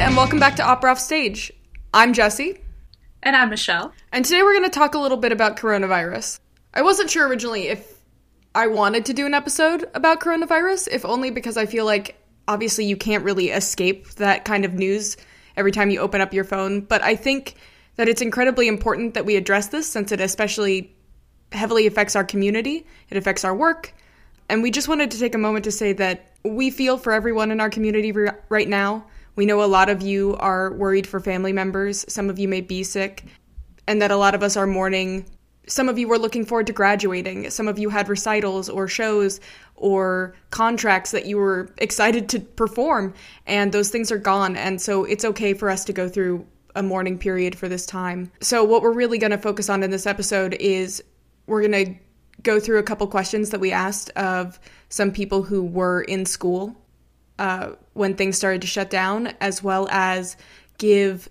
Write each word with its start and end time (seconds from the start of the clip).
and 0.00 0.16
welcome 0.16 0.38
back 0.38 0.54
to 0.54 0.62
Opera 0.62 0.92
Off 0.92 1.00
Stage. 1.00 1.52
I'm 1.92 2.12
Jesse. 2.12 2.60
And 3.20 3.34
I'm 3.34 3.50
Michelle. 3.50 3.92
And 4.12 4.24
today 4.24 4.42
we're 4.42 4.52
going 4.52 4.70
to 4.70 4.70
talk 4.70 4.94
a 4.94 4.98
little 4.98 5.16
bit 5.16 5.32
about 5.32 5.56
coronavirus. 5.56 6.38
I 6.72 6.82
wasn't 6.82 7.10
sure 7.10 7.26
originally 7.26 7.66
if 7.66 7.98
I 8.54 8.68
wanted 8.68 9.06
to 9.06 9.12
do 9.12 9.26
an 9.26 9.34
episode 9.34 9.90
about 9.94 10.20
coronavirus, 10.20 10.86
if 10.92 11.04
only 11.04 11.32
because 11.32 11.56
I 11.56 11.66
feel 11.66 11.84
like 11.84 12.16
obviously 12.46 12.84
you 12.84 12.96
can't 12.96 13.24
really 13.24 13.48
escape 13.48 14.08
that 14.10 14.44
kind 14.44 14.64
of 14.64 14.72
news 14.72 15.16
every 15.56 15.72
time 15.72 15.90
you 15.90 15.98
open 15.98 16.20
up 16.20 16.32
your 16.32 16.44
phone. 16.44 16.82
But 16.82 17.02
I 17.02 17.16
think 17.16 17.56
that 17.96 18.08
it's 18.08 18.22
incredibly 18.22 18.68
important 18.68 19.14
that 19.14 19.26
we 19.26 19.34
address 19.34 19.66
this 19.66 19.88
since 19.88 20.12
it 20.12 20.20
especially 20.20 20.94
heavily 21.50 21.88
affects 21.88 22.14
our 22.14 22.24
community, 22.24 22.86
it 23.10 23.16
affects 23.16 23.44
our 23.44 23.54
work. 23.54 23.92
And 24.48 24.62
we 24.62 24.70
just 24.70 24.86
wanted 24.86 25.10
to 25.10 25.18
take 25.18 25.34
a 25.34 25.38
moment 25.38 25.64
to 25.64 25.72
say 25.72 25.92
that 25.94 26.30
we 26.44 26.70
feel 26.70 26.98
for 26.98 27.12
everyone 27.12 27.50
in 27.50 27.58
our 27.58 27.68
community 27.68 28.12
right 28.48 28.68
now. 28.68 29.04
We 29.38 29.46
know 29.46 29.62
a 29.62 29.66
lot 29.66 29.88
of 29.88 30.02
you 30.02 30.34
are 30.40 30.72
worried 30.72 31.06
for 31.06 31.20
family 31.20 31.52
members. 31.52 32.04
Some 32.08 32.28
of 32.28 32.40
you 32.40 32.48
may 32.48 32.60
be 32.60 32.82
sick, 32.82 33.22
and 33.86 34.02
that 34.02 34.10
a 34.10 34.16
lot 34.16 34.34
of 34.34 34.42
us 34.42 34.56
are 34.56 34.66
mourning. 34.66 35.26
Some 35.68 35.88
of 35.88 35.96
you 35.96 36.08
were 36.08 36.18
looking 36.18 36.44
forward 36.44 36.66
to 36.66 36.72
graduating. 36.72 37.48
Some 37.50 37.68
of 37.68 37.78
you 37.78 37.88
had 37.88 38.08
recitals 38.08 38.68
or 38.68 38.88
shows 38.88 39.38
or 39.76 40.34
contracts 40.50 41.12
that 41.12 41.26
you 41.26 41.36
were 41.36 41.72
excited 41.78 42.28
to 42.30 42.40
perform, 42.40 43.14
and 43.46 43.70
those 43.70 43.90
things 43.90 44.10
are 44.10 44.18
gone. 44.18 44.56
And 44.56 44.80
so 44.80 45.04
it's 45.04 45.24
okay 45.24 45.54
for 45.54 45.70
us 45.70 45.84
to 45.84 45.92
go 45.92 46.08
through 46.08 46.44
a 46.74 46.82
mourning 46.82 47.16
period 47.16 47.54
for 47.54 47.68
this 47.68 47.86
time. 47.86 48.32
So, 48.40 48.64
what 48.64 48.82
we're 48.82 48.90
really 48.90 49.18
going 49.18 49.30
to 49.30 49.38
focus 49.38 49.70
on 49.70 49.84
in 49.84 49.92
this 49.92 50.08
episode 50.08 50.54
is 50.54 51.00
we're 51.46 51.62
going 51.62 51.86
to 51.86 51.94
go 52.42 52.58
through 52.58 52.80
a 52.80 52.82
couple 52.82 53.06
questions 53.06 53.50
that 53.50 53.60
we 53.60 53.70
asked 53.70 54.10
of 54.16 54.58
some 54.88 55.12
people 55.12 55.44
who 55.44 55.62
were 55.62 56.02
in 56.02 56.26
school 56.26 56.74
uh, 57.38 57.72
when 57.94 58.14
things 58.14 58.36
started 58.36 58.60
to 58.62 58.66
shut 58.66 58.90
down, 58.90 59.32
as 59.40 59.62
well 59.62 59.88
as 59.90 60.36
give 60.78 61.28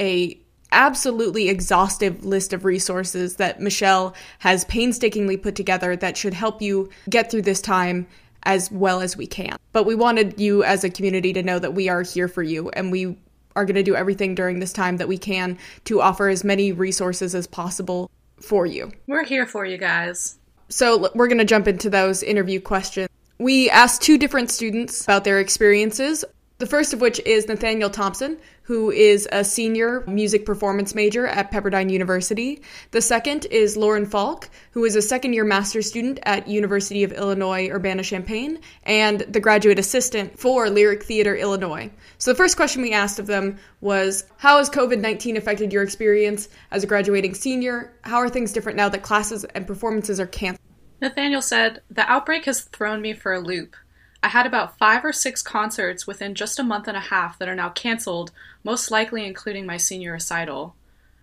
a 0.00 0.38
absolutely 0.70 1.48
exhaustive 1.48 2.24
list 2.24 2.52
of 2.52 2.64
resources 2.64 3.36
that 3.36 3.60
Michelle 3.60 4.14
has 4.40 4.64
painstakingly 4.66 5.36
put 5.36 5.54
together 5.54 5.96
that 5.96 6.16
should 6.16 6.34
help 6.34 6.60
you 6.60 6.90
get 7.08 7.30
through 7.30 7.42
this 7.42 7.62
time 7.62 8.06
as 8.42 8.70
well 8.70 9.00
as 9.00 9.16
we 9.16 9.26
can. 9.26 9.56
But 9.72 9.84
we 9.84 9.94
wanted 9.94 10.40
you 10.40 10.62
as 10.62 10.84
a 10.84 10.90
community 10.90 11.32
to 11.32 11.42
know 11.42 11.58
that 11.58 11.74
we 11.74 11.88
are 11.88 12.02
here 12.02 12.28
for 12.28 12.42
you 12.42 12.68
and 12.70 12.92
we 12.92 13.16
are 13.56 13.64
going 13.64 13.74
to 13.74 13.82
do 13.82 13.96
everything 13.96 14.34
during 14.34 14.60
this 14.60 14.72
time 14.72 14.98
that 14.98 15.08
we 15.08 15.18
can 15.18 15.58
to 15.84 16.00
offer 16.00 16.28
as 16.28 16.44
many 16.44 16.70
resources 16.70 17.34
as 17.34 17.46
possible 17.46 18.10
for 18.40 18.66
you. 18.66 18.92
We're 19.06 19.24
here 19.24 19.46
for 19.46 19.64
you 19.64 19.78
guys. 19.78 20.38
So 20.68 21.10
we're 21.14 21.28
going 21.28 21.38
to 21.38 21.44
jump 21.44 21.66
into 21.66 21.90
those 21.90 22.22
interview 22.22 22.60
questions. 22.60 23.08
We 23.40 23.70
asked 23.70 24.02
two 24.02 24.18
different 24.18 24.50
students 24.50 25.04
about 25.04 25.22
their 25.22 25.38
experiences. 25.38 26.24
The 26.58 26.66
first 26.66 26.92
of 26.92 27.00
which 27.00 27.20
is 27.20 27.46
Nathaniel 27.46 27.88
Thompson, 27.88 28.36
who 28.62 28.90
is 28.90 29.28
a 29.30 29.44
senior 29.44 30.02
music 30.08 30.44
performance 30.44 30.92
major 30.92 31.24
at 31.24 31.52
Pepperdine 31.52 31.88
University. 31.88 32.62
The 32.90 33.00
second 33.00 33.44
is 33.44 33.76
Lauren 33.76 34.06
Falk, 34.06 34.50
who 34.72 34.84
is 34.84 34.96
a 34.96 35.02
second 35.02 35.34
year 35.34 35.44
master's 35.44 35.86
student 35.86 36.18
at 36.24 36.48
University 36.48 37.04
of 37.04 37.12
Illinois 37.12 37.70
Urbana-Champaign 37.70 38.58
and 38.82 39.20
the 39.20 39.38
graduate 39.38 39.78
assistant 39.78 40.36
for 40.36 40.68
Lyric 40.68 41.04
Theater 41.04 41.36
Illinois. 41.36 41.92
So 42.18 42.32
the 42.32 42.36
first 42.36 42.56
question 42.56 42.82
we 42.82 42.92
asked 42.92 43.20
of 43.20 43.28
them 43.28 43.58
was 43.80 44.24
How 44.38 44.58
has 44.58 44.68
COVID 44.68 44.98
19 44.98 45.36
affected 45.36 45.72
your 45.72 45.84
experience 45.84 46.48
as 46.72 46.82
a 46.82 46.88
graduating 46.88 47.34
senior? 47.34 47.92
How 48.00 48.16
are 48.16 48.28
things 48.28 48.52
different 48.52 48.78
now 48.78 48.88
that 48.88 49.04
classes 49.04 49.44
and 49.44 49.64
performances 49.64 50.18
are 50.18 50.26
canceled? 50.26 50.67
Nathaniel 51.00 51.42
said, 51.42 51.82
The 51.90 52.10
outbreak 52.10 52.44
has 52.46 52.62
thrown 52.62 53.00
me 53.00 53.12
for 53.12 53.32
a 53.32 53.40
loop. 53.40 53.76
I 54.22 54.28
had 54.28 54.46
about 54.46 54.78
five 54.78 55.04
or 55.04 55.12
six 55.12 55.42
concerts 55.42 56.06
within 56.06 56.34
just 56.34 56.58
a 56.58 56.64
month 56.64 56.88
and 56.88 56.96
a 56.96 57.00
half 57.00 57.38
that 57.38 57.48
are 57.48 57.54
now 57.54 57.68
canceled, 57.68 58.32
most 58.64 58.90
likely 58.90 59.24
including 59.24 59.64
my 59.64 59.76
senior 59.76 60.12
recital. 60.12 60.74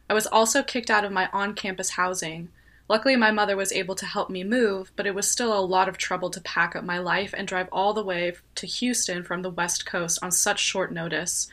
I 0.10 0.14
was 0.14 0.28
also 0.28 0.64
kicked 0.64 0.90
out 0.90 1.04
of 1.04 1.12
my 1.12 1.30
on 1.34 1.56
campus 1.56 1.92
housing. 1.92 2.50
Luckily, 2.88 3.16
my 3.16 3.32
mother 3.32 3.58
was 3.58 3.74
able 3.74 3.96
to 3.96 4.06
help 4.06 4.30
me 4.30 4.44
move, 4.44 4.92
but 4.96 5.08
it 5.08 5.16
was 5.16 5.30
still 5.30 5.58
a 5.58 5.60
lot 5.60 5.90
of 5.90 5.98
trouble 5.98 6.30
to 6.30 6.42
pack 6.42 6.76
up 6.76 6.84
my 6.84 7.00
life 7.00 7.34
and 7.36 7.48
drive 7.48 7.68
all 7.72 7.94
the 7.94 8.04
way 8.04 8.34
to 8.56 8.68
Houston 8.68 9.24
from 9.24 9.42
the 9.42 9.50
West 9.50 9.86
Coast 9.86 10.20
on 10.22 10.32
such 10.32 10.60
short 10.60 10.94
notice. 10.94 11.50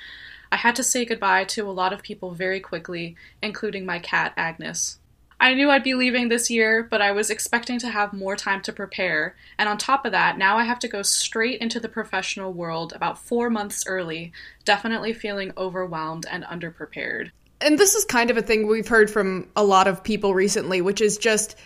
I 0.53 0.57
had 0.57 0.77
to 0.77 0.85
say 0.85 1.07
goodbye 1.07 1.45
to 1.45 1.69
a 1.69 1.73
lot 1.73 1.95
of 1.95 2.03
people 2.03 2.33
very 2.33 2.61
quickly, 2.61 3.17
including 3.43 3.87
my 3.87 3.99
cat, 3.99 4.35
Agnes. 4.37 4.99
I 5.43 5.55
knew 5.55 5.71
I'd 5.71 5.83
be 5.83 5.95
leaving 5.95 6.29
this 6.29 6.51
year, 6.51 6.87
but 6.89 7.03
I 7.03 7.11
was 7.11 7.29
expecting 7.29 7.81
to 7.81 7.89
have 7.89 8.13
more 8.13 8.37
time 8.37 8.63
to 8.63 8.73
prepare. 8.73 9.35
And 9.59 9.69
on 9.69 9.77
top 9.77 10.07
of 10.07 10.13
that, 10.13 10.39
now 10.39 10.57
I 10.57 10.63
have 10.63 10.79
to 10.79 10.89
go 10.89 11.03
straight 11.03 11.61
into 11.61 11.81
the 11.81 11.89
professional 11.89 12.53
world 12.53 12.93
about 12.95 13.19
four 13.19 13.51
months 13.51 13.83
early, 13.89 14.31
definitely 14.65 15.13
feeling 15.13 15.53
overwhelmed 15.59 16.27
and 16.31 16.45
underprepared. 16.45 17.33
And 17.61 17.77
this 17.77 17.97
is 17.97 18.05
kind 18.05 18.31
of 18.31 18.37
a 18.37 18.43
thing 18.43 18.69
we've 18.69 18.87
heard 18.87 19.11
from 19.11 19.49
a 19.57 19.65
lot 19.65 19.89
of 19.89 20.05
people 20.05 20.33
recently, 20.33 20.81
which 20.81 21.01
is 21.01 21.19
just 21.19 21.57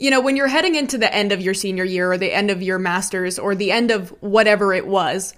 you 0.00 0.10
know, 0.10 0.20
when 0.20 0.36
you're 0.36 0.46
heading 0.46 0.76
into 0.76 0.96
the 0.96 1.12
end 1.12 1.32
of 1.32 1.40
your 1.40 1.54
senior 1.54 1.82
year 1.82 2.12
or 2.12 2.18
the 2.18 2.32
end 2.32 2.52
of 2.52 2.62
your 2.62 2.78
master's 2.78 3.36
or 3.36 3.56
the 3.56 3.72
end 3.72 3.90
of 3.90 4.10
whatever 4.22 4.72
it 4.72 4.86
was, 4.86 5.34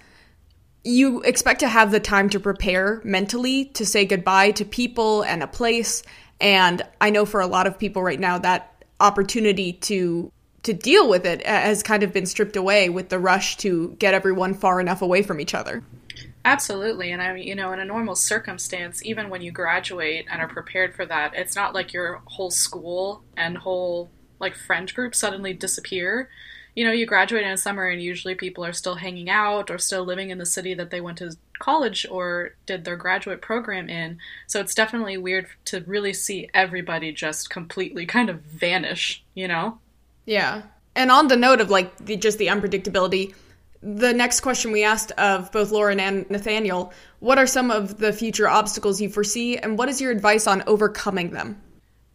you 0.83 1.21
expect 1.23 1.61
to 1.61 1.67
have 1.67 1.91
the 1.91 1.99
time 1.99 2.29
to 2.29 2.39
prepare 2.39 3.01
mentally 3.03 3.65
to 3.65 3.85
say 3.85 4.05
goodbye 4.05 4.51
to 4.51 4.63
people 4.63 5.23
and 5.23 5.41
a 5.41 5.47
place 5.47 6.03
and 6.41 6.81
I 6.99 7.11
know 7.11 7.25
for 7.25 7.39
a 7.39 7.47
lot 7.47 7.67
of 7.67 7.79
people 7.79 8.03
right 8.03 8.19
now 8.19 8.37
that 8.39 8.83
opportunity 8.99 9.73
to 9.73 10.31
to 10.63 10.73
deal 10.73 11.09
with 11.09 11.25
it 11.25 11.45
has 11.45 11.81
kind 11.81 12.03
of 12.03 12.13
been 12.13 12.25
stripped 12.25 12.55
away 12.55 12.89
with 12.89 13.09
the 13.09 13.17
rush 13.17 13.57
to 13.57 13.95
get 13.99 14.13
everyone 14.13 14.53
far 14.53 14.79
enough 14.79 15.01
away 15.01 15.23
from 15.23 15.39
each 15.39 15.55
other. 15.55 15.83
Absolutely. 16.45 17.11
And 17.11 17.21
I 17.21 17.33
mean, 17.33 17.47
you 17.47 17.55
know, 17.55 17.71
in 17.71 17.79
a 17.79 17.85
normal 17.85 18.15
circumstance, 18.15 19.03
even 19.03 19.29
when 19.29 19.41
you 19.41 19.51
graduate 19.51 20.25
and 20.29 20.39
are 20.39 20.47
prepared 20.47 20.95
for 20.95 21.05
that, 21.07 21.33
it's 21.35 21.55
not 21.55 21.73
like 21.73 21.93
your 21.93 22.21
whole 22.25 22.51
school 22.51 23.23
and 23.35 23.57
whole 23.57 24.11
like 24.39 24.55
friend 24.55 24.93
group 24.93 25.15
suddenly 25.15 25.53
disappear 25.53 26.29
you 26.75 26.85
know, 26.85 26.91
you 26.91 27.05
graduate 27.05 27.43
in 27.43 27.51
a 27.51 27.57
summer 27.57 27.87
and 27.87 28.01
usually 28.01 28.35
people 28.35 28.63
are 28.63 28.73
still 28.73 28.95
hanging 28.95 29.29
out 29.29 29.69
or 29.69 29.77
still 29.77 30.05
living 30.05 30.29
in 30.29 30.37
the 30.37 30.45
city 30.45 30.73
that 30.73 30.89
they 30.89 31.01
went 31.01 31.17
to 31.17 31.35
college 31.59 32.05
or 32.09 32.55
did 32.65 32.85
their 32.85 32.95
graduate 32.95 33.41
program 33.41 33.89
in. 33.89 34.17
So 34.47 34.59
it's 34.59 34.75
definitely 34.75 35.17
weird 35.17 35.47
to 35.65 35.81
really 35.81 36.13
see 36.13 36.49
everybody 36.53 37.11
just 37.11 37.49
completely 37.49 38.05
kind 38.05 38.29
of 38.29 38.41
vanish, 38.41 39.23
you 39.33 39.47
know? 39.47 39.79
Yeah. 40.25 40.63
And 40.95 41.11
on 41.11 41.27
the 41.27 41.37
note 41.37 41.61
of 41.61 41.69
like 41.69 41.95
the, 41.97 42.15
just 42.15 42.37
the 42.37 42.47
unpredictability, 42.47 43.33
the 43.83 44.13
next 44.13 44.41
question 44.41 44.71
we 44.71 44.83
asked 44.83 45.11
of 45.13 45.51
both 45.51 45.71
Lauren 45.71 45.99
and 45.99 46.29
Nathaniel 46.29 46.93
what 47.21 47.37
are 47.37 47.47
some 47.47 47.69
of 47.69 47.97
the 47.97 48.11
future 48.11 48.49
obstacles 48.49 48.99
you 48.99 49.07
foresee, 49.07 49.55
and 49.55 49.77
what 49.77 49.89
is 49.89 50.01
your 50.01 50.09
advice 50.09 50.47
on 50.47 50.63
overcoming 50.65 51.29
them? 51.29 51.61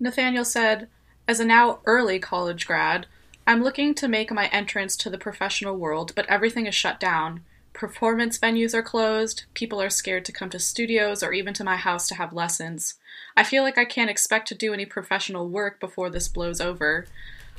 Nathaniel 0.00 0.44
said, 0.44 0.88
As 1.28 1.38
a 1.38 1.44
now 1.44 1.78
early 1.86 2.18
college 2.18 2.66
grad, 2.66 3.06
I'm 3.48 3.62
looking 3.62 3.94
to 3.94 4.08
make 4.08 4.32
my 4.32 4.48
entrance 4.48 4.96
to 4.96 5.10
the 5.10 5.18
professional 5.18 5.76
world, 5.76 6.12
but 6.16 6.26
everything 6.26 6.66
is 6.66 6.74
shut 6.74 6.98
down. 6.98 7.42
Performance 7.72 8.38
venues 8.38 8.74
are 8.74 8.82
closed, 8.82 9.44
people 9.54 9.80
are 9.80 9.90
scared 9.90 10.24
to 10.24 10.32
come 10.32 10.50
to 10.50 10.58
studios 10.58 11.22
or 11.22 11.32
even 11.32 11.54
to 11.54 11.62
my 11.62 11.76
house 11.76 12.08
to 12.08 12.16
have 12.16 12.32
lessons. 12.32 12.94
I 13.36 13.44
feel 13.44 13.62
like 13.62 13.78
I 13.78 13.84
can't 13.84 14.10
expect 14.10 14.48
to 14.48 14.56
do 14.56 14.72
any 14.72 14.84
professional 14.84 15.48
work 15.48 15.78
before 15.78 16.10
this 16.10 16.26
blows 16.26 16.60
over. 16.60 17.06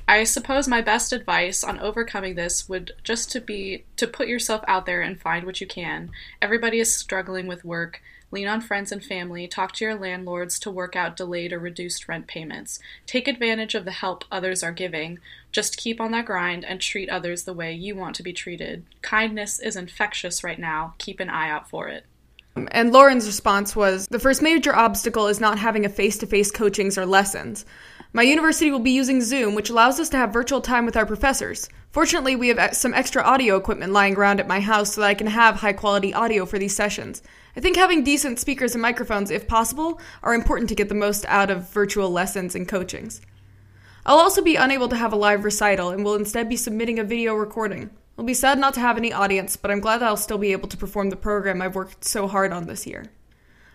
I 0.09 0.23
suppose 0.25 0.67
my 0.67 0.81
best 0.81 1.13
advice 1.13 1.63
on 1.63 1.79
overcoming 1.79 2.35
this 2.35 2.67
would 2.67 2.93
just 3.03 3.31
to 3.31 3.39
be 3.39 3.85
to 3.95 4.07
put 4.07 4.27
yourself 4.27 4.63
out 4.67 4.85
there 4.85 5.01
and 5.01 5.19
find 5.19 5.45
what 5.45 5.61
you 5.61 5.67
can. 5.67 6.11
Everybody 6.41 6.79
is 6.79 6.93
struggling 6.93 7.47
with 7.47 7.63
work. 7.63 8.01
Lean 8.29 8.47
on 8.47 8.59
friends 8.59 8.91
and 8.91 9.03
family. 9.03 9.47
Talk 9.47 9.71
to 9.73 9.85
your 9.85 9.95
landlords 9.95 10.59
to 10.59 10.71
work 10.71 10.95
out 10.95 11.15
delayed 11.15 11.53
or 11.53 11.59
reduced 11.59 12.07
rent 12.07 12.27
payments. 12.27 12.79
Take 13.05 13.27
advantage 13.27 13.73
of 13.73 13.85
the 13.85 13.91
help 13.91 14.25
others 14.29 14.63
are 14.63 14.73
giving. 14.73 15.19
Just 15.51 15.77
keep 15.77 16.01
on 16.01 16.11
that 16.11 16.25
grind 16.25 16.65
and 16.65 16.81
treat 16.81 17.09
others 17.09 17.43
the 17.43 17.53
way 17.53 17.73
you 17.73 17.95
want 17.95 18.15
to 18.17 18.23
be 18.23 18.33
treated. 18.33 18.83
Kindness 19.01 19.59
is 19.59 19.77
infectious 19.77 20.43
right 20.43 20.59
now. 20.59 20.93
Keep 20.97 21.21
an 21.21 21.29
eye 21.29 21.49
out 21.49 21.69
for 21.69 21.87
it. 21.87 22.05
And 22.71 22.91
Lauren's 22.91 23.27
response 23.27 23.75
was 23.75 24.07
The 24.07 24.19
first 24.19 24.41
major 24.41 24.75
obstacle 24.75 25.27
is 25.27 25.39
not 25.39 25.59
having 25.59 25.85
a 25.85 25.89
face 25.89 26.17
to 26.17 26.27
face 26.27 26.51
coachings 26.51 26.97
or 26.97 27.05
lessons. 27.05 27.65
My 28.13 28.23
university 28.23 28.71
will 28.71 28.79
be 28.79 28.91
using 28.91 29.21
Zoom, 29.21 29.53
which 29.53 29.69
allows 29.69 29.99
us 29.99 30.09
to 30.09 30.17
have 30.17 30.33
virtual 30.33 30.61
time 30.61 30.85
with 30.85 30.97
our 30.97 31.05
professors. 31.05 31.69
Fortunately, 31.91 32.35
we 32.35 32.47
have 32.49 32.75
some 32.75 32.93
extra 32.93 33.21
audio 33.21 33.57
equipment 33.57 33.93
lying 33.93 34.15
around 34.15 34.39
at 34.39 34.47
my 34.47 34.59
house 34.59 34.93
so 34.93 35.01
that 35.01 35.07
I 35.07 35.13
can 35.13 35.27
have 35.27 35.55
high 35.55 35.73
quality 35.73 36.13
audio 36.13 36.45
for 36.45 36.57
these 36.57 36.75
sessions. 36.75 37.21
I 37.57 37.59
think 37.59 37.75
having 37.75 38.03
decent 38.03 38.37
speakers 38.37 38.75
and 38.75 38.83
microphones, 38.83 39.31
if 39.31 39.47
possible, 39.47 39.99
are 40.21 40.35
important 40.35 40.69
to 40.69 40.75
get 40.75 40.89
the 40.89 40.95
most 40.95 41.25
out 41.25 41.49
of 41.49 41.67
virtual 41.71 42.11
lessons 42.11 42.53
and 42.53 42.67
coachings. 42.67 43.19
I'll 44.05 44.19
also 44.19 44.43
be 44.43 44.55
unable 44.55 44.87
to 44.89 44.95
have 44.95 45.11
a 45.11 45.15
live 45.15 45.43
recital 45.43 45.89
and 45.89 46.05
will 46.05 46.13
instead 46.13 46.49
be 46.49 46.55
submitting 46.55 46.99
a 46.99 47.03
video 47.03 47.33
recording. 47.33 47.89
It'll 48.13 48.25
be 48.25 48.35
sad 48.35 48.59
not 48.59 48.75
to 48.75 48.79
have 48.79 48.95
any 48.95 49.11
audience, 49.11 49.55
but 49.55 49.71
I'm 49.71 49.79
glad 49.79 49.97
that 50.01 50.07
I'll 50.07 50.15
still 50.15 50.37
be 50.37 50.51
able 50.51 50.67
to 50.67 50.77
perform 50.77 51.09
the 51.09 51.15
program 51.15 51.59
I've 51.59 51.73
worked 51.73 52.05
so 52.05 52.27
hard 52.27 52.53
on 52.53 52.67
this 52.67 52.85
year. 52.85 53.05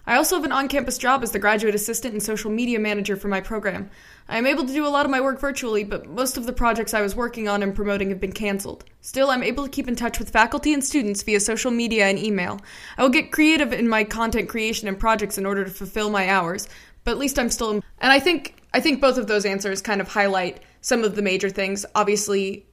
I 0.07 0.17
also 0.17 0.35
have 0.37 0.45
an 0.45 0.53
on 0.53 0.67
campus 0.67 0.99
job 0.99 1.23
as 1.23 1.31
the 1.31 1.39
graduate 1.39 1.75
assistant 1.75 2.13
and 2.13 2.23
social 2.23 2.51
media 2.51 2.81
manager 2.81 3.15
for 3.15 3.29
my 3.29 3.41
program. 3.41 3.89
I 4.29 4.37
am 4.37 4.47
able 4.47 4.67
to 4.67 4.73
do 4.73 4.85
a 4.85 4.89
lot 4.89 5.05
of 5.05 5.13
my 5.13 5.21
work 5.21 5.39
virtually, 5.39 5.85
but 5.85 6.09
most 6.09 6.37
of 6.37 6.45
the 6.45 6.53
projects 6.53 6.93
I 6.93 7.03
was 7.03 7.15
working 7.15 7.49
on 7.49 7.63
and 7.63 7.75
promoting 7.75 8.09
have 8.11 8.21
been 8.21 8.33
canceled. 8.33 8.85
Still, 9.01 9.31
I'm 9.31 9.45
able 9.45 9.65
to 9.65 9.71
keep 9.71 9.87
in 9.87 9.95
touch 9.95 10.19
with 10.19 10.31
faculty 10.31 10.73
and 10.73 10.83
students 10.83 11.23
via 11.23 11.39
social 11.39 11.71
media 11.71 12.07
and 12.07 12.19
email. 12.19 12.61
I 12.99 13.03
will 13.03 13.11
get 13.11 13.31
creative 13.31 13.73
in 13.73 13.89
my 13.89 14.03
content 14.03 14.49
creation 14.49 14.89
and 14.89 14.99
projects 14.99 15.39
in 15.39 15.47
order 15.47 15.65
to 15.65 15.71
fulfill 15.71 16.11
my 16.11 16.29
hours, 16.29 16.69
but 17.05 17.13
at 17.13 17.19
least 17.19 17.39
I'm 17.39 17.51
still. 17.51 17.71
And 17.71 18.13
I 18.13 18.19
think 18.19 18.57
I 18.75 18.81
think 18.81 19.01
both 19.01 19.19
of 19.19 19.29
those 19.29 19.45
answers 19.45 19.81
kind 19.83 20.01
of 20.01 20.09
highlight 20.09 20.63
some 20.81 21.05
of 21.05 21.15
the 21.15 21.23
major 21.23 21.51
things. 21.51 21.87
Obviously, 21.95 22.67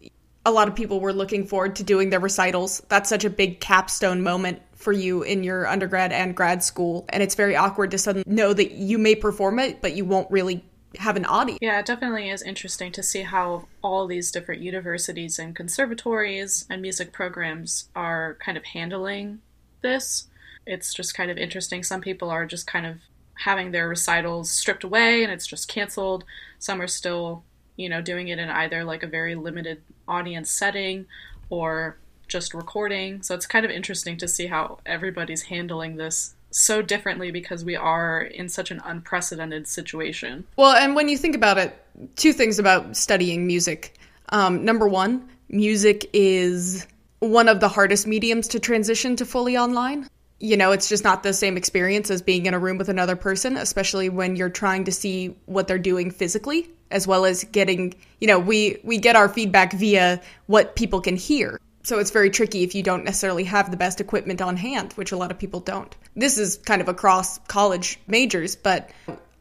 a 0.45 0.51
lot 0.51 0.67
of 0.67 0.75
people 0.75 0.99
were 0.99 1.13
looking 1.13 1.45
forward 1.45 1.75
to 1.75 1.83
doing 1.83 2.09
their 2.09 2.19
recitals. 2.19 2.81
That's 2.89 3.09
such 3.09 3.25
a 3.25 3.29
big 3.29 3.59
capstone 3.59 4.23
moment 4.23 4.61
for 4.79 4.93
you 4.93 5.23
in 5.23 5.43
your 5.43 5.67
undergrad 5.67 6.13
and 6.13 6.35
grad 6.35 6.63
school. 6.63 7.05
And 7.09 7.21
it's 7.21 7.35
very 7.35 7.55
awkward 7.55 7.91
to 7.91 7.97
suddenly 7.97 8.23
know 8.25 8.53
that 8.53 8.71
you 8.71 8.97
may 8.97 9.13
perform 9.13 9.59
it, 9.59 9.81
but 9.81 9.93
you 9.93 10.05
won't 10.05 10.31
really 10.31 10.63
have 10.97 11.17
an 11.17 11.25
audience. 11.25 11.59
Yeah, 11.61 11.79
it 11.79 11.85
definitely 11.85 12.29
is 12.29 12.41
interesting 12.41 12.91
to 12.93 13.03
see 13.03 13.21
how 13.21 13.67
all 13.83 14.07
these 14.07 14.31
different 14.31 14.61
universities 14.61 15.37
and 15.37 15.55
conservatories 15.55 16.65
and 16.69 16.81
music 16.81 17.11
programs 17.11 17.89
are 17.93 18.37
kind 18.39 18.57
of 18.57 18.63
handling 18.63 19.41
this. 19.81 20.27
It's 20.65 20.93
just 20.93 21.13
kind 21.13 21.29
of 21.29 21.37
interesting. 21.37 21.83
Some 21.83 21.99
people 21.99 22.29
are 22.29 22.45
just 22.45 22.65
kind 22.65 22.85
of 22.85 22.97
having 23.35 23.71
their 23.71 23.87
recitals 23.87 24.49
stripped 24.49 24.85
away 24.85 25.23
and 25.23 25.31
it's 25.31 25.45
just 25.45 25.67
canceled. 25.67 26.23
Some 26.57 26.81
are 26.81 26.87
still, 26.87 27.43
you 27.75 27.89
know, 27.89 28.01
doing 28.01 28.29
it 28.29 28.39
in 28.39 28.49
either 28.49 28.85
like 28.85 29.03
a 29.03 29.07
very 29.07 29.35
limited 29.35 29.81
audience 30.07 30.49
setting 30.49 31.05
or 31.49 31.97
just 32.29 32.53
recording. 32.53 33.21
So 33.21 33.35
it's 33.35 33.45
kind 33.45 33.65
of 33.65 33.71
interesting 33.71 34.17
to 34.17 34.27
see 34.27 34.47
how 34.47 34.79
everybody's 34.85 35.43
handling 35.43 35.97
this 35.97 36.35
so 36.51 36.81
differently 36.81 37.31
because 37.31 37.63
we 37.63 37.75
are 37.75 38.21
in 38.21 38.49
such 38.49 38.71
an 38.71 38.81
unprecedented 38.85 39.67
situation. 39.67 40.45
Well, 40.55 40.73
and 40.73 40.95
when 40.95 41.09
you 41.09 41.17
think 41.17 41.35
about 41.35 41.57
it, 41.57 41.75
two 42.15 42.33
things 42.33 42.59
about 42.59 42.95
studying 42.95 43.45
music. 43.45 43.95
Um, 44.29 44.63
number 44.65 44.87
one, 44.87 45.27
music 45.49 46.09
is 46.13 46.87
one 47.19 47.47
of 47.47 47.59
the 47.59 47.67
hardest 47.67 48.07
mediums 48.07 48.47
to 48.49 48.59
transition 48.59 49.15
to 49.17 49.25
fully 49.25 49.57
online. 49.57 50.07
You 50.39 50.55
know, 50.55 50.71
it's 50.71 50.87
just 50.87 51.03
not 51.03 51.21
the 51.21 51.33
same 51.33 51.57
experience 51.57 52.09
as 52.09 52.21
being 52.21 52.45
in 52.45 52.53
a 52.53 52.59
room 52.59 52.77
with 52.77 52.87
another 52.87 53.17
person, 53.17 53.57
especially 53.57 54.07
when 54.07 54.37
you're 54.37 54.49
trying 54.49 54.85
to 54.85 54.91
see 54.91 55.35
what 55.47 55.67
they're 55.67 55.77
doing 55.77 56.11
physically, 56.11 56.69
as 56.91 57.05
well 57.05 57.25
as 57.25 57.43
getting, 57.43 57.93
you 58.21 58.27
know, 58.27 58.39
we 58.39 58.77
we 58.83 58.97
get 58.97 59.17
our 59.17 59.27
feedback 59.27 59.73
via 59.73 60.21
what 60.45 60.77
people 60.77 61.01
can 61.01 61.17
hear. 61.17 61.59
So 61.89 61.97
it's 61.97 62.11
very 62.11 62.29
tricky 62.29 62.61
if 62.61 62.75
you 62.75 62.83
don't 62.83 63.03
necessarily 63.03 63.45
have 63.45 63.71
the 63.71 63.75
best 63.75 63.99
equipment 63.99 64.43
on 64.43 64.57
hand, 64.57 64.93
which 64.93 65.11
a 65.11 65.17
lot 65.17 65.31
of 65.31 65.39
people 65.39 65.59
don't. 65.59 65.95
This 66.15 66.37
is 66.37 66.57
kind 66.57 66.81
of 66.81 66.87
across 66.87 67.39
college 67.47 67.99
majors, 68.05 68.55
but 68.55 68.91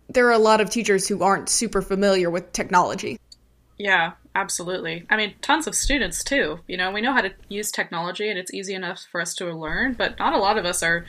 there 0.08 0.26
are 0.28 0.32
a 0.32 0.38
lot 0.38 0.62
of 0.62 0.70
teachers 0.70 1.06
who 1.06 1.22
aren't 1.22 1.50
super 1.50 1.82
familiar 1.82 2.30
with 2.30 2.54
technology. 2.54 3.18
Yeah, 3.76 4.12
absolutely. 4.34 5.04
I 5.10 5.18
mean, 5.18 5.34
tons 5.42 5.66
of 5.66 5.74
students 5.74 6.24
too. 6.24 6.60
You 6.66 6.78
know, 6.78 6.90
we 6.90 7.02
know 7.02 7.12
how 7.12 7.20
to 7.20 7.34
use 7.50 7.70
technology 7.70 8.30
and 8.30 8.38
it's 8.38 8.54
easy 8.54 8.72
enough 8.72 9.04
for 9.12 9.20
us 9.20 9.34
to 9.34 9.52
learn, 9.52 9.92
but 9.92 10.18
not 10.18 10.32
a 10.32 10.38
lot 10.38 10.56
of 10.56 10.64
us 10.64 10.82
are 10.82 11.04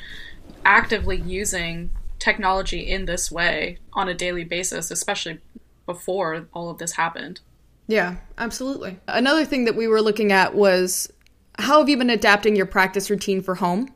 actively 0.66 1.16
using 1.16 1.90
technology 2.20 2.82
in 2.82 3.06
this 3.06 3.32
way 3.32 3.78
on 3.94 4.10
a 4.10 4.14
daily 4.14 4.44
basis, 4.44 4.92
especially 4.92 5.40
before 5.86 6.50
all 6.52 6.70
of 6.70 6.80
this 6.80 6.92
happened. 6.92 7.40
Yeah, 7.88 8.18
absolutely. 8.38 9.00
Another 9.08 9.46
thing 9.46 9.66
that 9.66 9.78
we 9.78 9.88
were 9.88 10.02
looking 10.02 10.32
at 10.32 10.54
was 10.54 11.12
how 11.60 11.80
have 11.80 11.90
you 11.90 11.98
been 11.98 12.10
adapting 12.10 12.56
your 12.56 12.66
practice 12.66 13.10
routine 13.10 13.42
for 13.42 13.56
home? 13.56 13.90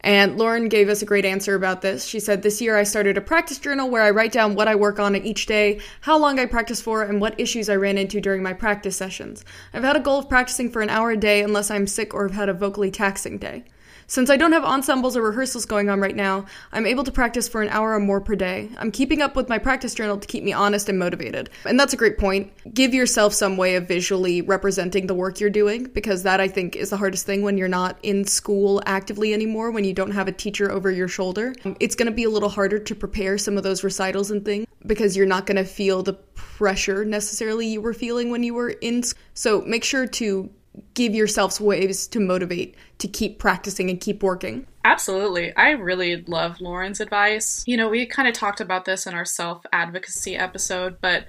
And 0.00 0.36
Lauren 0.36 0.68
gave 0.68 0.88
us 0.88 1.02
a 1.02 1.06
great 1.06 1.24
answer 1.24 1.54
about 1.54 1.80
this. 1.80 2.04
She 2.04 2.20
said, 2.20 2.42
This 2.42 2.60
year 2.60 2.76
I 2.76 2.84
started 2.84 3.16
a 3.16 3.22
practice 3.22 3.58
journal 3.58 3.90
where 3.90 4.02
I 4.02 4.10
write 4.10 4.30
down 4.30 4.54
what 4.54 4.68
I 4.68 4.74
work 4.74 5.00
on 5.00 5.16
each 5.16 5.46
day, 5.46 5.80
how 6.02 6.18
long 6.18 6.38
I 6.38 6.46
practice 6.46 6.80
for, 6.80 7.02
and 7.02 7.20
what 7.20 7.40
issues 7.40 7.68
I 7.68 7.76
ran 7.76 7.98
into 7.98 8.20
during 8.20 8.42
my 8.42 8.52
practice 8.52 8.96
sessions. 8.96 9.44
I've 9.72 9.82
had 9.82 9.96
a 9.96 10.00
goal 10.00 10.18
of 10.18 10.28
practicing 10.28 10.70
for 10.70 10.82
an 10.82 10.90
hour 10.90 11.10
a 11.10 11.16
day 11.16 11.42
unless 11.42 11.70
I'm 11.70 11.86
sick 11.86 12.14
or 12.14 12.28
have 12.28 12.36
had 12.36 12.48
a 12.48 12.54
vocally 12.54 12.90
taxing 12.90 13.38
day. 13.38 13.64
Since 14.08 14.30
I 14.30 14.36
don't 14.36 14.52
have 14.52 14.64
ensembles 14.64 15.16
or 15.16 15.22
rehearsals 15.22 15.66
going 15.66 15.90
on 15.90 15.98
right 15.98 16.14
now, 16.14 16.46
I'm 16.70 16.86
able 16.86 17.02
to 17.04 17.10
practice 17.10 17.48
for 17.48 17.60
an 17.60 17.68
hour 17.70 17.92
or 17.92 17.98
more 17.98 18.20
per 18.20 18.36
day. 18.36 18.70
I'm 18.78 18.92
keeping 18.92 19.20
up 19.20 19.34
with 19.34 19.48
my 19.48 19.58
practice 19.58 19.94
journal 19.94 20.16
to 20.16 20.28
keep 20.28 20.44
me 20.44 20.52
honest 20.52 20.88
and 20.88 20.96
motivated. 20.96 21.50
And 21.64 21.78
that's 21.78 21.92
a 21.92 21.96
great 21.96 22.16
point. 22.16 22.52
Give 22.72 22.94
yourself 22.94 23.34
some 23.34 23.56
way 23.56 23.74
of 23.74 23.88
visually 23.88 24.42
representing 24.42 25.08
the 25.08 25.14
work 25.14 25.40
you're 25.40 25.50
doing, 25.50 25.84
because 25.84 26.22
that 26.22 26.40
I 26.40 26.46
think 26.46 26.76
is 26.76 26.90
the 26.90 26.96
hardest 26.96 27.26
thing 27.26 27.42
when 27.42 27.58
you're 27.58 27.66
not 27.66 27.98
in 28.04 28.24
school 28.24 28.80
actively 28.86 29.34
anymore, 29.34 29.72
when 29.72 29.84
you 29.84 29.92
don't 29.92 30.12
have 30.12 30.28
a 30.28 30.32
teacher 30.32 30.70
over 30.70 30.88
your 30.88 31.08
shoulder. 31.08 31.52
It's 31.80 31.96
going 31.96 32.06
to 32.06 32.14
be 32.14 32.24
a 32.24 32.30
little 32.30 32.48
harder 32.48 32.78
to 32.78 32.94
prepare 32.94 33.38
some 33.38 33.56
of 33.56 33.64
those 33.64 33.82
recitals 33.82 34.30
and 34.30 34.44
things 34.44 34.66
because 34.86 35.16
you're 35.16 35.26
not 35.26 35.46
going 35.46 35.56
to 35.56 35.64
feel 35.64 36.04
the 36.04 36.12
pressure 36.12 37.04
necessarily 37.04 37.66
you 37.66 37.80
were 37.80 37.92
feeling 37.92 38.30
when 38.30 38.44
you 38.44 38.54
were 38.54 38.70
in. 38.70 39.02
So 39.34 39.62
make 39.62 39.82
sure 39.82 40.06
to 40.06 40.48
give 40.94 41.14
yourselves 41.14 41.60
ways 41.60 42.06
to 42.08 42.20
motivate 42.20 42.74
to 42.98 43.08
keep 43.08 43.38
practicing 43.38 43.90
and 43.90 44.00
keep 44.00 44.22
working. 44.22 44.66
Absolutely. 44.84 45.54
I 45.56 45.70
really 45.70 46.16
love 46.22 46.60
Lauren's 46.60 47.00
advice. 47.00 47.64
You 47.66 47.76
know, 47.76 47.88
we 47.88 48.06
kind 48.06 48.28
of 48.28 48.34
talked 48.34 48.60
about 48.60 48.84
this 48.84 49.06
in 49.06 49.14
our 49.14 49.24
self 49.24 49.64
advocacy 49.72 50.36
episode, 50.36 50.98
but, 51.00 51.24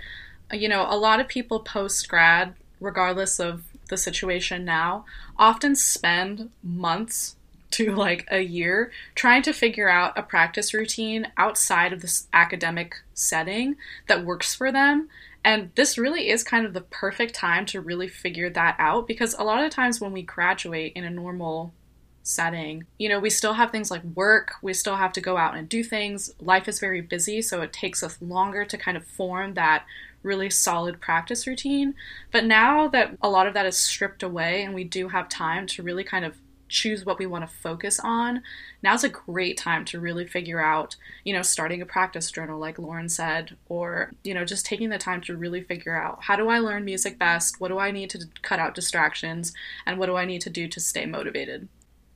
you 0.51 0.69
know, 0.69 0.85
a 0.89 0.97
lot 0.97 1.19
of 1.19 1.27
people 1.27 1.59
post 1.59 2.07
grad, 2.07 2.53
regardless 2.79 3.39
of 3.39 3.63
the 3.89 3.97
situation 3.97 4.65
now, 4.65 5.05
often 5.37 5.75
spend 5.75 6.49
months 6.63 7.35
to 7.71 7.93
like 7.93 8.25
a 8.31 8.41
year 8.41 8.91
trying 9.15 9.41
to 9.41 9.53
figure 9.53 9.89
out 9.89 10.17
a 10.17 10.23
practice 10.23 10.73
routine 10.73 11.27
outside 11.37 11.91
of 11.91 12.01
this 12.01 12.27
academic 12.33 12.95
setting 13.13 13.75
that 14.07 14.25
works 14.25 14.55
for 14.55 14.71
them 14.71 15.09
and 15.47 15.71
this 15.75 15.97
really 15.97 16.27
is 16.27 16.43
kind 16.43 16.65
of 16.65 16.73
the 16.73 16.81
perfect 16.81 17.33
time 17.33 17.65
to 17.67 17.79
really 17.79 18.09
figure 18.09 18.49
that 18.49 18.75
out 18.79 19.07
because 19.07 19.33
a 19.33 19.45
lot 19.45 19.63
of 19.63 19.71
times 19.71 20.01
when 20.01 20.11
we 20.11 20.21
graduate 20.21 20.91
in 20.93 21.05
a 21.05 21.09
normal 21.09 21.73
setting, 22.21 22.83
you 22.97 23.07
know, 23.07 23.17
we 23.17 23.29
still 23.29 23.53
have 23.53 23.71
things 23.71 23.89
like 23.89 24.03
work, 24.03 24.55
we 24.61 24.73
still 24.73 24.97
have 24.97 25.13
to 25.13 25.21
go 25.21 25.37
out 25.37 25.55
and 25.55 25.69
do 25.69 25.85
things. 25.85 26.33
Life 26.41 26.67
is 26.67 26.81
very 26.81 26.99
busy, 26.99 27.41
so 27.41 27.61
it 27.61 27.71
takes 27.71 28.03
us 28.03 28.21
longer 28.21 28.65
to 28.65 28.77
kind 28.77 28.97
of 28.97 29.05
form 29.05 29.53
that 29.53 29.85
really 30.21 30.49
solid 30.49 30.99
practice 30.99 31.47
routine. 31.47 31.95
But 32.29 32.43
now 32.43 32.89
that 32.89 33.17
a 33.21 33.29
lot 33.29 33.47
of 33.47 33.53
that 33.53 33.65
is 33.65 33.77
stripped 33.77 34.23
away 34.23 34.63
and 34.63 34.75
we 34.75 34.83
do 34.83 35.07
have 35.07 35.29
time 35.29 35.65
to 35.67 35.81
really 35.81 36.03
kind 36.03 36.25
of 36.25 36.35
choose 36.69 37.05
what 37.05 37.19
we 37.19 37.25
want 37.25 37.47
to 37.47 37.55
focus 37.55 37.99
on, 38.03 38.41
now's 38.83 39.03
a 39.03 39.09
great 39.09 39.57
time 39.57 39.85
to 39.85 39.99
really 39.99 40.25
figure 40.25 40.59
out, 40.59 40.95
you 41.23 41.33
know, 41.33 41.41
starting 41.41 41.81
a 41.81 41.85
practice 41.85 42.31
journal, 42.31 42.59
like 42.59 42.79
Lauren 42.79 43.09
said, 43.09 43.55
or, 43.67 44.11
you 44.23 44.33
know, 44.33 44.45
just 44.45 44.65
taking 44.65 44.89
the 44.89 44.97
time 44.97 45.21
to 45.21 45.37
really 45.37 45.61
figure 45.61 45.95
out 45.95 46.23
how 46.23 46.35
do 46.35 46.49
I 46.49 46.59
learn 46.59 46.85
music 46.85 47.17
best? 47.17 47.59
What 47.59 47.69
do 47.69 47.79
I 47.79 47.91
need 47.91 48.09
to 48.11 48.25
cut 48.41 48.59
out 48.59 48.75
distractions? 48.75 49.53
And 49.85 49.97
what 49.97 50.07
do 50.07 50.15
I 50.15 50.25
need 50.25 50.41
to 50.41 50.49
do 50.49 50.67
to 50.67 50.79
stay 50.79 51.05
motivated? 51.05 51.67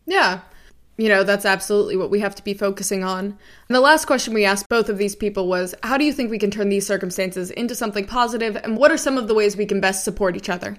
Yeah. 0.05 0.41
You 0.97 1.09
know, 1.09 1.23
that's 1.23 1.45
absolutely 1.45 1.95
what 1.95 2.11
we 2.11 2.19
have 2.19 2.35
to 2.35 2.43
be 2.43 2.53
focusing 2.53 3.03
on. 3.03 3.25
And 3.25 3.75
the 3.75 3.79
last 3.79 4.05
question 4.05 4.33
we 4.33 4.45
asked 4.45 4.69
both 4.69 4.89
of 4.89 4.97
these 4.97 5.15
people 5.15 5.47
was 5.47 5.73
How 5.83 5.97
do 5.97 6.05
you 6.05 6.13
think 6.13 6.29
we 6.29 6.37
can 6.37 6.51
turn 6.51 6.69
these 6.69 6.85
circumstances 6.85 7.49
into 7.49 7.73
something 7.73 8.05
positive, 8.05 8.55
and 8.57 8.77
what 8.77 8.91
are 8.91 8.97
some 8.97 9.17
of 9.17 9.27
the 9.27 9.33
ways 9.33 9.57
we 9.57 9.65
can 9.65 9.81
best 9.81 10.03
support 10.03 10.35
each 10.35 10.49
other? 10.49 10.77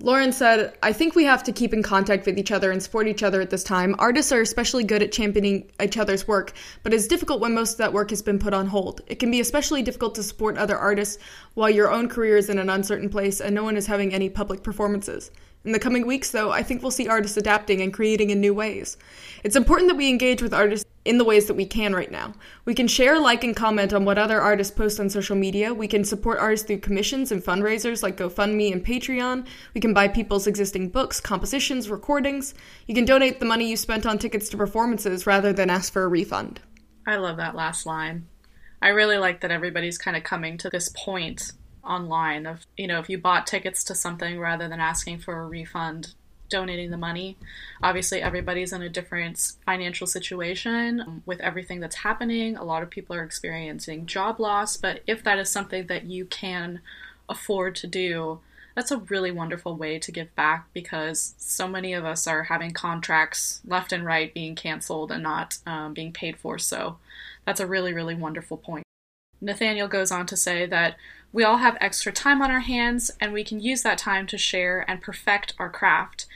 Lauren 0.00 0.32
said, 0.32 0.76
I 0.82 0.92
think 0.92 1.14
we 1.14 1.22
have 1.24 1.44
to 1.44 1.52
keep 1.52 1.72
in 1.72 1.80
contact 1.80 2.26
with 2.26 2.36
each 2.36 2.50
other 2.50 2.72
and 2.72 2.82
support 2.82 3.06
each 3.06 3.22
other 3.22 3.40
at 3.40 3.50
this 3.50 3.62
time. 3.62 3.94
Artists 4.00 4.32
are 4.32 4.40
especially 4.40 4.82
good 4.82 5.04
at 5.04 5.12
championing 5.12 5.70
each 5.80 5.96
other's 5.96 6.26
work, 6.26 6.52
but 6.82 6.92
it's 6.92 7.06
difficult 7.06 7.40
when 7.40 7.54
most 7.54 7.72
of 7.72 7.78
that 7.78 7.92
work 7.92 8.10
has 8.10 8.20
been 8.20 8.40
put 8.40 8.52
on 8.52 8.66
hold. 8.66 9.02
It 9.06 9.20
can 9.20 9.30
be 9.30 9.38
especially 9.38 9.82
difficult 9.82 10.16
to 10.16 10.24
support 10.24 10.58
other 10.58 10.76
artists 10.76 11.22
while 11.54 11.70
your 11.70 11.92
own 11.92 12.08
career 12.08 12.36
is 12.36 12.50
in 12.50 12.58
an 12.58 12.70
uncertain 12.70 13.08
place 13.08 13.40
and 13.40 13.54
no 13.54 13.62
one 13.62 13.76
is 13.76 13.86
having 13.86 14.12
any 14.12 14.28
public 14.28 14.64
performances. 14.64 15.30
In 15.64 15.70
the 15.70 15.78
coming 15.78 16.06
weeks, 16.06 16.32
though, 16.32 16.50
I 16.50 16.64
think 16.64 16.82
we'll 16.82 16.90
see 16.90 17.06
artists 17.06 17.36
adapting 17.36 17.80
and 17.80 17.94
creating 17.94 18.30
in 18.30 18.40
new 18.40 18.52
ways. 18.52 18.96
It's 19.44 19.56
important 19.56 19.88
that 19.90 19.96
we 19.96 20.08
engage 20.08 20.42
with 20.42 20.52
artists 20.52 20.90
in 21.04 21.18
the 21.18 21.24
ways 21.24 21.46
that 21.46 21.54
we 21.54 21.66
can 21.66 21.94
right 21.94 22.10
now. 22.10 22.32
We 22.64 22.74
can 22.74 22.88
share, 22.88 23.18
like, 23.18 23.44
and 23.44 23.54
comment 23.54 23.92
on 23.92 24.04
what 24.04 24.18
other 24.18 24.40
artists 24.40 24.74
post 24.74 24.98
on 24.98 25.10
social 25.10 25.36
media. 25.36 25.74
We 25.74 25.88
can 25.88 26.04
support 26.04 26.38
artists 26.38 26.66
through 26.66 26.78
commissions 26.78 27.30
and 27.30 27.42
fundraisers 27.42 28.02
like 28.02 28.16
GoFundMe 28.16 28.72
and 28.72 28.84
Patreon. 28.84 29.46
We 29.74 29.80
can 29.80 29.92
buy 29.92 30.08
people's 30.08 30.46
existing 30.46 30.88
books, 30.88 31.20
compositions, 31.20 31.90
recordings. 31.90 32.54
You 32.86 32.94
can 32.94 33.04
donate 33.04 33.38
the 33.38 33.46
money 33.46 33.68
you 33.68 33.76
spent 33.76 34.06
on 34.06 34.18
tickets 34.18 34.48
to 34.50 34.56
performances 34.56 35.26
rather 35.26 35.52
than 35.52 35.70
ask 35.70 35.92
for 35.92 36.04
a 36.04 36.08
refund. 36.08 36.60
I 37.06 37.16
love 37.16 37.36
that 37.36 37.54
last 37.54 37.84
line. 37.84 38.28
I 38.80 38.88
really 38.88 39.18
like 39.18 39.40
that 39.40 39.50
everybody's 39.50 39.98
kind 39.98 40.16
of 40.16 40.24
coming 40.24 40.58
to 40.58 40.70
this 40.70 40.90
point 40.90 41.52
online 41.86 42.46
of 42.46 42.66
you 42.76 42.86
know 42.86 42.98
if 42.98 43.08
you 43.10 43.18
bought 43.18 43.46
tickets 43.46 43.84
to 43.84 43.94
something 43.94 44.38
rather 44.38 44.68
than 44.68 44.80
asking 44.80 45.18
for 45.18 45.40
a 45.40 45.46
refund 45.46 46.14
donating 46.58 46.90
the 46.90 47.06
money. 47.08 47.36
Obviously 47.82 48.18
everybody's 48.28 48.72
in 48.72 48.82
a 48.82 48.96
different 48.98 49.36
financial 49.66 50.06
situation 50.06 51.22
with 51.26 51.40
everything 51.40 51.80
that's 51.80 52.04
happening. 52.08 52.56
A 52.56 52.64
lot 52.72 52.82
of 52.82 52.90
people 52.96 53.16
are 53.16 53.28
experiencing 53.30 54.06
job 54.06 54.34
loss 54.38 54.76
but 54.76 55.00
if 55.06 55.18
that 55.24 55.38
is 55.38 55.50
something 55.50 55.86
that 55.88 56.04
you 56.14 56.24
can 56.26 56.80
afford 57.28 57.74
to 57.76 57.86
do 57.86 58.40
that's 58.74 58.90
a 58.90 58.98
really 58.98 59.30
wonderful 59.30 59.76
way 59.76 59.98
to 60.00 60.10
give 60.10 60.34
back 60.34 60.66
because 60.72 61.34
so 61.38 61.68
many 61.68 61.92
of 61.92 62.04
us 62.04 62.26
are 62.26 62.44
having 62.44 62.72
contracts 62.72 63.60
left 63.64 63.92
and 63.92 64.04
right 64.04 64.34
being 64.34 64.56
canceled 64.56 65.12
and 65.12 65.22
not 65.22 65.58
um, 65.66 65.94
being 65.94 66.12
paid 66.12 66.36
for. 66.36 66.58
So 66.58 66.98
That's 67.44 67.60
a 67.60 67.66
really, 67.66 67.92
really 67.92 68.14
wonderful 68.14 68.56
point. 68.56 68.84
Nathaniel 69.40 69.88
goes 69.88 70.10
on 70.10 70.26
to 70.26 70.36
say 70.36 70.66
that 70.66 70.96
we 71.34 71.42
all 71.42 71.56
have 71.56 71.76
extra 71.80 72.12
time 72.12 72.40
on 72.40 72.52
our 72.52 72.60
hands 72.60 73.10
and 73.20 73.32
we 73.32 73.42
can 73.42 73.58
use 73.58 73.82
that 73.82 73.98
time 73.98 74.24
to 74.24 74.38
share 74.38 74.88
and 74.88 75.02
perfect 75.02 75.52
our 75.58 75.68
craft. 75.68 76.26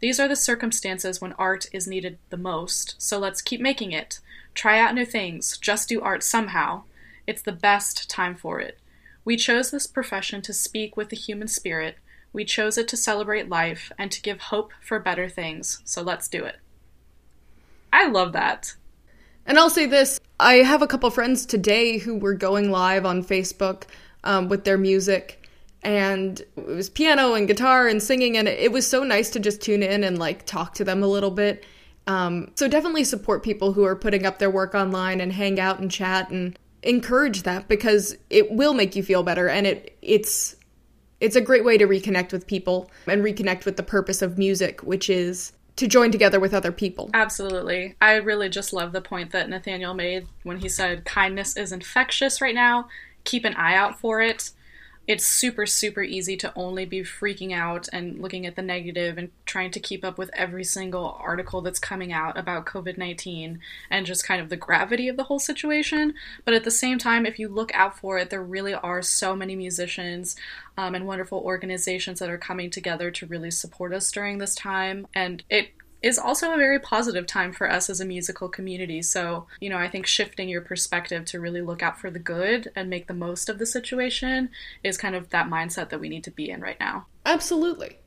These 0.00 0.18
are 0.18 0.26
the 0.26 0.34
circumstances 0.34 1.20
when 1.20 1.32
art 1.34 1.66
is 1.72 1.86
needed 1.86 2.18
the 2.30 2.36
most, 2.36 2.96
so 2.98 3.20
let's 3.20 3.40
keep 3.40 3.60
making 3.60 3.92
it. 3.92 4.18
Try 4.54 4.80
out 4.80 4.96
new 4.96 5.06
things, 5.06 5.56
just 5.58 5.88
do 5.88 6.00
art 6.00 6.24
somehow. 6.24 6.82
It's 7.24 7.40
the 7.40 7.52
best 7.52 8.10
time 8.10 8.34
for 8.34 8.58
it. 8.58 8.80
We 9.24 9.36
chose 9.36 9.70
this 9.70 9.86
profession 9.86 10.42
to 10.42 10.52
speak 10.52 10.96
with 10.96 11.10
the 11.10 11.16
human 11.16 11.46
spirit. 11.46 11.98
We 12.32 12.44
chose 12.44 12.76
it 12.76 12.88
to 12.88 12.96
celebrate 12.96 13.48
life 13.48 13.92
and 13.96 14.10
to 14.10 14.20
give 14.20 14.40
hope 14.40 14.72
for 14.80 14.98
better 14.98 15.28
things, 15.28 15.82
so 15.84 16.02
let's 16.02 16.26
do 16.26 16.44
it. 16.44 16.56
I 17.92 18.08
love 18.08 18.32
that. 18.32 18.74
And 19.46 19.56
I'll 19.56 19.70
say 19.70 19.86
this 19.86 20.18
I 20.40 20.54
have 20.54 20.82
a 20.82 20.88
couple 20.88 21.10
friends 21.10 21.46
today 21.46 21.98
who 21.98 22.16
were 22.16 22.34
going 22.34 22.72
live 22.72 23.06
on 23.06 23.24
Facebook 23.24 23.84
um, 24.24 24.48
with 24.48 24.64
their 24.64 24.78
music, 24.78 25.48
and 25.82 26.40
it 26.40 26.66
was 26.66 26.90
piano 26.90 27.34
and 27.34 27.46
guitar 27.46 27.88
and 27.88 28.02
singing, 28.02 28.36
and 28.36 28.48
it 28.48 28.72
was 28.72 28.86
so 28.86 29.04
nice 29.04 29.30
to 29.30 29.40
just 29.40 29.60
tune 29.60 29.82
in 29.82 30.04
and 30.04 30.18
like 30.18 30.46
talk 30.46 30.74
to 30.74 30.84
them 30.84 31.02
a 31.02 31.06
little 31.06 31.30
bit. 31.30 31.64
Um, 32.06 32.52
so 32.54 32.68
definitely 32.68 33.04
support 33.04 33.42
people 33.42 33.74
who 33.74 33.84
are 33.84 33.94
putting 33.94 34.24
up 34.24 34.38
their 34.38 34.50
work 34.50 34.74
online 34.74 35.20
and 35.20 35.32
hang 35.32 35.60
out 35.60 35.78
and 35.78 35.90
chat 35.90 36.30
and 36.30 36.58
encourage 36.82 37.42
that 37.42 37.68
because 37.68 38.16
it 38.30 38.50
will 38.50 38.72
make 38.72 38.96
you 38.96 39.02
feel 39.02 39.22
better 39.22 39.48
and 39.48 39.66
it 39.66 39.96
it's 40.00 40.54
it's 41.20 41.34
a 41.34 41.40
great 41.40 41.64
way 41.64 41.76
to 41.76 41.86
reconnect 41.86 42.30
with 42.30 42.46
people 42.46 42.88
and 43.08 43.24
reconnect 43.24 43.64
with 43.64 43.76
the 43.76 43.82
purpose 43.82 44.22
of 44.22 44.38
music 44.38 44.80
which 44.82 45.10
is 45.10 45.52
to 45.78 45.86
join 45.86 46.10
together 46.10 46.40
with 46.40 46.52
other 46.52 46.72
people. 46.72 47.08
Absolutely. 47.14 47.94
I 48.00 48.14
really 48.14 48.48
just 48.48 48.72
love 48.72 48.90
the 48.92 49.00
point 49.00 49.30
that 49.30 49.48
Nathaniel 49.48 49.94
made 49.94 50.26
when 50.42 50.58
he 50.58 50.68
said 50.68 51.04
kindness 51.04 51.56
is 51.56 51.70
infectious 51.70 52.40
right 52.40 52.54
now. 52.54 52.88
Keep 53.24 53.44
an 53.44 53.54
eye 53.54 53.74
out 53.74 53.98
for 53.98 54.20
it. 54.20 54.50
It's 55.06 55.24
super 55.24 55.64
super 55.64 56.02
easy 56.02 56.36
to 56.36 56.52
only 56.54 56.84
be 56.84 57.00
freaking 57.00 57.50
out 57.54 57.88
and 57.94 58.20
looking 58.20 58.44
at 58.44 58.56
the 58.56 58.62
negative 58.62 59.16
and 59.16 59.30
trying 59.46 59.70
to 59.70 59.80
keep 59.80 60.04
up 60.04 60.18
with 60.18 60.30
every 60.34 60.64
single 60.64 61.18
article 61.18 61.62
that's 61.62 61.78
coming 61.78 62.12
out 62.12 62.36
about 62.36 62.66
COVID-19 62.66 63.58
and 63.90 64.06
just 64.06 64.24
kind 64.24 64.42
of 64.42 64.50
the 64.50 64.56
gravity 64.56 65.08
of 65.08 65.16
the 65.16 65.24
whole 65.24 65.38
situation. 65.38 66.12
But 66.44 66.52
at 66.52 66.64
the 66.64 66.70
same 66.70 66.98
time 66.98 67.24
if 67.24 67.38
you 67.38 67.48
look 67.48 67.74
out 67.74 67.98
for 67.98 68.18
it 68.18 68.28
there 68.28 68.42
really 68.42 68.74
are 68.74 69.00
so 69.00 69.34
many 69.34 69.56
musicians 69.56 70.36
um, 70.76 70.94
and 70.94 71.06
wonderful 71.06 71.38
organizations 71.38 72.18
that 72.18 72.28
are 72.28 72.36
coming 72.36 72.68
together 72.68 73.10
to 73.12 73.26
really 73.26 73.50
support 73.50 73.94
us 73.94 74.12
during 74.12 74.36
this 74.36 74.54
time. 74.54 75.06
And 75.14 75.42
it 75.48 75.70
is 76.02 76.18
also 76.18 76.52
a 76.52 76.56
very 76.56 76.78
positive 76.78 77.26
time 77.26 77.52
for 77.52 77.70
us 77.70 77.90
as 77.90 78.00
a 78.00 78.04
musical 78.04 78.48
community. 78.48 79.02
So, 79.02 79.46
you 79.60 79.68
know, 79.68 79.78
I 79.78 79.88
think 79.88 80.06
shifting 80.06 80.48
your 80.48 80.60
perspective 80.60 81.24
to 81.26 81.40
really 81.40 81.60
look 81.60 81.82
out 81.82 81.98
for 81.98 82.10
the 82.10 82.18
good 82.18 82.70
and 82.76 82.88
make 82.88 83.08
the 83.08 83.14
most 83.14 83.48
of 83.48 83.58
the 83.58 83.66
situation 83.66 84.50
is 84.84 84.96
kind 84.96 85.14
of 85.14 85.30
that 85.30 85.48
mindset 85.48 85.90
that 85.90 86.00
we 86.00 86.08
need 86.08 86.24
to 86.24 86.30
be 86.30 86.50
in 86.50 86.60
right 86.60 86.78
now. 86.78 87.06
Absolutely. 87.26 87.98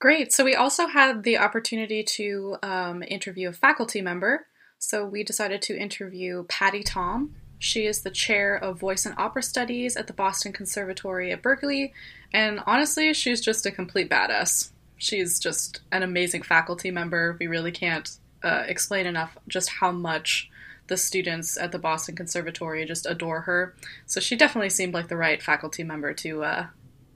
Great. 0.00 0.32
So, 0.32 0.44
we 0.44 0.54
also 0.54 0.86
had 0.86 1.22
the 1.22 1.38
opportunity 1.38 2.02
to 2.02 2.56
um, 2.62 3.02
interview 3.02 3.48
a 3.48 3.52
faculty 3.52 4.02
member. 4.02 4.46
So, 4.78 5.04
we 5.04 5.24
decided 5.24 5.62
to 5.62 5.76
interview 5.76 6.44
Patty 6.48 6.82
Thom. 6.82 7.34
She 7.58 7.86
is 7.86 8.02
the 8.02 8.10
chair 8.10 8.54
of 8.54 8.78
voice 8.78 9.06
and 9.06 9.14
opera 9.18 9.42
studies 9.42 9.96
at 9.96 10.06
the 10.06 10.12
Boston 10.12 10.52
Conservatory 10.52 11.32
at 11.32 11.42
Berklee. 11.42 11.92
And 12.32 12.60
honestly, 12.66 13.14
she's 13.14 13.40
just 13.40 13.64
a 13.64 13.70
complete 13.70 14.10
badass 14.10 14.70
she's 14.96 15.38
just 15.38 15.80
an 15.92 16.02
amazing 16.02 16.42
faculty 16.42 16.90
member. 16.90 17.36
We 17.38 17.46
really 17.46 17.72
can't 17.72 18.08
uh, 18.42 18.64
explain 18.66 19.06
enough 19.06 19.36
just 19.48 19.68
how 19.68 19.92
much 19.92 20.50
the 20.88 20.96
students 20.96 21.56
at 21.56 21.72
the 21.72 21.78
Boston 21.78 22.14
Conservatory 22.14 22.84
just 22.84 23.06
adore 23.06 23.42
her. 23.42 23.74
So 24.06 24.20
she 24.20 24.36
definitely 24.36 24.70
seemed 24.70 24.94
like 24.94 25.08
the 25.08 25.16
right 25.16 25.42
faculty 25.42 25.82
member 25.82 26.12
to 26.14 26.44
uh, 26.44 26.66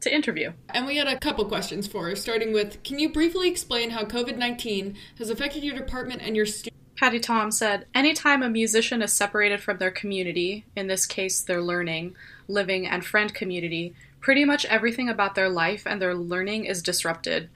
to 0.01 0.15
interview. 0.15 0.53
And 0.71 0.87
we 0.87 0.97
had 0.97 1.07
a 1.07 1.19
couple 1.19 1.45
questions 1.45 1.87
for 1.87 2.09
her, 2.09 2.17
starting 2.17 2.53
with 2.53 2.83
Can 2.83 2.99
you 2.99 3.11
briefly 3.13 3.49
explain 3.49 3.91
how 3.91 4.05
COVID 4.05 4.37
19 4.37 4.97
has 5.19 5.31
affected 5.31 5.63
your 5.63 5.77
department 5.77 6.23
and 6.23 6.37
your 6.37 6.47
students? 6.47 6.77
Patty 6.97 7.19
Thom 7.19 7.51
said, 7.51 7.87
Anytime 7.95 8.43
a 8.43 8.51
musician 8.51 9.01
is 9.01 9.13
separated 9.13 9.63
from 9.63 9.79
their 9.79 9.91
community, 9.91 10.67
in 10.77 10.87
this 10.87 11.07
case 11.07 11.41
their 11.41 11.63
learning, 11.63 12.15
living, 12.47 12.87
and 12.87 13.05
friend 13.05 13.33
community, 13.33 13.95
pretty 14.21 14.45
much 14.45 14.65
everything 14.67 15.09
about 15.09 15.35
their 15.35 15.49
life 15.49 15.87
and 15.87 16.01
their 16.01 16.15
learning 16.15 16.65
is 16.65 16.83
disrupted. 16.83 17.49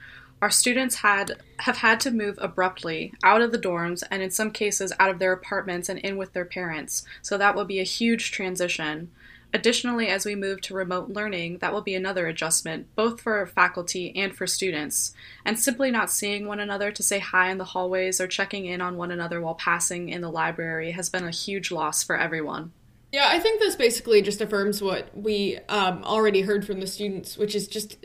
Our 0.43 0.51
students 0.51 0.97
had 0.97 1.41
have 1.61 1.79
had 1.79 2.01
to 2.01 2.11
move 2.11 2.39
abruptly 2.41 3.15
out 3.23 3.41
of 3.41 3.53
the 3.53 3.59
dorms 3.59 4.03
and 4.11 4.23
in 4.23 4.31
some 4.31 4.51
cases 4.51 4.93
out 4.99 5.11
of 5.11 5.19
their 5.19 5.33
apartments 5.33 5.89
and 5.89 5.99
in 6.01 6.17
with 6.17 6.33
their 6.33 6.45
parents. 6.45 7.05
So 7.23 7.39
that 7.39 7.55
will 7.55 7.65
be 7.65 7.81
a 7.81 7.85
huge 7.85 8.31
transition. 8.31 9.11
Additionally, 9.55 10.09
as 10.09 10.27
we 10.27 10.35
move 10.35 10.61
to 10.63 10.75
remote 10.75 11.11
learning, 11.11 11.59
that 11.59 11.73
will 11.73 11.81
be 11.81 11.95
another 11.95 12.27
adjustment, 12.27 12.89
both 12.97 13.21
for 13.21 13.47
faculty 13.47 14.13
and 14.17 14.35
for 14.35 14.49
students. 14.49 15.15
And 15.45 15.57
simply 15.59 15.93
not 15.93 16.11
seeing 16.11 16.47
one 16.47 16.59
another 16.59 16.91
to 16.91 17.03
say 17.05 17.21
hi 17.21 17.51
in 17.51 17.59
the 17.59 17.65
hallways 17.65 18.21
or 18.21 18.27
checking 18.27 18.67
in 18.67 18.81
on 18.81 18.97
one 18.97 19.13
another 19.13 19.41
while 19.41 19.55
passing 19.55 20.09
in 20.09 20.23
the 20.23 20.31
library 20.31 20.91
has 20.91 21.09
been 21.09 21.25
a 21.25 21.31
huge 21.31 21.71
loss 21.71 22.03
for 22.03 22.19
everyone. 22.19 22.73
Yeah, 23.15 23.29
I 23.31 23.39
think 23.39 23.61
this 23.61 23.77
basically 23.77 24.23
just 24.23 24.41
affirms 24.41 24.83
what 24.83 25.17
we 25.17 25.57
um, 25.69 26.03
already 26.03 26.41
heard 26.41 26.67
from 26.67 26.81
the 26.81 26.87
students, 26.89 27.39
which 27.39 27.55
is 27.55 27.69
just 27.69 27.97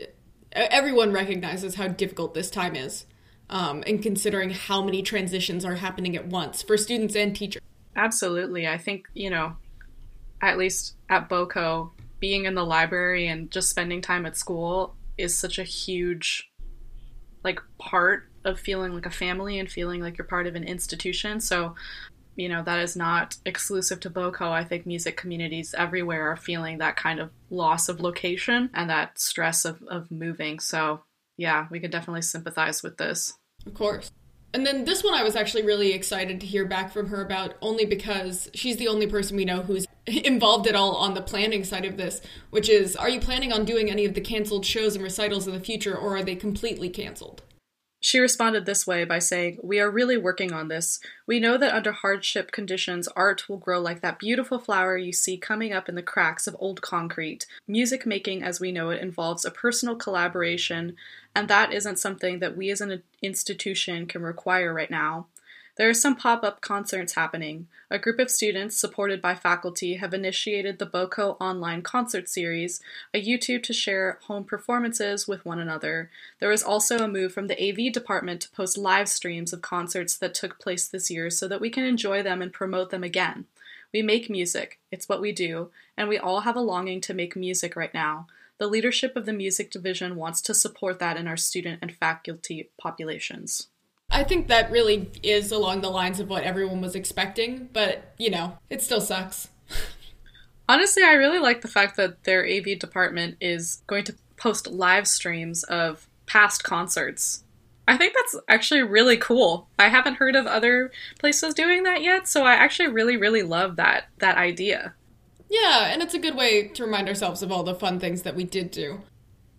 everyone 0.52 1.10
recognizes 1.10 1.74
how 1.74 1.88
difficult 1.88 2.32
this 2.32 2.48
time 2.48 2.76
is, 2.76 3.06
um, 3.48 3.82
and 3.88 4.00
considering 4.00 4.50
how 4.50 4.84
many 4.84 5.02
transitions 5.02 5.64
are 5.64 5.74
happening 5.74 6.14
at 6.14 6.28
once 6.28 6.62
for 6.62 6.76
students 6.76 7.16
and 7.16 7.34
teachers. 7.34 7.60
Absolutely, 7.96 8.68
I 8.68 8.78
think 8.78 9.08
you 9.12 9.30
know, 9.30 9.56
at 10.42 10.56
least 10.56 10.94
at 11.08 11.28
BOCO, 11.28 11.90
being 12.20 12.44
in 12.44 12.54
the 12.54 12.64
library 12.64 13.26
and 13.26 13.50
just 13.50 13.68
spending 13.68 14.00
time 14.00 14.26
at 14.26 14.36
school 14.36 14.94
is 15.18 15.36
such 15.36 15.58
a 15.58 15.64
huge, 15.64 16.48
like, 17.42 17.58
part 17.80 18.30
of 18.44 18.60
feeling 18.60 18.94
like 18.94 19.06
a 19.06 19.10
family 19.10 19.58
and 19.58 19.68
feeling 19.68 20.00
like 20.00 20.18
you're 20.18 20.26
part 20.28 20.46
of 20.46 20.54
an 20.54 20.62
institution. 20.62 21.40
So 21.40 21.74
you 22.40 22.48
know 22.48 22.62
that 22.62 22.80
is 22.80 22.96
not 22.96 23.36
exclusive 23.44 24.00
to 24.00 24.10
BOCO. 24.10 24.50
I 24.50 24.64
think 24.64 24.86
music 24.86 25.16
communities 25.16 25.74
everywhere 25.76 26.30
are 26.30 26.36
feeling 26.36 26.78
that 26.78 26.96
kind 26.96 27.20
of 27.20 27.30
loss 27.50 27.88
of 27.88 28.00
location 28.00 28.70
and 28.74 28.88
that 28.88 29.18
stress 29.18 29.64
of, 29.64 29.82
of 29.88 30.10
moving. 30.10 30.58
So 30.58 31.02
yeah, 31.36 31.66
we 31.70 31.80
could 31.80 31.90
definitely 31.90 32.22
sympathize 32.22 32.82
with 32.82 32.96
this. 32.96 33.34
Of 33.66 33.74
course. 33.74 34.10
And 34.52 34.66
then 34.66 34.84
this 34.84 35.04
one 35.04 35.14
I 35.14 35.22
was 35.22 35.36
actually 35.36 35.64
really 35.64 35.92
excited 35.92 36.40
to 36.40 36.46
hear 36.46 36.64
back 36.64 36.92
from 36.92 37.08
her 37.08 37.22
about 37.22 37.54
only 37.62 37.84
because 37.84 38.50
she's 38.52 38.78
the 38.78 38.88
only 38.88 39.06
person 39.06 39.36
we 39.36 39.44
know 39.44 39.62
who's 39.62 39.86
involved 40.06 40.66
at 40.66 40.74
all 40.74 40.96
on 40.96 41.14
the 41.14 41.22
planning 41.22 41.62
side 41.62 41.84
of 41.84 41.96
this, 41.96 42.20
which 42.50 42.68
is 42.68 42.96
are 42.96 43.08
you 43.08 43.20
planning 43.20 43.52
on 43.52 43.64
doing 43.64 43.90
any 43.90 44.04
of 44.04 44.14
the 44.14 44.20
canceled 44.20 44.66
shows 44.66 44.94
and 44.94 45.04
recitals 45.04 45.46
in 45.46 45.54
the 45.54 45.60
future 45.60 45.96
or 45.96 46.16
are 46.16 46.22
they 46.22 46.34
completely 46.34 46.88
canceled? 46.88 47.42
She 48.02 48.18
responded 48.18 48.64
this 48.64 48.86
way 48.86 49.04
by 49.04 49.18
saying, 49.18 49.58
We 49.62 49.78
are 49.78 49.90
really 49.90 50.16
working 50.16 50.52
on 50.52 50.68
this. 50.68 51.00
We 51.26 51.38
know 51.38 51.58
that 51.58 51.74
under 51.74 51.92
hardship 51.92 52.50
conditions, 52.50 53.08
art 53.08 53.46
will 53.46 53.58
grow 53.58 53.78
like 53.78 54.00
that 54.00 54.18
beautiful 54.18 54.58
flower 54.58 54.96
you 54.96 55.12
see 55.12 55.36
coming 55.36 55.74
up 55.74 55.86
in 55.86 55.96
the 55.96 56.02
cracks 56.02 56.46
of 56.46 56.56
old 56.58 56.80
concrete. 56.80 57.46
Music 57.68 58.06
making, 58.06 58.42
as 58.42 58.58
we 58.58 58.72
know 58.72 58.88
it, 58.88 59.02
involves 59.02 59.44
a 59.44 59.50
personal 59.50 59.96
collaboration, 59.96 60.96
and 61.34 61.46
that 61.48 61.74
isn't 61.74 61.98
something 61.98 62.38
that 62.38 62.56
we 62.56 62.70
as 62.70 62.80
an 62.80 63.02
institution 63.20 64.06
can 64.06 64.22
require 64.22 64.72
right 64.72 64.90
now. 64.90 65.26
There 65.80 65.88
are 65.88 65.94
some 65.94 66.14
pop 66.14 66.44
up 66.44 66.60
concerts 66.60 67.14
happening. 67.14 67.66
A 67.90 67.98
group 67.98 68.18
of 68.18 68.30
students, 68.30 68.76
supported 68.76 69.22
by 69.22 69.34
faculty, 69.34 69.94
have 69.94 70.12
initiated 70.12 70.78
the 70.78 70.84
BOCO 70.84 71.38
Online 71.40 71.80
Concert 71.80 72.28
Series, 72.28 72.82
a 73.14 73.26
YouTube 73.26 73.62
to 73.62 73.72
share 73.72 74.18
home 74.24 74.44
performances 74.44 75.26
with 75.26 75.46
one 75.46 75.58
another. 75.58 76.10
There 76.38 76.52
is 76.52 76.62
also 76.62 76.98
a 76.98 77.08
move 77.08 77.32
from 77.32 77.46
the 77.46 77.56
AV 77.58 77.94
department 77.94 78.42
to 78.42 78.50
post 78.50 78.76
live 78.76 79.08
streams 79.08 79.54
of 79.54 79.62
concerts 79.62 80.18
that 80.18 80.34
took 80.34 80.58
place 80.58 80.86
this 80.86 81.10
year 81.10 81.30
so 81.30 81.48
that 81.48 81.62
we 81.62 81.70
can 81.70 81.84
enjoy 81.84 82.22
them 82.22 82.42
and 82.42 82.52
promote 82.52 82.90
them 82.90 83.02
again. 83.02 83.46
We 83.90 84.02
make 84.02 84.28
music, 84.28 84.80
it's 84.92 85.08
what 85.08 85.22
we 85.22 85.32
do, 85.32 85.70
and 85.96 86.10
we 86.10 86.18
all 86.18 86.40
have 86.40 86.56
a 86.56 86.60
longing 86.60 87.00
to 87.00 87.14
make 87.14 87.34
music 87.34 87.74
right 87.74 87.94
now. 87.94 88.26
The 88.58 88.66
leadership 88.66 89.16
of 89.16 89.24
the 89.24 89.32
music 89.32 89.70
division 89.70 90.16
wants 90.16 90.42
to 90.42 90.52
support 90.52 90.98
that 90.98 91.16
in 91.16 91.26
our 91.26 91.38
student 91.38 91.78
and 91.80 91.96
faculty 91.96 92.68
populations. 92.78 93.68
I 94.10 94.24
think 94.24 94.48
that 94.48 94.70
really 94.70 95.10
is 95.22 95.52
along 95.52 95.80
the 95.80 95.90
lines 95.90 96.20
of 96.20 96.28
what 96.28 96.42
everyone 96.42 96.80
was 96.80 96.94
expecting, 96.94 97.68
but 97.72 98.14
you 98.18 98.30
know, 98.30 98.58
it 98.68 98.82
still 98.82 99.00
sucks. 99.00 99.48
Honestly, 100.68 101.02
I 101.02 101.14
really 101.14 101.38
like 101.38 101.62
the 101.62 101.68
fact 101.68 101.96
that 101.96 102.24
their 102.24 102.46
AV 102.46 102.78
department 102.78 103.36
is 103.40 103.82
going 103.86 104.04
to 104.04 104.14
post 104.36 104.66
live 104.66 105.06
streams 105.06 105.64
of 105.64 106.08
past 106.26 106.64
concerts. 106.64 107.44
I 107.88 107.96
think 107.96 108.14
that's 108.14 108.36
actually 108.48 108.82
really 108.82 109.16
cool. 109.16 109.68
I 109.78 109.88
haven't 109.88 110.14
heard 110.14 110.36
of 110.36 110.46
other 110.46 110.92
places 111.18 111.54
doing 111.54 111.82
that 111.82 112.02
yet, 112.02 112.28
so 112.28 112.44
I 112.44 112.52
actually 112.52 112.88
really 112.88 113.16
really 113.16 113.42
love 113.42 113.76
that 113.76 114.04
that 114.18 114.36
idea. 114.36 114.94
Yeah, 115.48 115.92
and 115.92 116.00
it's 116.00 116.14
a 116.14 116.20
good 116.20 116.36
way 116.36 116.68
to 116.68 116.84
remind 116.84 117.08
ourselves 117.08 117.42
of 117.42 117.50
all 117.50 117.64
the 117.64 117.74
fun 117.74 117.98
things 117.98 118.22
that 118.22 118.36
we 118.36 118.44
did 118.44 118.70
do. 118.70 119.00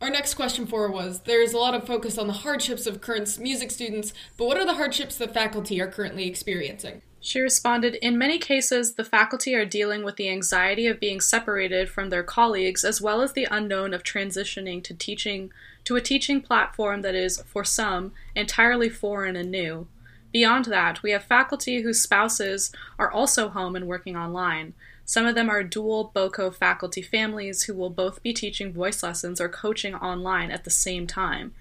Our 0.02 0.10
next 0.10 0.34
question 0.34 0.66
for 0.66 0.88
her 0.88 0.92
was 0.92 1.20
There's 1.22 1.54
a 1.54 1.60
lot 1.60 1.76
of 1.76 1.86
focus 1.86 2.18
on 2.18 2.26
the 2.26 2.34
hardships 2.34 2.88
of 2.88 3.02
current 3.02 3.38
music 3.38 3.70
students, 3.70 4.14
but 4.36 4.48
what 4.48 4.58
are 4.58 4.66
the 4.66 4.74
hardships 4.74 5.16
that 5.18 5.34
faculty 5.34 5.80
are 5.80 5.92
currently 5.92 6.28
experiencing? 6.28 7.04
She 7.20 7.40
responded 7.40 7.94
In 7.96 8.18
many 8.18 8.40
cases, 8.40 8.96
the 8.96 9.04
faculty 9.04 9.54
are 9.54 9.64
dealing 9.64 10.04
with 10.04 10.16
the 10.16 10.28
anxiety 10.28 10.88
of 10.88 11.00
being 11.00 11.22
separated 11.22 11.88
from 11.88 12.10
their 12.10 12.24
colleagues, 12.24 12.84
as 12.84 13.00
well 13.00 13.22
as 13.22 13.34
the 13.34 13.48
unknown 13.52 13.94
of 13.94 14.02
transitioning 14.02 14.84
to 14.86 14.96
teaching 14.96 15.52
to 15.84 15.96
a 15.96 16.02
teaching 16.02 16.42
platform 16.42 17.04
that 17.04 17.14
is, 17.14 17.44
for 17.44 17.64
some, 17.64 18.12
entirely 18.36 18.90
foreign 18.90 19.36
and 19.36 19.52
new. 19.52 19.88
Beyond 20.34 20.66
that, 20.66 21.04
we 21.04 21.12
have 21.12 21.24
faculty 21.24 21.82
whose 21.82 22.02
spouses 22.02 22.72
are 22.98 23.12
also 23.12 23.50
home 23.50 23.76
and 23.76 23.86
working 23.86 24.16
online. 24.18 24.74
Some 25.12 25.26
of 25.26 25.36
them 25.36 25.50
are 25.50 25.62
dual 25.62 26.10
BOCO 26.16 26.56
faculty 26.56 27.02
families 27.02 27.64
who 27.64 27.74
will 27.74 27.90
both 27.90 28.24
be 28.24 28.32
teaching 28.32 28.72
voice 28.72 29.04
lessons 29.04 29.42
or 29.42 29.50
coaching 29.50 29.94
online 29.94 30.52
at 30.52 30.64
the 30.64 30.70
same 30.70 31.06
time. 31.06 31.54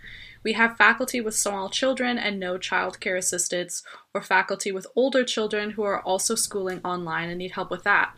We 0.44 0.52
have 0.52 0.76
faculty 0.76 1.20
with 1.20 1.34
small 1.34 1.68
children 1.68 2.16
and 2.16 2.38
no 2.38 2.58
childcare 2.58 3.18
assistants, 3.18 3.82
or 4.14 4.22
faculty 4.22 4.70
with 4.70 4.86
older 4.94 5.24
children 5.24 5.70
who 5.70 5.82
are 5.82 6.00
also 6.00 6.36
schooling 6.36 6.80
online 6.84 7.28
and 7.28 7.38
need 7.38 7.50
help 7.50 7.72
with 7.72 7.82
that. 7.82 8.14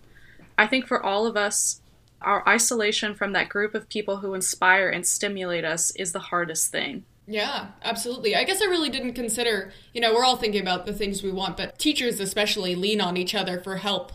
I 0.59 0.67
think 0.67 0.87
for 0.87 1.03
all 1.03 1.25
of 1.25 1.35
us, 1.35 1.81
our 2.21 2.47
isolation 2.47 3.15
from 3.15 3.33
that 3.33 3.49
group 3.49 3.75
of 3.75 3.89
people 3.89 4.19
who 4.19 4.35
inspire 4.35 4.91
and 4.91 5.07
stimulate 5.07 5.65
us 5.65 5.93
is 5.97 6.13
the 6.13 6.19
hardest 6.19 6.71
thing. 6.71 7.07
Yeah, 7.27 7.69
absolutely. 7.83 8.37
I 8.37 8.45
guess 8.45 8.61
I 8.61 8.67
really 8.67 8.91
didn't 8.91 9.15
consider, 9.15 9.73
you 9.95 10.03
know, 10.03 10.13
we're 10.13 10.27
all 10.27 10.37
thinking 10.37 10.61
about 10.61 10.85
the 10.85 10.93
things 10.93 11.23
we 11.23 11.33
want, 11.33 11.57
but 11.57 11.79
teachers 11.79 12.21
especially 12.21 12.75
lean 12.75 13.01
on 13.01 13.17
each 13.17 13.35
other 13.35 13.59
for 13.59 13.79
help. 13.79 14.13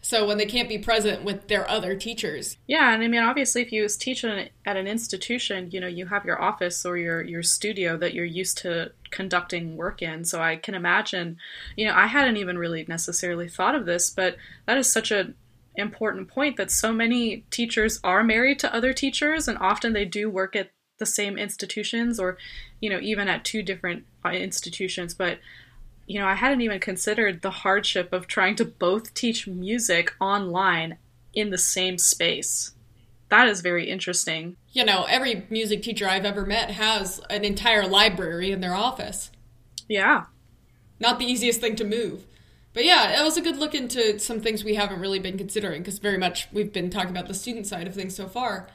So 0.00 0.26
when 0.26 0.38
they 0.38 0.46
can't 0.46 0.68
be 0.68 0.78
present 0.78 1.24
with 1.24 1.48
their 1.48 1.68
other 1.68 1.96
teachers. 1.96 2.56
Yeah, 2.66 2.92
and 2.92 3.02
I 3.02 3.08
mean 3.08 3.22
obviously 3.22 3.62
if 3.62 3.72
you 3.72 3.86
teach 3.88 4.24
at 4.24 4.50
an 4.64 4.86
institution, 4.86 5.70
you 5.70 5.80
know, 5.80 5.86
you 5.86 6.06
have 6.06 6.24
your 6.24 6.40
office 6.40 6.84
or 6.84 6.96
your 6.96 7.22
your 7.22 7.42
studio 7.42 7.96
that 7.96 8.14
you're 8.14 8.24
used 8.24 8.58
to 8.58 8.92
conducting 9.10 9.76
work 9.76 10.02
in. 10.02 10.24
So 10.24 10.40
I 10.40 10.56
can 10.56 10.74
imagine, 10.74 11.38
you 11.76 11.86
know, 11.86 11.94
I 11.94 12.06
hadn't 12.06 12.36
even 12.36 12.58
really 12.58 12.84
necessarily 12.88 13.48
thought 13.48 13.74
of 13.74 13.86
this, 13.86 14.10
but 14.10 14.36
that 14.66 14.78
is 14.78 14.92
such 14.92 15.10
a 15.10 15.34
important 15.76 16.28
point 16.28 16.56
that 16.56 16.70
so 16.70 16.92
many 16.92 17.44
teachers 17.50 18.00
are 18.02 18.24
married 18.24 18.58
to 18.58 18.74
other 18.74 18.92
teachers 18.92 19.46
and 19.46 19.58
often 19.58 19.92
they 19.92 20.04
do 20.04 20.30
work 20.30 20.56
at 20.56 20.70
the 20.98 21.06
same 21.06 21.36
institutions 21.36 22.18
or 22.18 22.38
you 22.80 22.88
know 22.88 22.98
even 23.00 23.28
at 23.28 23.44
two 23.44 23.62
different 23.62 24.04
institutions 24.32 25.12
but 25.12 25.38
you 26.06 26.18
know 26.18 26.26
i 26.26 26.34
hadn't 26.34 26.60
even 26.60 26.80
considered 26.80 27.42
the 27.42 27.50
hardship 27.50 28.12
of 28.12 28.26
trying 28.26 28.54
to 28.56 28.64
both 28.64 29.14
teach 29.14 29.46
music 29.46 30.14
online 30.20 30.98
in 31.34 31.50
the 31.50 31.58
same 31.58 31.98
space 31.98 32.72
that 33.28 33.48
is 33.48 33.60
very 33.60 33.90
interesting 33.90 34.56
you 34.72 34.84
know 34.84 35.04
every 35.08 35.46
music 35.50 35.82
teacher 35.82 36.08
i've 36.08 36.24
ever 36.24 36.46
met 36.46 36.70
has 36.70 37.20
an 37.30 37.44
entire 37.44 37.86
library 37.86 38.50
in 38.50 38.60
their 38.60 38.74
office 38.74 39.30
yeah 39.88 40.24
not 40.98 41.18
the 41.18 41.26
easiest 41.26 41.60
thing 41.60 41.76
to 41.76 41.84
move 41.84 42.24
but 42.76 42.84
yeah, 42.84 43.18
it 43.18 43.24
was 43.24 43.38
a 43.38 43.40
good 43.40 43.56
look 43.56 43.74
into 43.74 44.18
some 44.18 44.42
things 44.42 44.62
we 44.62 44.74
haven't 44.74 45.00
really 45.00 45.18
been 45.18 45.38
considering 45.38 45.80
because 45.80 45.98
very 45.98 46.18
much 46.18 46.46
we've 46.52 46.74
been 46.74 46.90
talking 46.90 47.08
about 47.08 47.26
the 47.26 47.32
student 47.32 47.66
side 47.66 47.86
of 47.86 47.94
things 47.94 48.14
so 48.14 48.28
far. 48.28 48.68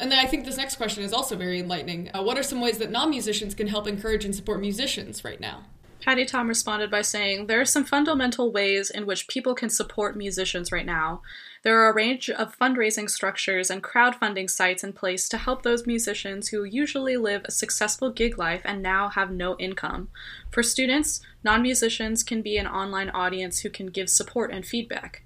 And 0.00 0.10
then 0.10 0.18
I 0.18 0.26
think 0.26 0.44
this 0.44 0.56
next 0.56 0.74
question 0.74 1.04
is 1.04 1.12
also 1.12 1.36
very 1.36 1.60
enlightening. 1.60 2.10
Uh, 2.12 2.24
what 2.24 2.36
are 2.36 2.42
some 2.42 2.60
ways 2.60 2.78
that 2.78 2.90
non 2.90 3.10
musicians 3.10 3.54
can 3.54 3.68
help 3.68 3.86
encourage 3.86 4.24
and 4.24 4.34
support 4.34 4.60
musicians 4.60 5.24
right 5.24 5.38
now? 5.38 5.66
Patty 6.04 6.26
Thom 6.26 6.48
responded 6.48 6.90
by 6.90 7.00
saying, 7.00 7.46
There 7.46 7.62
are 7.62 7.64
some 7.64 7.86
fundamental 7.86 8.52
ways 8.52 8.90
in 8.90 9.06
which 9.06 9.26
people 9.26 9.54
can 9.54 9.70
support 9.70 10.18
musicians 10.18 10.70
right 10.70 10.84
now. 10.84 11.22
There 11.62 11.80
are 11.80 11.88
a 11.88 11.94
range 11.94 12.28
of 12.28 12.58
fundraising 12.58 13.08
structures 13.08 13.70
and 13.70 13.82
crowdfunding 13.82 14.50
sites 14.50 14.84
in 14.84 14.92
place 14.92 15.30
to 15.30 15.38
help 15.38 15.62
those 15.62 15.86
musicians 15.86 16.48
who 16.48 16.62
usually 16.62 17.16
live 17.16 17.40
a 17.46 17.50
successful 17.50 18.10
gig 18.10 18.36
life 18.36 18.60
and 18.66 18.82
now 18.82 19.08
have 19.08 19.30
no 19.30 19.56
income. 19.56 20.08
For 20.50 20.62
students, 20.62 21.22
non 21.42 21.62
musicians 21.62 22.22
can 22.22 22.42
be 22.42 22.58
an 22.58 22.66
online 22.66 23.08
audience 23.08 23.60
who 23.60 23.70
can 23.70 23.86
give 23.86 24.10
support 24.10 24.52
and 24.52 24.66
feedback. 24.66 25.22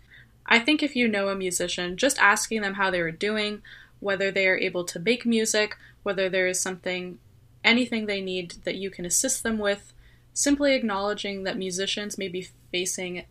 I 0.47 0.61
think 0.61 0.81
if 0.81 0.95
you 0.95 1.09
know 1.09 1.27
a 1.29 1.35
musician, 1.35 1.97
just 1.97 2.21
asking 2.21 2.63
them 2.63 2.75
how 2.75 2.93
they 2.93 3.01
are 3.01 3.11
doing, 3.11 3.63
whether 3.99 4.31
they 4.31 4.47
are 4.47 4.57
able 4.57 4.85
to 4.85 5.01
make 5.01 5.27
music, 5.27 5.77
whether 6.05 6.29
there 6.29 6.47
is 6.47 6.61
something, 6.61 7.19
anything 7.65 8.07
they 8.07 8.21
need 8.21 8.53
that 8.63 8.77
you 8.77 8.91
can 8.91 9.05
assist 9.05 9.43
them 9.43 9.59
with, 9.59 9.93
simply 10.33 10.75
acknowledging 10.75 11.45
that 11.45 11.57
musicians 11.57 12.19
may 12.19 12.29
be 12.29 12.49
facing 12.71 13.25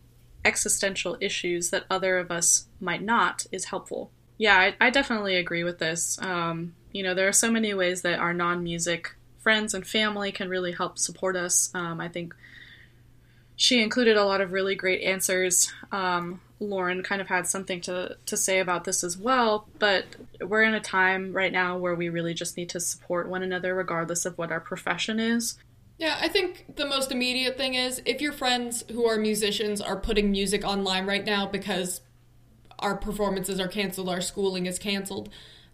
existential 0.44 1.16
issues 1.20 1.70
that 1.70 1.84
other 1.90 2.18
of 2.18 2.30
us 2.30 2.66
might 2.80 3.02
not 3.02 3.46
is 3.52 3.66
helpful. 3.66 4.10
Yeah, 4.36 4.56
I, 4.56 4.74
I 4.80 4.90
definitely 4.90 5.36
agree 5.36 5.64
with 5.64 5.78
this. 5.78 6.18
Um, 6.22 6.74
you 6.92 7.02
know, 7.02 7.14
there 7.14 7.28
are 7.28 7.32
so 7.32 7.50
many 7.50 7.74
ways 7.74 8.02
that 8.02 8.18
our 8.18 8.32
non 8.32 8.62
music 8.62 9.14
friends 9.38 9.74
and 9.74 9.86
family 9.86 10.32
can 10.32 10.48
really 10.48 10.72
help 10.72 10.98
support 10.98 11.36
us. 11.36 11.70
Um, 11.74 12.00
I 12.00 12.08
think 12.08 12.34
she 13.56 13.82
included 13.82 14.16
a 14.16 14.24
lot 14.24 14.40
of 14.40 14.52
really 14.52 14.74
great 14.74 15.02
answers. 15.02 15.72
Um, 15.90 16.40
Lauren 16.60 17.02
kind 17.02 17.20
of 17.20 17.28
had 17.28 17.46
something 17.46 17.80
to, 17.82 18.16
to 18.26 18.36
say 18.36 18.60
about 18.60 18.84
this 18.84 19.02
as 19.02 19.16
well, 19.16 19.68
but 19.78 20.04
we're 20.40 20.62
in 20.62 20.74
a 20.74 20.80
time 20.80 21.32
right 21.32 21.52
now 21.52 21.76
where 21.76 21.94
we 21.94 22.08
really 22.08 22.34
just 22.34 22.56
need 22.56 22.68
to 22.70 22.80
support 22.80 23.28
one 23.28 23.42
another 23.42 23.74
regardless 23.74 24.24
of 24.24 24.38
what 24.38 24.52
our 24.52 24.60
profession 24.60 25.18
is. 25.18 25.56
Yeah, 25.98 26.16
I 26.20 26.28
think 26.28 26.76
the 26.76 26.86
most 26.86 27.10
immediate 27.10 27.56
thing 27.56 27.74
is 27.74 28.00
if 28.06 28.20
your 28.20 28.32
friends 28.32 28.84
who 28.92 29.04
are 29.06 29.18
musicians 29.18 29.80
are 29.80 29.96
putting 29.96 30.30
music 30.30 30.64
online 30.64 31.06
right 31.06 31.24
now 31.24 31.46
because 31.46 32.00
our 32.78 32.96
performances 32.96 33.58
are 33.58 33.66
canceled, 33.66 34.08
our 34.08 34.20
schooling 34.20 34.66
is 34.66 34.78
canceled, 34.78 35.28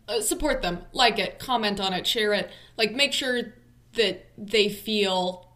uh, 0.08 0.22
support 0.22 0.62
them, 0.62 0.84
like 0.92 1.18
it, 1.18 1.38
comment 1.38 1.78
on 1.78 1.92
it, 1.92 2.06
share 2.06 2.32
it. 2.32 2.50
Like, 2.78 2.92
make 2.92 3.12
sure 3.12 3.54
that 3.94 4.26
they 4.38 4.70
feel 4.70 5.50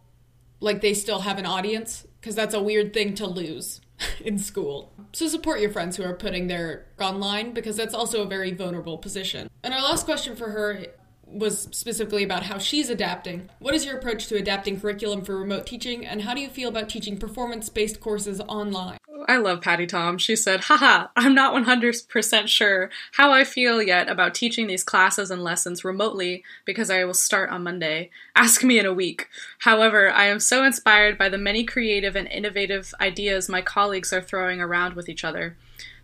like 0.59 0.81
they 0.81 0.93
still 0.93 1.21
have 1.21 1.39
an 1.39 1.45
audience 1.47 2.05
because 2.19 2.35
that's 2.35 2.53
a 2.53 2.61
weird 2.61 2.93
thing 2.93 3.15
to 3.15 3.25
lose 3.25 3.81
in 4.23 4.37
school. 4.37 4.93
So 5.13 5.27
support 5.27 5.61
your 5.61 5.71
friends 5.71 5.97
who 5.97 6.03
are 6.03 6.13
putting 6.13 6.47
their 6.47 6.85
online 6.99 7.53
because 7.53 7.75
that's 7.75 7.95
also 7.95 8.21
a 8.21 8.25
very 8.27 8.51
vulnerable 8.51 8.99
position. 8.99 9.49
And 9.63 9.73
our 9.73 9.81
last 9.81 10.05
question 10.05 10.35
for 10.35 10.51
her 10.51 10.85
was 11.31 11.67
specifically 11.71 12.23
about 12.23 12.43
how 12.43 12.57
she's 12.57 12.89
adapting. 12.89 13.49
What 13.59 13.75
is 13.75 13.85
your 13.85 13.97
approach 13.97 14.27
to 14.27 14.35
adapting 14.35 14.79
curriculum 14.79 15.23
for 15.23 15.37
remote 15.37 15.65
teaching, 15.65 16.05
and 16.05 16.23
how 16.23 16.33
do 16.33 16.41
you 16.41 16.49
feel 16.49 16.69
about 16.69 16.89
teaching 16.89 17.17
performance 17.17 17.69
based 17.69 17.99
courses 17.99 18.41
online? 18.41 18.97
I 19.27 19.37
love 19.37 19.61
Patty 19.61 19.85
Thom. 19.85 20.17
She 20.17 20.35
said, 20.35 20.61
Haha, 20.61 21.07
I'm 21.15 21.35
not 21.35 21.53
100% 21.53 22.47
sure 22.47 22.89
how 23.11 23.31
I 23.31 23.43
feel 23.43 23.81
yet 23.81 24.09
about 24.09 24.33
teaching 24.33 24.65
these 24.65 24.83
classes 24.83 25.29
and 25.29 25.43
lessons 25.43 25.85
remotely 25.85 26.43
because 26.65 26.89
I 26.89 27.03
will 27.03 27.13
start 27.13 27.51
on 27.51 27.63
Monday. 27.63 28.09
Ask 28.35 28.63
me 28.63 28.79
in 28.79 28.85
a 28.87 28.93
week. 28.93 29.27
However, 29.59 30.09
I 30.09 30.25
am 30.25 30.39
so 30.39 30.63
inspired 30.63 31.17
by 31.17 31.29
the 31.29 31.37
many 31.37 31.63
creative 31.63 32.15
and 32.15 32.27
innovative 32.27 32.93
ideas 32.99 33.49
my 33.49 33.61
colleagues 33.61 34.11
are 34.13 34.21
throwing 34.21 34.61
around 34.61 34.95
with 34.95 35.09
each 35.09 35.23
other. 35.23 35.55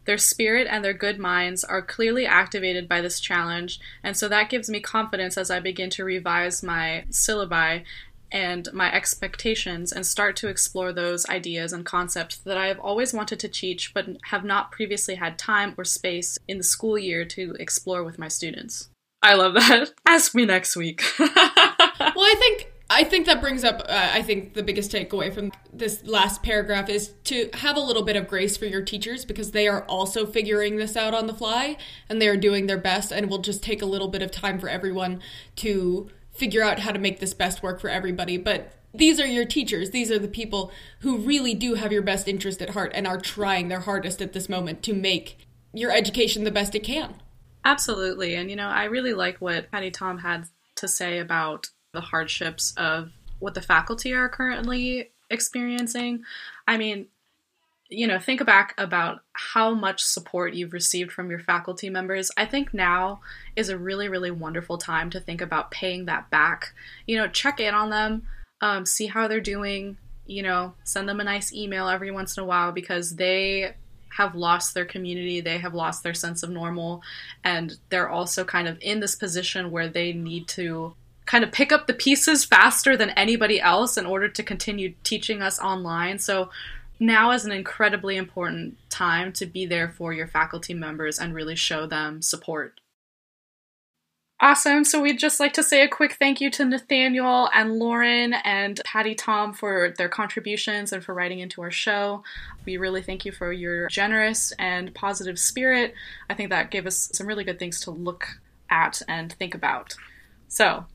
Their 0.06 0.18
spirit 0.18 0.68
and 0.70 0.84
their 0.84 0.94
good 0.94 1.20
minds 1.20 1.64
are 1.64 1.82
clearly 1.82 2.26
activated 2.26 2.88
by 2.88 3.02
this 3.02 3.20
challenge, 3.20 3.80
and 4.04 4.16
so 4.16 4.28
that 4.30 4.50
gives 4.50 4.70
me 4.70 4.80
confidence 4.80 5.38
as 5.38 5.52
I 5.52 5.60
begin 5.60 5.90
to 5.92 6.04
revise 6.04 6.64
my 6.64 7.06
syllabi 7.10 7.84
and 8.32 8.68
my 8.74 8.94
expectations 8.94 9.92
and 9.92 10.06
start 10.06 10.36
to 10.36 10.48
explore 10.48 10.92
those 10.92 11.28
ideas 11.30 11.72
and 11.72 11.86
concepts 11.86 12.38
that 12.38 12.58
I 12.58 12.68
have 12.68 12.80
always 12.80 13.14
wanted 13.14 13.40
to 13.40 13.48
teach 13.48 13.94
but 13.94 14.08
have 14.26 14.44
not 14.44 14.72
previously 14.72 15.16
had 15.16 15.38
time 15.38 15.74
or 15.78 15.86
space 15.86 16.38
in 16.48 16.58
the 16.58 16.64
school 16.64 16.98
year 16.98 17.24
to 17.26 17.56
explore 17.60 18.04
with 18.04 18.20
my 18.20 18.28
students. 18.28 18.90
I 19.22 19.36
love 19.36 19.54
that. 19.54 19.92
Ask 20.08 20.36
me 20.36 20.46
next 20.46 20.76
week. 20.76 21.04
well, 21.20 21.32
I 21.32 22.36
think 22.38 22.72
I 22.90 23.04
think 23.04 23.26
that 23.26 23.42
brings 23.42 23.64
up, 23.64 23.82
uh, 23.90 24.10
I 24.14 24.22
think 24.22 24.54
the 24.54 24.62
biggest 24.62 24.92
takeaway 24.92 25.34
from 25.34 25.52
this 25.74 26.04
last 26.06 26.44
paragraph 26.44 26.88
is 26.88 27.14
to 27.26 27.50
have 27.56 27.78
a 27.78 27.80
little 27.80 28.04
bit 28.04 28.16
of 28.16 28.28
grace 28.28 28.58
for 28.58 28.66
your 28.66 28.84
teachers 28.84 29.26
because 29.26 29.52
they 29.52 29.68
are 29.68 29.84
also 29.86 30.28
figuring 30.28 30.78
this 30.78 30.96
out 30.96 31.14
on 31.14 31.26
the 31.26 31.34
fly 31.34 31.78
and 32.10 32.22
they 32.22 32.28
are 32.28 32.38
doing 32.38 32.68
their 32.68 32.78
best 32.78 33.12
and 33.12 33.26
it 33.26 33.30
will 33.30 33.40
just 33.40 33.64
take 33.64 33.82
a 33.82 33.88
little 33.88 34.08
bit 34.08 34.22
of 34.22 34.30
time 34.30 34.60
for 34.60 34.70
everyone 34.70 35.20
to 35.56 36.10
figure 36.32 36.62
out 36.62 36.80
how 36.80 36.92
to 36.92 37.00
make 37.00 37.20
this 37.20 37.34
best 37.34 37.64
work 37.64 37.80
for 37.80 37.90
everybody. 37.90 38.38
But 38.38 38.72
these 38.94 39.20
are 39.20 39.26
your 39.26 39.46
teachers. 39.46 39.90
These 39.90 40.12
are 40.12 40.20
the 40.20 40.28
people 40.28 40.72
who 41.00 41.18
really 41.18 41.56
do 41.56 41.74
have 41.74 41.92
your 41.92 42.04
best 42.04 42.28
interest 42.28 42.62
at 42.62 42.72
heart 42.72 42.92
and 42.94 43.08
are 43.08 43.20
trying 43.20 43.68
their 43.68 43.82
hardest 43.82 44.22
at 44.22 44.34
this 44.34 44.48
moment 44.48 44.84
to 44.84 44.94
make 44.94 45.38
your 45.74 45.92
education 45.92 46.44
the 46.44 46.52
best 46.52 46.76
it 46.76 46.84
can. 46.84 47.16
Absolutely. 47.66 48.36
And, 48.36 48.50
you 48.50 48.56
know, 48.56 48.68
I 48.68 48.84
really 48.86 49.14
like 49.14 49.38
what 49.38 49.72
Patty 49.72 49.90
Thom 49.90 50.20
had 50.20 50.46
to 50.76 50.88
say 50.88 51.18
about 51.20 51.68
the 51.96 52.02
hardships 52.02 52.74
of 52.78 53.12
what 53.40 53.54
the 53.54 53.62
faculty 53.62 54.14
are 54.14 54.30
currently 54.30 55.12
experiencing. 55.30 56.24
I 56.68 56.78
mean, 56.78 57.08
you 57.90 58.08
know, 58.08 58.18
think 58.18 58.44
back 58.46 58.74
about 58.78 59.22
how 59.34 59.74
much 59.74 60.02
support 60.04 60.54
you've 60.54 60.74
received 60.74 61.12
from 61.12 61.30
your 61.30 61.40
faculty 61.40 61.90
members. 61.90 62.32
I 62.36 62.46
think 62.46 62.74
now 62.74 63.22
is 63.56 63.70
a 63.70 63.78
really, 63.78 64.08
really 64.10 64.32
wonderful 64.32 64.78
time 64.78 65.10
to 65.12 65.20
think 65.20 65.42
about 65.42 65.72
paying 65.72 66.06
that 66.06 66.30
back. 66.30 66.74
You 67.06 67.18
know, 67.18 67.28
check 67.28 67.60
in 67.60 67.76
on 67.76 67.92
them, 67.92 68.24
um, 68.62 68.86
see 68.86 69.06
how 69.08 69.28
they're 69.28 69.40
doing, 69.40 69.98
you 70.26 70.42
know, 70.42 70.74
send 70.84 71.08
them 71.08 71.20
a 71.20 71.24
nice 71.24 71.54
email 71.54 71.88
every 71.88 72.10
once 72.10 72.38
in 72.38 72.44
a 72.44 72.46
while 72.46 72.72
because 72.72 73.18
they 73.18 73.76
have 74.18 74.34
lost 74.34 74.74
their 74.74 74.86
community, 74.86 75.42
they 75.42 75.58
have 75.58 75.74
lost 75.74 76.02
their 76.02 76.14
sense 76.14 76.42
of 76.42 76.50
normal, 76.50 77.04
and 77.44 77.78
they're 77.90 78.10
also 78.10 78.44
kind 78.44 78.68
of 78.68 78.78
in 78.82 79.00
this 79.00 79.16
position 79.16 79.72
where 79.72 79.90
they 79.90 80.14
need 80.14 80.48
to 80.48 80.96
kind 81.26 81.44
of 81.44 81.52
pick 81.52 81.72
up 81.72 81.88
the 81.88 81.94
pieces 81.94 82.46
faster 82.46 82.96
than 82.96 83.10
anybody 83.12 83.60
else 83.60 83.98
in 83.98 84.06
order 84.06 84.30
to 84.30 84.44
continue 84.44 84.94
teaching 85.04 85.42
us 85.42 85.60
online. 85.60 86.20
So 86.20 86.50
Now 87.00 87.32
is 87.32 87.46
an 87.46 87.52
incredibly 87.52 88.16
important 88.16 88.78
time 88.90 89.34
to 89.34 89.46
be 89.46 89.66
there 89.66 89.90
for 89.90 90.14
your 90.14 90.28
faculty 90.28 90.74
members 90.74 91.20
and 91.20 91.34
really 91.34 91.56
show 91.56 91.86
them 91.88 92.22
support. 92.22 92.80
Awesome. 94.42 94.84
So 94.84 95.02
we'd 95.02 95.18
just 95.18 95.40
like 95.40 95.54
to 95.54 95.64
say 95.64 95.82
a 95.82 95.88
quick 95.88 96.14
thank 96.14 96.42
you 96.42 96.52
to 96.52 96.66
Nathaniel 96.66 97.50
and 97.54 97.80
Lauren 97.80 98.34
and 98.34 98.82
Patty 98.84 99.14
Thom 99.14 99.54
for 99.54 99.94
their 99.98 100.10
contributions 100.10 100.92
and 100.92 101.04
for 101.04 101.14
writing 101.14 101.40
into 101.40 101.62
our 101.62 101.72
show. 101.72 102.22
We 102.66 102.76
really 102.76 103.02
thank 103.02 103.24
you 103.24 103.32
for 103.32 103.54
your 103.54 103.88
generous 103.88 104.52
and 104.60 104.94
positive 104.94 105.40
spirit. 105.40 105.94
I 106.30 106.34
think 106.34 106.50
that 106.50 106.70
gave 106.70 106.86
us 106.86 107.10
some 107.14 107.28
really 107.28 107.46
good 107.46 107.60
things 107.60 107.80
to 107.82 107.92
look 107.92 108.28
at 108.70 109.02
and 109.08 109.32
think 109.32 109.56
about. 109.56 109.96
So, 110.50 110.86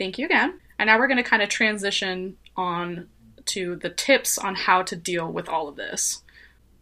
thank 0.00 0.18
you 0.18 0.26
again. 0.26 0.58
And 0.80 0.88
now 0.88 0.98
we're 0.98 1.06
going 1.06 1.22
to 1.22 1.22
kind 1.22 1.42
of 1.42 1.48
transition 1.48 2.36
on 2.56 3.06
to 3.46 3.76
the 3.76 3.90
tips 3.90 4.36
on 4.38 4.56
how 4.56 4.82
to 4.82 4.96
deal 4.96 5.30
with 5.30 5.48
all 5.48 5.68
of 5.68 5.76
this 5.76 6.22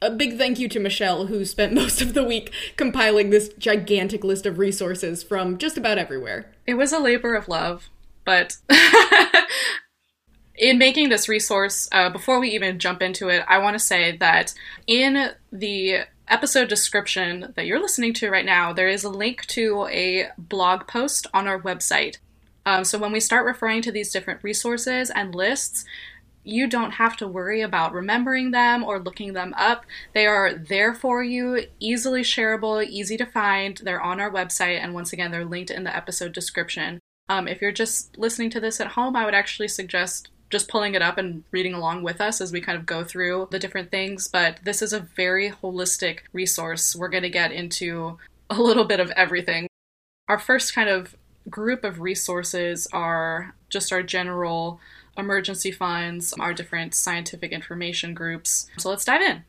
a 0.01 0.11
big 0.11 0.39
thank 0.39 0.59
you 0.59 0.69
to 0.69 0.81
Michelle, 0.81 1.27
who 1.27 1.45
spent 1.45 1.75
most 1.75 2.01
of 2.01 2.15
the 2.15 2.25
week 2.25 2.53
compiling 2.77 3.31
this 3.31 3.51
gigantic 3.59 4.25
list 4.25 4.47
of 4.47 4.59
resources 4.59 5.23
from 5.23 5.59
just 5.59 5.77
about 5.77 5.99
everywhere. 5.99 6.53
It 6.67 6.75
was 6.75 6.93
a 6.93 6.99
labor 6.99 7.35
of 7.35 7.49
love, 7.49 7.89
but 8.25 8.57
in 10.55 10.79
making 10.79 11.09
this 11.09 11.29
resource, 11.29 11.89
uh, 11.93 12.11
before 12.11 12.41
we 12.41 12.51
even 12.51 12.79
jump 12.79 13.03
into 13.03 13.29
it, 13.29 13.45
I 13.49 13.59
want 13.59 13.75
to 13.75 13.85
say 13.85 14.17
that 14.19 14.55
in 14.87 15.31
the 15.51 16.01
episode 16.29 16.69
description 16.69 17.53
that 17.57 17.67
you're 17.67 17.81
listening 17.81 18.13
to 18.13 18.31
right 18.31 18.45
now, 18.45 18.73
there 18.73 18.89
is 18.89 19.03
a 19.03 19.09
link 19.09 19.47
to 19.47 19.87
a 19.91 20.29
blog 20.37 20.87
post 20.87 21.27
on 21.33 21.49
our 21.49 21.61
website. 21.61 22.19
Um, 22.69 22.85
so 22.85 22.99
when 22.99 23.13
we 23.13 23.21
start 23.21 23.47
referring 23.47 23.81
to 23.81 23.91
these 23.91 24.13
different 24.13 24.45
resources 24.45 25.09
and 25.09 25.35
lists, 25.35 25.87
you 26.45 26.67
don't 26.67 26.91
have 26.91 27.17
to 27.17 27.27
worry 27.27 27.63
about 27.63 27.95
remembering 27.95 28.51
them 28.51 28.85
or 28.85 29.01
looking 29.01 29.33
them 29.33 29.55
up. 29.57 29.87
They 30.13 30.27
are 30.27 30.53
there 30.53 30.93
for 30.93 31.23
you, 31.23 31.65
easily 31.81 32.21
shareable, 32.21 32.85
easy 32.85 33.17
to 33.17 33.25
find. 33.25 33.81
They're 33.83 34.03
on 34.03 34.21
our 34.21 34.31
website, 34.31 34.83
and 34.83 34.93
once 34.93 35.15
again, 35.15 35.31
they're 35.31 35.47
linked 35.47 35.71
in 35.71 35.85
the 35.85 35.97
episode 35.97 36.35
description. 36.35 36.99
Um, 37.31 37.49
if 37.49 37.63
you're 37.63 37.73
just 37.73 38.19
listening 38.19 38.51
to 38.51 38.61
this 38.61 38.83
at 38.83 38.89
home, 38.89 39.17
I 39.17 39.25
would 39.25 39.35
actually 39.35 39.69
suggest 39.69 40.29
just 40.51 40.69
pulling 40.69 40.95
it 40.95 41.01
up 41.01 41.17
and 41.17 41.45
reading 41.51 41.73
along 41.73 42.03
with 42.03 42.21
us 42.21 42.39
as 42.39 42.53
we 42.53 42.61
kind 42.61 42.77
of 42.77 42.85
go 42.85 43.03
through 43.03 43.49
the 43.51 43.59
different 43.59 43.91
things. 43.91 44.29
But 44.29 44.61
this 44.63 44.83
is 44.83 44.93
a 44.93 45.01
very 45.17 45.51
holistic 45.51 46.19
resource. 46.35 46.95
We're 46.95 47.09
going 47.09 47.23
to 47.23 47.31
get 47.31 47.51
into 47.51 48.19
a 48.51 48.61
little 48.61 48.85
bit 48.85 49.01
of 49.01 49.11
everything. 49.13 49.69
Our 50.29 50.39
first 50.39 50.75
kind 50.75 50.91
of 50.91 51.17
group 51.51 51.85
of 51.85 52.01
resources 52.01 52.87
are 52.93 53.55
just 53.69 53.93
our 53.93 54.03
general 54.03 54.81
emergency 55.17 55.73
funds, 55.73 56.33
our 56.35 56.55
different 56.55 56.95
scientific 56.95 57.53
information 57.53 58.15
groups. 58.15 58.69
So 58.79 58.89
let's 58.89 59.05
dive 59.05 59.23
in. 59.23 59.45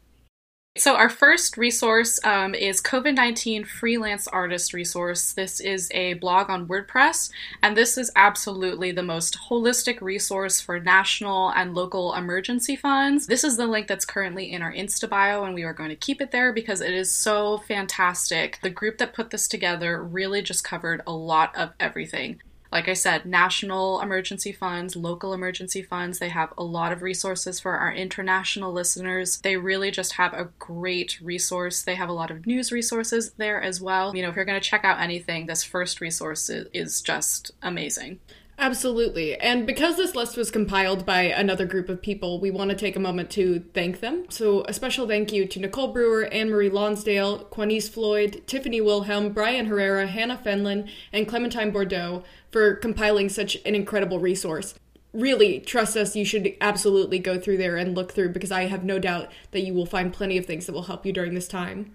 So, 0.77 0.95
our 0.95 1.09
first 1.09 1.57
resource 1.57 2.19
um, 2.23 2.55
is 2.55 2.79
COVID 2.79 3.15
19 3.15 3.65
Freelance 3.65 4.27
Artist 4.27 4.71
Resource. 4.71 5.33
This 5.33 5.59
is 5.59 5.89
a 5.91 6.13
blog 6.13 6.49
on 6.49 6.67
WordPress, 6.67 7.31
and 7.61 7.75
this 7.75 7.97
is 7.97 8.11
absolutely 8.15 8.93
the 8.93 9.03
most 9.03 9.37
holistic 9.49 9.99
resource 9.99 10.61
for 10.61 10.79
national 10.79 11.49
and 11.49 11.73
local 11.73 12.13
emergency 12.13 12.77
funds. 12.77 13.27
This 13.27 13.43
is 13.43 13.57
the 13.57 13.67
link 13.67 13.87
that's 13.87 14.05
currently 14.05 14.53
in 14.53 14.61
our 14.61 14.71
Insta 14.71 15.09
bio, 15.09 15.43
and 15.43 15.53
we 15.53 15.63
are 15.63 15.73
going 15.73 15.89
to 15.89 15.97
keep 15.97 16.21
it 16.21 16.31
there 16.31 16.53
because 16.53 16.79
it 16.79 16.93
is 16.93 17.11
so 17.11 17.57
fantastic. 17.57 18.59
The 18.61 18.69
group 18.69 18.99
that 18.99 19.13
put 19.13 19.31
this 19.31 19.49
together 19.49 20.01
really 20.01 20.41
just 20.41 20.63
covered 20.63 21.01
a 21.05 21.11
lot 21.11 21.53
of 21.57 21.71
everything 21.79 22.41
like 22.71 22.87
I 22.87 22.93
said, 22.93 23.25
national 23.25 23.99
emergency 24.01 24.51
funds, 24.51 24.95
local 24.95 25.33
emergency 25.33 25.81
funds. 25.81 26.19
They 26.19 26.29
have 26.29 26.53
a 26.57 26.63
lot 26.63 26.91
of 26.91 27.01
resources 27.01 27.59
for 27.59 27.73
our 27.73 27.91
international 27.91 28.71
listeners. 28.71 29.39
They 29.39 29.57
really 29.57 29.89
just 29.89 30.13
have 30.13 30.33
a 30.33 30.49
great 30.59 31.19
resource. 31.21 31.81
They 31.81 31.95
have 31.95 32.09
a 32.09 32.13
lot 32.13 32.29
of 32.29 32.45
news 32.45 32.71
resources 32.71 33.31
there 33.37 33.61
as 33.61 33.81
well. 33.81 34.15
You 34.15 34.21
know, 34.21 34.29
if 34.29 34.35
you're 34.35 34.45
going 34.45 34.61
to 34.61 34.69
check 34.69 34.85
out 34.85 34.99
anything, 34.99 35.47
this 35.47 35.63
first 35.63 35.99
resource 35.99 36.49
is 36.49 37.01
just 37.01 37.51
amazing. 37.61 38.19
Absolutely. 38.61 39.39
And 39.39 39.65
because 39.65 39.95
this 39.95 40.15
list 40.15 40.35
was 40.35 40.51
compiled 40.51 41.05
by 41.05 41.21
another 41.21 41.65
group 41.65 41.87
of 41.87 42.01
people, 42.01 42.41
we 42.41 42.51
want 42.51 42.69
to 42.71 42.75
take 42.75 42.97
a 42.97 42.99
moment 42.99 43.29
to 43.31 43.61
thank 43.73 44.01
them. 44.01 44.25
So, 44.29 44.65
a 44.65 44.73
special 44.73 45.07
thank 45.07 45.31
you 45.31 45.45
to 45.47 45.59
Nicole 45.61 45.93
Brewer, 45.93 46.25
Anne 46.25 46.49
Marie 46.49 46.69
Lonsdale, 46.69 47.45
Quanice 47.45 47.89
Floyd, 47.89 48.43
Tiffany 48.47 48.81
Wilhelm, 48.81 49.31
Brian 49.31 49.67
Herrera, 49.67 50.07
Hannah 50.07 50.41
Fenlon, 50.43 50.89
and 51.13 51.25
Clementine 51.25 51.71
Bordeaux 51.71 52.23
for 52.51 52.75
compiling 52.75 53.29
such 53.29 53.57
an 53.65 53.75
incredible 53.75 54.19
resource. 54.19 54.75
Really, 55.13 55.61
trust 55.61 55.95
us, 55.95 56.17
you 56.17 56.25
should 56.25 56.53
absolutely 56.59 57.17
go 57.17 57.39
through 57.39 57.57
there 57.57 57.77
and 57.77 57.95
look 57.95 58.11
through 58.11 58.29
because 58.29 58.51
I 58.51 58.65
have 58.65 58.83
no 58.83 58.99
doubt 58.99 59.31
that 59.51 59.61
you 59.61 59.73
will 59.73 59.85
find 59.85 60.11
plenty 60.11 60.37
of 60.37 60.45
things 60.45 60.65
that 60.65 60.73
will 60.73 60.83
help 60.83 61.05
you 61.05 61.13
during 61.13 61.33
this 61.33 61.47
time. 61.47 61.93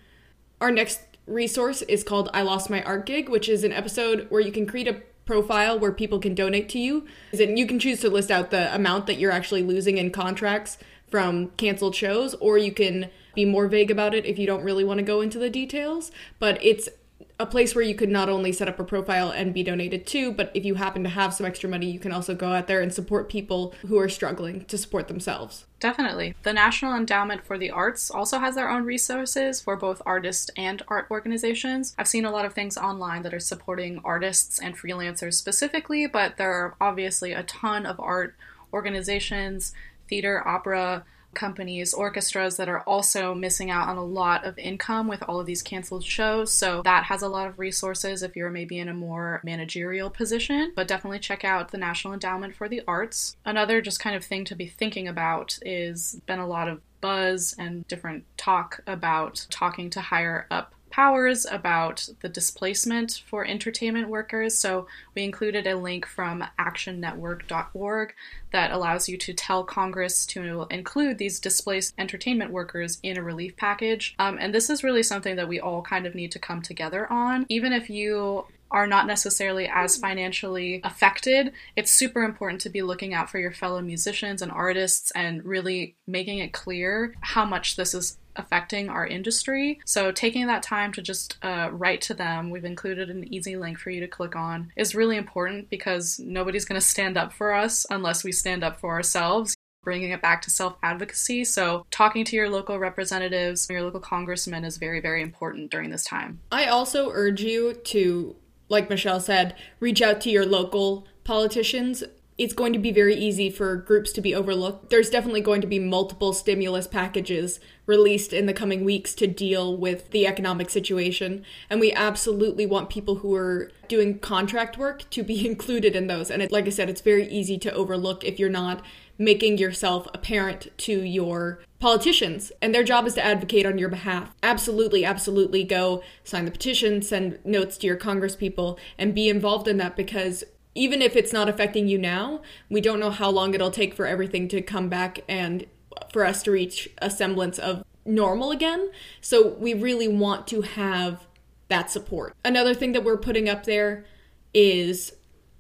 Our 0.63 0.71
next 0.71 1.01
resource 1.27 1.83
is 1.83 2.03
called 2.03 2.31
I 2.33 2.41
Lost 2.41 2.71
My 2.71 2.83
Art 2.85 3.05
Gig, 3.05 3.29
which 3.29 3.51
is 3.51 3.65
an 3.65 3.73
episode 3.73 4.27
where 4.31 4.41
you 4.41 4.51
can 4.51 4.67
create 4.67 4.89
a 4.89 5.03
profile 5.25 5.79
where 5.79 5.93
people 5.93 6.19
can 6.19 6.35
donate 6.35 6.69
to 6.71 6.79
you. 6.79 7.07
And 7.33 7.59
you 7.59 7.67
can 7.67 7.79
choose 7.79 8.01
to 8.01 8.11
list 8.11 8.31
out 8.31 8.51
the 8.51 8.75
amount 8.75 9.07
that 9.07 9.19
you're 9.19 9.33
actually 9.33 9.63
losing 9.63 9.99
in 9.99 10.11
contracts 10.11 10.79
from 11.09 11.49
canceled 11.57 11.95
shows, 11.95 12.35
or 12.35 12.59
you 12.59 12.73
can 12.73 13.11
be 13.35 13.45
more 13.45 13.69
vague 13.69 13.91
about 13.91 14.15
it 14.15 14.25
if 14.25 14.39
you 14.39 14.47
don't 14.47 14.65
really 14.65 14.85
want 14.85 14.99
to 14.99 15.05
go 15.05 15.21
into 15.21 15.39
the 15.39 15.51
details. 15.51 16.11
But 16.39 16.63
it's 16.63 16.89
a 17.39 17.47
place 17.47 17.75
where 17.75 17.85
you 17.85 17.97
could 17.97 18.09
not 18.09 18.29
only 18.29 18.53
set 18.53 18.69
up 18.69 18.79
a 18.79 18.85
profile 18.85 19.31
and 19.31 19.53
be 19.53 19.65
donated 19.65 20.07
to, 20.07 20.33
but 20.33 20.53
if 20.55 20.65
you 20.65 20.77
happen 20.77 21.03
to 21.03 21.09
have 21.09 21.35
some 21.35 21.45
extra 21.45 21.69
money, 21.69 21.91
you 21.91 21.99
can 21.99 22.13
also 22.13 22.35
go 22.35 22.53
out 22.53 22.69
there 22.69 22.81
and 22.81 22.95
support 22.95 23.29
people 23.29 23.75
who 23.87 23.99
are 23.99 24.09
struggling 24.09 24.65
to 24.67 24.79
support 24.79 25.09
themselves. 25.09 25.67
Definitely. 25.81 26.37
The 26.45 26.53
National 26.53 26.95
Endowment 26.95 27.45
for 27.45 27.59
the 27.59 27.73
Arts 27.73 28.09
also 28.09 28.39
has 28.39 28.55
their 28.55 28.71
own 28.71 28.85
resources 28.85 29.61
for 29.61 29.77
both 29.77 30.01
artists 30.07 30.49
and 30.57 30.83
art 30.87 31.09
organizations. 31.11 31.95
I've 31.99 32.09
seen 32.09 32.25
a 32.25 32.31
lot 32.31 32.45
of 32.45 32.55
things 32.55 32.77
online 32.77 33.23
that 33.23 33.35
are 33.35 33.41
supporting 33.41 34.01
artists 34.05 34.61
and 34.61 34.79
freelancers 34.79 35.35
specifically, 35.35 36.07
but 36.07 36.37
there 36.37 36.53
are 36.53 36.77
obviously 36.81 37.33
a 37.33 37.43
ton 37.43 37.85
of 37.85 37.99
art 37.99 38.37
organizations, 38.73 39.75
theater, 40.09 40.47
opera, 40.47 41.05
companies, 41.35 41.93
orchestras 41.93 42.57
that 42.57 42.69
are 42.69 42.81
also 42.81 43.35
missing 43.35 43.71
out 43.71 43.89
on 43.89 43.97
a 43.97 44.05
lot 44.05 44.45
of 44.45 44.59
income 44.59 45.09
with 45.09 45.23
all 45.29 45.41
of 45.41 45.47
these 45.47 45.63
canceled 45.63 46.05
shows. 46.05 46.53
So 46.53 46.83
that 46.83 47.05
has 47.05 47.23
a 47.23 47.29
lot 47.29 47.47
of 47.47 47.59
resources 47.59 48.23
if 48.23 48.37
you're 48.37 48.51
maybe 48.51 48.79
in 48.79 48.89
a 48.89 48.95
more 48.95 49.41
managerial 49.45 50.11
position. 50.11 50.73
But 50.75 50.89
definitely 50.89 51.19
check 51.19 51.45
out 51.45 51.71
the 51.71 51.79
National 51.79 52.15
Endowment 52.15 52.55
for 52.55 52.69
the 52.69 52.83
Arts. 52.87 53.37
Another 53.45 53.81
just 53.81 54.01
kind 54.01 54.17
of 54.17 54.25
thing 54.25 54.45
to 54.47 54.55
be 54.55 54.67
thinking 54.67 55.09
about 55.09 55.59
is 55.63 56.21
been 56.27 56.39
a 56.39 56.47
lot 56.47 56.69
of 56.69 56.81
buzz 57.01 57.55
and 57.59 57.87
different 57.87 58.25
talk 58.39 58.81
about 58.87 59.47
talking 59.51 59.91
to 59.91 60.01
higher 60.01 60.47
up 60.51 60.74
powers 60.95 61.45
about 61.51 62.09
the 62.21 62.29
displacement 62.29 63.21
for 63.27 63.45
entertainment 63.45 64.09
workers. 64.09 64.57
So 64.57 64.87
we 65.17 65.25
included 65.25 65.67
a 65.67 65.77
link 65.77 66.07
from 66.07 66.45
actionnetwork.org 66.57 68.15
that 68.53 68.71
allows 68.71 69.09
you 69.09 69.17
to 69.19 69.33
tell 69.33 69.65
Congress 69.65 70.25
to 70.27 70.69
include 70.71 71.19
these 71.19 71.41
displaced 71.41 71.95
entertainment 71.99 72.53
workers 72.53 73.01
in 73.03 73.19
a 73.19 73.25
relief 73.25 73.57
package. 73.57 74.15
Um, 74.21 74.39
and 74.41 74.55
this 74.55 74.71
is 74.71 74.85
really 74.85 75.03
something 75.03 75.35
that 75.35 75.49
we 75.49 75.59
all 75.59 75.83
kind 75.83 76.07
of 76.07 76.15
need 76.15 76.31
to 76.31 76.39
come 76.39 76.63
together 76.63 77.13
on. 77.13 77.45
Even 77.49 77.73
if 77.73 77.91
you 77.91 78.45
are 78.71 78.87
not 78.87 79.09
necessarily 79.09 79.69
as 79.73 79.97
financially 79.97 80.81
affected, 80.85 81.53
it's 81.75 81.93
super 81.93 82.23
important 82.23 82.61
to 82.61 82.71
be 82.71 82.83
looking 82.83 83.15
out 83.15 83.29
for 83.29 83.41
your 83.41 83.53
fellow 83.53 83.81
musicians 83.81 84.43
and 84.43 84.53
artists 84.53 85.11
and 85.13 85.45
really 85.45 85.97
making 86.07 86.39
it 86.39 86.53
clear 86.53 87.17
how 87.21 87.45
much 87.45 87.75
this 87.75 87.95
is 87.95 88.17
affecting 88.37 88.89
our 88.89 89.07
industry. 89.07 89.81
So, 89.85 90.13
taking 90.13 90.47
that 90.47 90.63
time 90.63 90.93
to 90.93 91.03
just 91.03 91.37
uh, 91.43 91.69
write 91.73 92.01
to 92.03 92.15
them, 92.15 92.51
we've 92.51 92.65
included 92.65 93.11
an 93.11 93.33
easy 93.33 93.57
link 93.57 93.79
for 93.79 93.91
you 93.91 94.01
to 94.01 94.09
click 94.09 94.37
on, 94.37 94.73
is 94.77 94.95
really 94.95 95.17
important 95.17 95.71
because 95.71 96.19
nobody's 96.19 96.65
going 96.65 96.81
to 96.81 96.87
stand 96.87 97.17
up 97.17 97.33
for 97.33 97.53
us 97.53 97.87
unless 97.91 98.25
we 98.25 98.33
stand 98.33 98.65
up 98.65 98.81
for 98.81 98.91
ourselves. 98.91 99.55
Bringing 99.83 100.13
it 100.13 100.23
back 100.23 100.41
to 100.43 100.51
self 100.51 100.77
advocacy. 100.83 101.45
So, 101.45 101.85
talking 101.91 102.25
to 102.25 102.37
your 102.37 102.49
local 102.49 102.79
representatives, 102.79 103.69
your 103.69 103.83
local 103.83 104.01
congressman 104.01 104.65
is 104.65 104.79
very, 104.79 105.01
very 105.01 105.23
important 105.23 105.71
during 105.71 105.91
this 105.91 106.05
time. 106.05 106.41
I 106.51 106.67
also 106.67 107.11
urge 107.11 107.43
you 107.43 107.75
to, 107.75 108.35
like 108.71 108.89
Michelle 108.89 109.21
said, 109.21 109.57
reach 109.81 110.01
out 110.01 110.23
to 110.23 110.31
your 110.31 110.47
local 110.47 111.07
politicians 111.25 112.03
it's 112.37 112.55
going 112.55 112.73
to 112.73 112.79
be 112.79 112.91
very 112.91 113.15
easy 113.15 113.49
for 113.49 113.77
groups 113.77 114.13
to 114.13 114.21
be 114.21 114.35
overlooked. 114.35 114.91
There's 114.91 115.11
definitely 115.11 115.41
going 115.41 115.61
to 115.61 115.67
be 115.67 115.79
multiple 115.79 116.33
stimulus 116.33 116.87
packages 116.87 117.61
released 117.87 118.33
in 118.33 118.47
the 118.47 118.53
coming 118.53 118.85
weeks 118.85 119.15
to 119.15 119.27
deal 119.27 119.77
with 119.77 120.11
the 120.11 120.27
economic 120.27 120.69
situation. 120.69 121.45
And 121.71 121.79
we 121.79 121.93
absolutely 121.93 122.67
want 122.67 122.91
people 122.91 123.17
who 123.17 123.35
are 123.35 123.71
doing 123.87 124.19
contract 124.19 124.77
work 124.77 125.09
to 125.11 125.23
be 125.23 125.47
included 125.51 125.95
in 125.95 126.09
those. 126.09 126.31
And 126.31 126.43
it, 126.43 126.51
like 126.51 126.67
I 126.67 126.71
said, 126.71 126.91
it's 126.91 127.01
very 127.01 127.29
easy 127.29 127.57
to 127.59 127.73
overlook 127.73 128.25
if 128.25 128.39
you're 128.39 128.49
not 128.49 128.83
making 129.17 129.59
yourself 129.59 130.09
apparent 130.13 130.77
to 130.77 131.01
your 131.03 131.61
politicians. 131.79 132.51
And 132.61 132.75
their 132.75 132.83
job 132.83 133.07
is 133.07 133.15
to 133.15 133.25
advocate 133.25 133.65
on 133.65 133.79
your 133.79 133.89
behalf. 133.89 134.35
Absolutely, 134.43 135.05
absolutely 135.05 135.63
go 135.63 136.03
sign 136.25 136.47
the 136.47 136.51
petition, 136.51 137.01
send 137.01 137.39
notes 137.45 137.77
to 137.79 137.87
your 137.87 137.97
congresspeople, 137.97 138.77
and 138.99 139.15
be 139.15 139.29
involved 139.29 139.69
in 139.69 139.77
that 139.77 139.95
because 139.95 140.43
even 140.75 141.01
if 141.03 141.17
it's 141.17 141.33
not 141.33 141.49
affecting 141.49 141.89
you 141.89 141.99
now, 141.99 142.41
we 142.69 142.81
don't 142.81 143.01
know 143.01 143.11
how 143.11 143.31
long 143.31 143.55
it'll 143.55 143.71
take 143.71 143.95
for 143.95 144.07
everything 144.07 144.49
to 144.49 144.61
come 144.61 144.89
back 144.89 145.21
and 145.29 145.67
for 146.13 146.25
us 146.25 146.43
to 146.43 146.51
reach 146.51 146.89
a 146.99 147.11
semblance 147.11 147.59
of 147.59 147.85
normal 148.05 148.51
again. 148.51 148.91
So 149.21 149.49
we 149.49 149.75
really 149.75 150.09
want 150.09 150.47
to 150.49 150.63
have 150.63 151.27
that 151.69 151.91
support. 151.91 152.35
Another 152.45 152.75
thing 152.75 152.93
that 152.93 153.05
we're 153.05 153.17
putting 153.17 153.49
up 153.49 153.65
there 153.65 154.05
is 154.53 155.13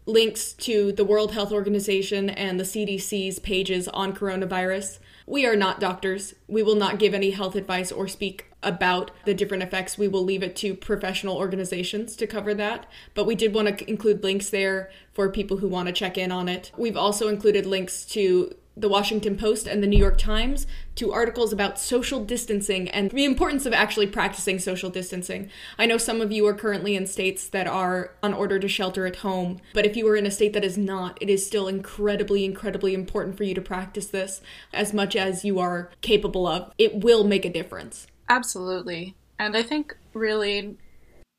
links 0.06 0.52
to 0.52 0.92
the 0.92 1.04
World 1.04 1.32
Health 1.32 1.52
Organization 1.52 2.28
and 2.28 2.60
the 2.60 2.64
CDC's 2.64 3.38
pages 3.38 3.88
on 3.88 4.14
coronavirus. 4.14 4.98
We 5.26 5.46
are 5.46 5.56
not 5.56 5.80
doctors. 5.80 6.34
We 6.46 6.62
will 6.62 6.76
not 6.76 6.98
give 6.98 7.14
any 7.14 7.30
health 7.30 7.56
advice 7.56 7.90
or 7.90 8.06
speak 8.06 8.46
about 8.64 9.10
the 9.24 9.34
different 9.34 9.62
effects. 9.62 9.98
We 9.98 10.08
will 10.08 10.24
leave 10.24 10.42
it 10.42 10.56
to 10.56 10.74
professional 10.74 11.36
organizations 11.36 12.16
to 12.16 12.26
cover 12.26 12.54
that. 12.54 12.86
But 13.14 13.26
we 13.26 13.34
did 13.34 13.54
want 13.54 13.78
to 13.78 13.88
include 13.90 14.24
links 14.24 14.50
there 14.50 14.90
for 15.12 15.28
people 15.28 15.58
who 15.58 15.68
want 15.68 15.86
to 15.86 15.92
check 15.92 16.18
in 16.18 16.32
on 16.32 16.48
it. 16.48 16.72
We've 16.76 16.96
also 16.96 17.28
included 17.28 17.66
links 17.66 18.04
to 18.06 18.56
the 18.76 18.88
Washington 18.88 19.36
Post 19.36 19.66
and 19.66 19.82
the 19.82 19.86
New 19.86 19.98
York 19.98 20.18
Times 20.18 20.66
to 20.96 21.12
articles 21.12 21.52
about 21.52 21.78
social 21.78 22.24
distancing 22.24 22.88
and 22.90 23.10
the 23.10 23.24
importance 23.24 23.66
of 23.66 23.72
actually 23.72 24.08
practicing 24.08 24.58
social 24.58 24.90
distancing. 24.90 25.48
I 25.78 25.86
know 25.86 25.96
some 25.96 26.20
of 26.20 26.32
you 26.32 26.46
are 26.46 26.54
currently 26.54 26.96
in 26.96 27.06
states 27.06 27.46
that 27.48 27.66
are 27.66 28.14
on 28.22 28.34
order 28.34 28.58
to 28.58 28.68
shelter 28.68 29.06
at 29.06 29.16
home, 29.16 29.60
but 29.74 29.86
if 29.86 29.96
you 29.96 30.08
are 30.08 30.16
in 30.16 30.26
a 30.26 30.30
state 30.30 30.52
that 30.54 30.64
is 30.64 30.76
not, 30.76 31.18
it 31.20 31.30
is 31.30 31.46
still 31.46 31.68
incredibly, 31.68 32.44
incredibly 32.44 32.94
important 32.94 33.36
for 33.36 33.44
you 33.44 33.54
to 33.54 33.60
practice 33.60 34.06
this 34.06 34.40
as 34.72 34.92
much 34.92 35.14
as 35.14 35.44
you 35.44 35.58
are 35.60 35.90
capable 36.00 36.46
of. 36.46 36.72
It 36.76 37.04
will 37.04 37.24
make 37.24 37.44
a 37.44 37.52
difference. 37.52 38.08
Absolutely. 38.28 39.14
And 39.38 39.56
I 39.56 39.62
think 39.62 39.96
really 40.12 40.76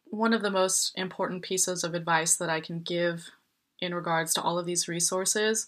one 0.06 0.34
of 0.34 0.42
the 0.42 0.52
most 0.52 0.94
important 0.96 1.42
pieces 1.42 1.84
of 1.84 1.94
advice 1.94 2.36
that 2.38 2.50
I 2.50 2.62
can 2.62 2.80
give 2.80 3.32
in 3.80 3.94
regards 3.94 4.34
to 4.34 4.42
all 4.42 4.58
of 4.58 4.66
these 4.66 4.88
resources 4.88 5.68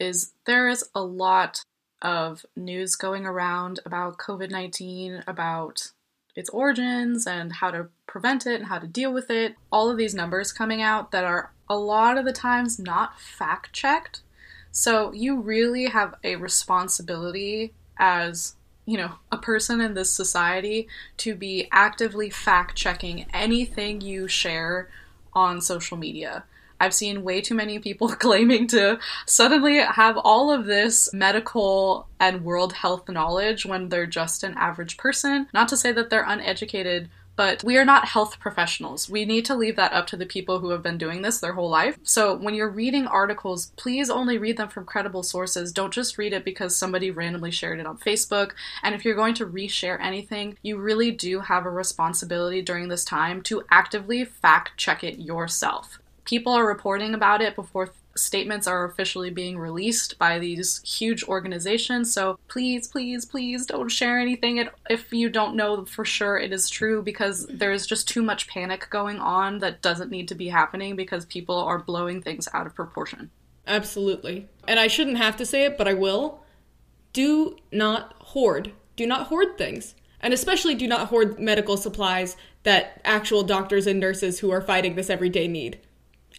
is 0.00 0.32
there 0.46 0.68
is 0.68 0.88
a 0.94 1.02
lot 1.02 1.62
of 2.02 2.44
news 2.56 2.96
going 2.96 3.24
around 3.24 3.80
about 3.86 4.18
COVID 4.18 4.50
19, 4.50 5.24
about 5.26 5.92
its 6.34 6.50
origins 6.50 7.26
and 7.26 7.52
how 7.52 7.70
to 7.70 7.88
prevent 8.06 8.46
it 8.46 8.56
and 8.56 8.66
how 8.66 8.78
to 8.78 8.86
deal 8.86 9.12
with 9.12 9.30
it. 9.30 9.54
All 9.70 9.90
of 9.90 9.96
these 9.96 10.14
numbers 10.14 10.52
coming 10.52 10.82
out 10.82 11.12
that 11.12 11.24
are 11.24 11.52
a 11.68 11.76
lot 11.76 12.18
of 12.18 12.24
the 12.24 12.32
times 12.32 12.78
not 12.78 13.20
fact 13.20 13.72
checked. 13.72 14.22
So 14.72 15.12
you 15.12 15.40
really 15.40 15.86
have 15.86 16.14
a 16.24 16.36
responsibility 16.36 17.72
as, 17.98 18.56
you 18.86 18.96
know, 18.96 19.12
a 19.32 19.38
person 19.38 19.80
in 19.80 19.94
this 19.94 20.10
society 20.10 20.88
to 21.18 21.34
be 21.34 21.68
actively 21.72 22.30
fact 22.30 22.76
checking 22.76 23.26
anything 23.32 24.00
you 24.00 24.28
share 24.28 24.88
on 25.32 25.60
social 25.60 25.96
media. 25.96 26.44
I've 26.80 26.94
seen 26.94 27.24
way 27.24 27.40
too 27.40 27.54
many 27.54 27.78
people 27.78 28.08
claiming 28.16 28.66
to 28.68 28.98
suddenly 29.26 29.78
have 29.78 30.18
all 30.18 30.50
of 30.50 30.66
this 30.66 31.12
medical 31.12 32.08
and 32.20 32.44
world 32.44 32.72
health 32.72 33.08
knowledge 33.08 33.64
when 33.64 33.88
they're 33.88 34.06
just 34.06 34.44
an 34.44 34.54
average 34.56 34.96
person. 34.96 35.48
Not 35.54 35.68
to 35.68 35.76
say 35.76 35.92
that 35.92 36.10
they're 36.10 36.26
uneducated, 36.26 37.08
but 37.36 37.62
we 37.64 37.76
are 37.76 37.84
not 37.84 38.08
health 38.08 38.38
professionals. 38.38 39.08
We 39.08 39.24
need 39.24 39.44
to 39.46 39.54
leave 39.54 39.76
that 39.76 39.92
up 39.92 40.06
to 40.08 40.16
the 40.16 40.26
people 40.26 40.60
who 40.60 40.70
have 40.70 40.82
been 40.82 40.98
doing 40.98 41.22
this 41.22 41.40
their 41.40 41.52
whole 41.52 41.70
life. 41.70 41.98
So 42.02 42.34
when 42.34 42.54
you're 42.54 42.68
reading 42.68 43.06
articles, 43.06 43.72
please 43.76 44.10
only 44.10 44.38
read 44.38 44.56
them 44.56 44.68
from 44.68 44.84
credible 44.84 45.22
sources. 45.22 45.72
Don't 45.72 45.92
just 45.92 46.18
read 46.18 46.32
it 46.32 46.44
because 46.44 46.76
somebody 46.76 47.10
randomly 47.10 47.50
shared 47.50 47.80
it 47.80 47.86
on 47.86 47.98
Facebook. 47.98 48.52
And 48.82 48.94
if 48.94 49.04
you're 49.04 49.14
going 49.14 49.34
to 49.34 49.46
reshare 49.46 50.00
anything, 50.00 50.56
you 50.62 50.78
really 50.78 51.10
do 51.10 51.40
have 51.40 51.66
a 51.66 51.70
responsibility 51.70 52.62
during 52.62 52.88
this 52.88 53.04
time 53.04 53.42
to 53.42 53.64
actively 53.70 54.24
fact 54.24 54.76
check 54.76 55.02
it 55.04 55.18
yourself 55.18 55.98
people 56.24 56.52
are 56.52 56.66
reporting 56.66 57.14
about 57.14 57.42
it 57.42 57.54
before 57.54 57.90
statements 58.16 58.66
are 58.66 58.84
officially 58.84 59.30
being 59.30 59.58
released 59.58 60.18
by 60.18 60.38
these 60.38 60.80
huge 60.82 61.24
organizations. 61.24 62.12
So 62.12 62.38
please, 62.48 62.88
please, 62.88 63.24
please 63.24 63.66
don't 63.66 63.88
share 63.88 64.18
anything 64.18 64.68
if 64.88 65.12
you 65.12 65.28
don't 65.28 65.56
know 65.56 65.84
for 65.84 66.04
sure 66.04 66.38
it 66.38 66.52
is 66.52 66.68
true 66.68 67.02
because 67.02 67.46
there's 67.46 67.86
just 67.86 68.08
too 68.08 68.22
much 68.22 68.48
panic 68.48 68.88
going 68.90 69.18
on 69.18 69.58
that 69.58 69.82
doesn't 69.82 70.10
need 70.10 70.28
to 70.28 70.34
be 70.34 70.48
happening 70.48 70.96
because 70.96 71.24
people 71.24 71.56
are 71.56 71.78
blowing 71.78 72.22
things 72.22 72.48
out 72.52 72.66
of 72.66 72.74
proportion. 72.74 73.30
Absolutely. 73.66 74.48
And 74.68 74.78
I 74.78 74.88
shouldn't 74.88 75.16
have 75.18 75.36
to 75.38 75.46
say 75.46 75.64
it, 75.64 75.78
but 75.78 75.88
I 75.88 75.94
will. 75.94 76.42
Do 77.12 77.56
not 77.72 78.14
hoard. 78.18 78.72
Do 78.96 79.06
not 79.06 79.28
hoard 79.28 79.56
things. 79.56 79.94
And 80.20 80.32
especially 80.32 80.74
do 80.74 80.86
not 80.86 81.08
hoard 81.08 81.38
medical 81.38 81.76
supplies 81.76 82.36
that 82.62 83.00
actual 83.04 83.42
doctors 83.42 83.86
and 83.86 84.00
nurses 84.00 84.38
who 84.38 84.50
are 84.50 84.62
fighting 84.62 84.94
this 84.94 85.10
every 85.10 85.28
day 85.28 85.46
need. 85.46 85.80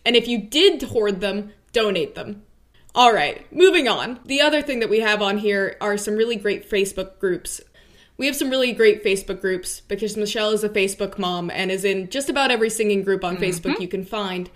And 0.05 0.15
if 0.15 0.27
you 0.27 0.39
did 0.39 0.81
hoard 0.83 1.21
them, 1.21 1.53
donate 1.75 2.15
them. 2.15 2.41
All 2.95 3.13
right, 3.13 3.45
moving 3.53 3.89
on. 3.89 4.21
The 4.25 4.39
other 4.39 4.61
thing 4.61 4.79
that 4.79 4.89
we 4.89 5.01
have 5.01 5.21
on 5.21 5.39
here 5.39 5.75
are 5.81 5.97
some 5.97 6.15
really 6.15 6.38
great 6.38 6.67
Facebook 6.69 7.19
groups. 7.19 7.59
We 8.17 8.25
have 8.27 8.35
some 8.38 8.49
really 8.49 8.71
great 8.71 9.03
Facebook 9.03 9.41
groups 9.41 9.81
because 9.81 10.15
Michelle 10.15 10.51
is 10.51 10.63
a 10.63 10.69
Facebook 10.69 11.19
mom 11.19 11.51
and 11.51 11.69
is 11.69 11.83
in 11.83 12.09
just 12.09 12.29
about 12.29 12.49
every 12.49 12.69
singing 12.69 13.03
group 13.03 13.25
on 13.25 13.35
mm-hmm. 13.35 13.43
Facebook 13.43 13.81
you 13.81 13.89
can 13.89 14.05
find. 14.05 14.49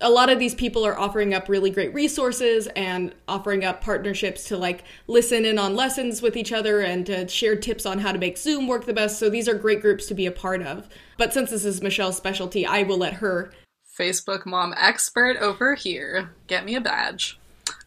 A 0.00 0.10
lot 0.10 0.28
of 0.28 0.40
these 0.40 0.56
people 0.56 0.84
are 0.84 0.98
offering 0.98 1.32
up 1.32 1.48
really 1.48 1.70
great 1.70 1.94
resources 1.94 2.66
and 2.74 3.14
offering 3.28 3.64
up 3.64 3.80
partnerships 3.80 4.48
to 4.48 4.56
like 4.56 4.82
listen 5.06 5.44
in 5.44 5.56
on 5.56 5.76
lessons 5.76 6.20
with 6.20 6.36
each 6.36 6.52
other 6.52 6.80
and 6.80 7.06
to 7.06 7.28
share 7.28 7.54
tips 7.54 7.86
on 7.86 8.00
how 8.00 8.10
to 8.10 8.18
make 8.18 8.36
Zoom 8.36 8.66
work 8.66 8.86
the 8.86 8.92
best. 8.92 9.20
So 9.20 9.30
these 9.30 9.48
are 9.48 9.54
great 9.54 9.80
groups 9.80 10.06
to 10.06 10.14
be 10.14 10.26
a 10.26 10.32
part 10.32 10.62
of. 10.62 10.88
But 11.16 11.32
since 11.32 11.50
this 11.50 11.64
is 11.64 11.80
Michelle's 11.80 12.16
specialty, 12.16 12.66
I 12.66 12.82
will 12.82 12.98
let 12.98 13.14
her 13.14 13.52
Facebook 13.98 14.44
mom 14.44 14.74
expert 14.76 15.36
over 15.38 15.74
here. 15.74 16.30
Get 16.46 16.64
me 16.64 16.74
a 16.74 16.80
badge. 16.80 17.38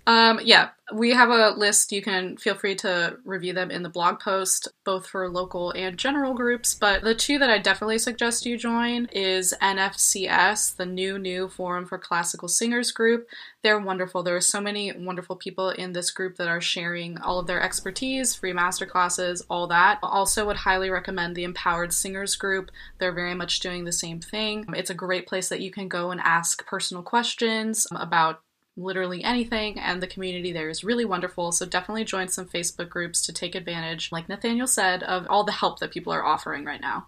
Um, 0.09 0.39
yeah, 0.43 0.69
we 0.91 1.11
have 1.11 1.29
a 1.29 1.51
list. 1.51 1.91
You 1.91 2.01
can 2.01 2.35
feel 2.35 2.55
free 2.55 2.73
to 2.77 3.17
review 3.25 3.53
them 3.53 3.69
in 3.69 3.83
the 3.83 3.89
blog 3.89 4.19
post, 4.19 4.67
both 4.83 5.05
for 5.05 5.29
local 5.29 5.69
and 5.73 5.99
general 5.99 6.33
groups. 6.33 6.73
But 6.73 7.03
the 7.03 7.13
two 7.13 7.37
that 7.37 7.51
I 7.51 7.59
definitely 7.59 7.99
suggest 7.99 8.43
you 8.43 8.57
join 8.57 9.05
is 9.11 9.53
NFCS, 9.61 10.77
the 10.77 10.87
new 10.87 11.19
new 11.19 11.47
Forum 11.47 11.85
for 11.85 11.99
Classical 11.99 12.47
Singers 12.47 12.91
group. 12.91 13.27
They're 13.61 13.79
wonderful. 13.79 14.23
There 14.23 14.35
are 14.35 14.41
so 14.41 14.59
many 14.59 14.91
wonderful 14.97 15.35
people 15.35 15.69
in 15.69 15.93
this 15.93 16.09
group 16.09 16.37
that 16.37 16.47
are 16.47 16.59
sharing 16.59 17.19
all 17.19 17.37
of 17.37 17.45
their 17.45 17.61
expertise, 17.61 18.33
free 18.33 18.51
masterclasses, 18.51 19.43
all 19.47 19.67
that. 19.67 19.99
Also, 20.01 20.47
would 20.47 20.57
highly 20.57 20.89
recommend 20.89 21.35
the 21.35 21.43
Empowered 21.43 21.93
Singers 21.93 22.35
group. 22.35 22.71
They're 22.97 23.13
very 23.13 23.35
much 23.35 23.59
doing 23.59 23.83
the 23.83 23.91
same 23.91 24.21
thing. 24.21 24.65
It's 24.75 24.89
a 24.89 24.95
great 24.95 25.27
place 25.27 25.49
that 25.49 25.61
you 25.61 25.69
can 25.69 25.87
go 25.87 26.09
and 26.09 26.19
ask 26.21 26.65
personal 26.65 27.03
questions 27.03 27.85
about 27.91 28.41
literally 28.77 29.23
anything, 29.23 29.79
and 29.79 30.01
the 30.01 30.07
community 30.07 30.51
there 30.51 30.69
is 30.69 30.83
really 30.83 31.05
wonderful. 31.05 31.51
So 31.51 31.65
definitely 31.65 32.05
join 32.05 32.27
some 32.29 32.45
Facebook 32.45 32.89
groups 32.89 33.21
to 33.23 33.33
take 33.33 33.55
advantage, 33.55 34.11
like 34.11 34.29
Nathaniel 34.29 34.67
said, 34.67 35.03
of 35.03 35.27
all 35.29 35.43
the 35.43 35.51
help 35.51 35.79
that 35.79 35.91
people 35.91 36.13
are 36.13 36.23
offering 36.23 36.65
right 36.65 36.81
now. 36.81 37.07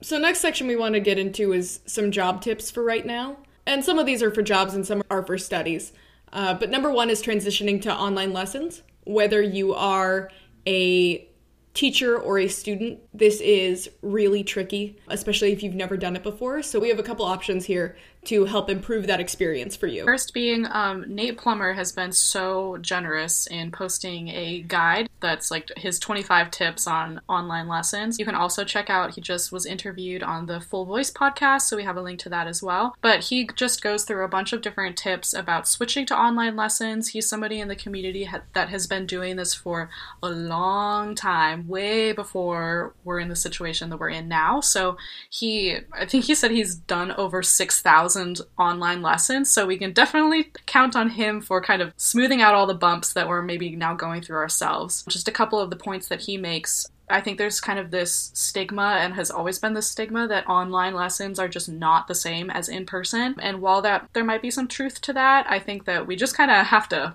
So, 0.00 0.16
next 0.16 0.40
section 0.40 0.68
we 0.68 0.76
want 0.76 0.94
to 0.94 1.00
get 1.00 1.18
into 1.18 1.52
is 1.52 1.80
some 1.86 2.12
job 2.12 2.40
tips 2.40 2.70
for 2.70 2.84
right 2.84 3.04
now. 3.04 3.38
And 3.66 3.84
some 3.84 3.98
of 3.98 4.06
these 4.06 4.22
are 4.22 4.30
for 4.30 4.42
jobs 4.42 4.74
and 4.74 4.86
some 4.86 5.02
are 5.10 5.24
for 5.24 5.36
studies. 5.36 5.92
Uh, 6.32 6.54
but 6.54 6.70
number 6.70 6.90
one 6.90 7.10
is 7.10 7.22
transitioning 7.22 7.82
to 7.82 7.92
online 7.92 8.32
lessons. 8.32 8.82
Whether 9.04 9.42
you 9.42 9.74
are 9.74 10.30
a 10.66 11.28
teacher 11.74 12.16
or 12.16 12.38
a 12.38 12.48
student, 12.48 13.00
this 13.12 13.40
is 13.40 13.90
really 14.02 14.44
tricky, 14.44 14.98
especially 15.08 15.52
if 15.52 15.62
you've 15.62 15.74
never 15.74 15.96
done 15.96 16.14
it 16.14 16.22
before. 16.22 16.62
So, 16.62 16.78
we 16.78 16.90
have 16.90 17.00
a 17.00 17.02
couple 17.04 17.24
options 17.24 17.66
here 17.66 17.96
to 18.24 18.44
help 18.44 18.68
improve 18.68 19.06
that 19.06 19.20
experience 19.20 19.76
for 19.76 19.86
you. 19.86 20.04
First, 20.04 20.34
being 20.34 20.66
um, 20.70 21.04
Nate 21.08 21.38
Plummer 21.38 21.72
has 21.72 21.92
been 21.92 22.12
so 22.12 22.76
generous 22.78 23.46
in 23.46 23.70
posting 23.70 24.28
a 24.28 24.62
guide 24.62 25.08
that's 25.20 25.50
like 25.50 25.70
his 25.76 25.98
25 25.98 26.50
tips 26.50 26.86
on 26.86 27.20
online 27.28 27.68
lessons. 27.68 28.18
You 28.18 28.24
can 28.24 28.34
also 28.34 28.64
check 28.64 28.90
out, 28.90 29.14
he 29.14 29.20
just 29.20 29.50
was 29.52 29.66
interviewed 29.66 30.22
on 30.22 30.46
the 30.46 30.60
Full 30.60 30.84
Voice 30.84 31.10
podcast, 31.10 31.62
so 31.62 31.76
we 31.76 31.84
have 31.84 31.96
a 31.96 32.02
link 32.02 32.18
to 32.20 32.28
that 32.28 32.46
as 32.46 32.62
well. 32.62 32.96
But 33.00 33.24
he 33.24 33.48
just 33.54 33.82
goes 33.82 34.04
through 34.04 34.24
a 34.24 34.28
bunch 34.28 34.52
of 34.52 34.62
different 34.62 34.96
tips 34.96 35.32
about 35.32 35.68
switching 35.68 36.04
to 36.06 36.18
online 36.18 36.56
lessons. 36.56 37.08
He's 37.08 37.28
somebody 37.28 37.60
in 37.60 37.68
the 37.68 37.76
community 37.76 38.24
ha- 38.24 38.42
that 38.54 38.68
has 38.68 38.86
been 38.86 39.06
doing 39.06 39.36
this 39.36 39.54
for 39.54 39.90
a 40.22 40.28
long 40.28 41.14
time, 41.14 41.66
way 41.68 42.12
before 42.12 42.94
we're 43.04 43.20
in 43.20 43.28
the 43.28 43.36
situation 43.36 43.90
that 43.90 43.98
we're 43.98 44.10
in 44.10 44.28
now. 44.28 44.60
So 44.60 44.96
he, 45.30 45.78
I 45.92 46.04
think 46.04 46.24
he 46.24 46.34
said 46.34 46.50
he's 46.50 46.74
done 46.74 47.12
over 47.12 47.42
6,000 47.42 48.07
thousand 48.08 48.40
online 48.58 49.02
lessons, 49.02 49.50
so 49.50 49.66
we 49.66 49.76
can 49.76 49.92
definitely 49.92 50.50
count 50.64 50.96
on 50.96 51.10
him 51.10 51.42
for 51.42 51.60
kind 51.60 51.82
of 51.82 51.92
smoothing 51.98 52.40
out 52.40 52.54
all 52.54 52.66
the 52.66 52.74
bumps 52.74 53.12
that 53.12 53.28
we're 53.28 53.42
maybe 53.42 53.76
now 53.76 53.94
going 53.94 54.22
through 54.22 54.38
ourselves. 54.38 55.04
Just 55.08 55.28
a 55.28 55.32
couple 55.32 55.60
of 55.60 55.68
the 55.68 55.76
points 55.76 56.08
that 56.08 56.22
he 56.22 56.36
makes 56.36 56.86
I 57.10 57.22
think 57.22 57.38
there's 57.38 57.58
kind 57.58 57.78
of 57.78 57.90
this 57.90 58.30
stigma 58.34 58.98
and 59.00 59.14
has 59.14 59.30
always 59.30 59.58
been 59.58 59.72
this 59.72 59.90
stigma 59.90 60.28
that 60.28 60.46
online 60.46 60.92
lessons 60.92 61.38
are 61.38 61.48
just 61.48 61.66
not 61.66 62.06
the 62.06 62.14
same 62.14 62.50
as 62.50 62.68
in 62.68 62.84
person. 62.84 63.34
And 63.40 63.62
while 63.62 63.80
that 63.80 64.10
there 64.12 64.24
might 64.24 64.42
be 64.42 64.50
some 64.50 64.68
truth 64.68 65.00
to 65.02 65.14
that, 65.14 65.46
I 65.48 65.58
think 65.58 65.86
that 65.86 66.06
we 66.06 66.16
just 66.16 66.36
kind 66.36 66.50
of 66.50 66.66
have 66.66 66.86
to 66.90 67.14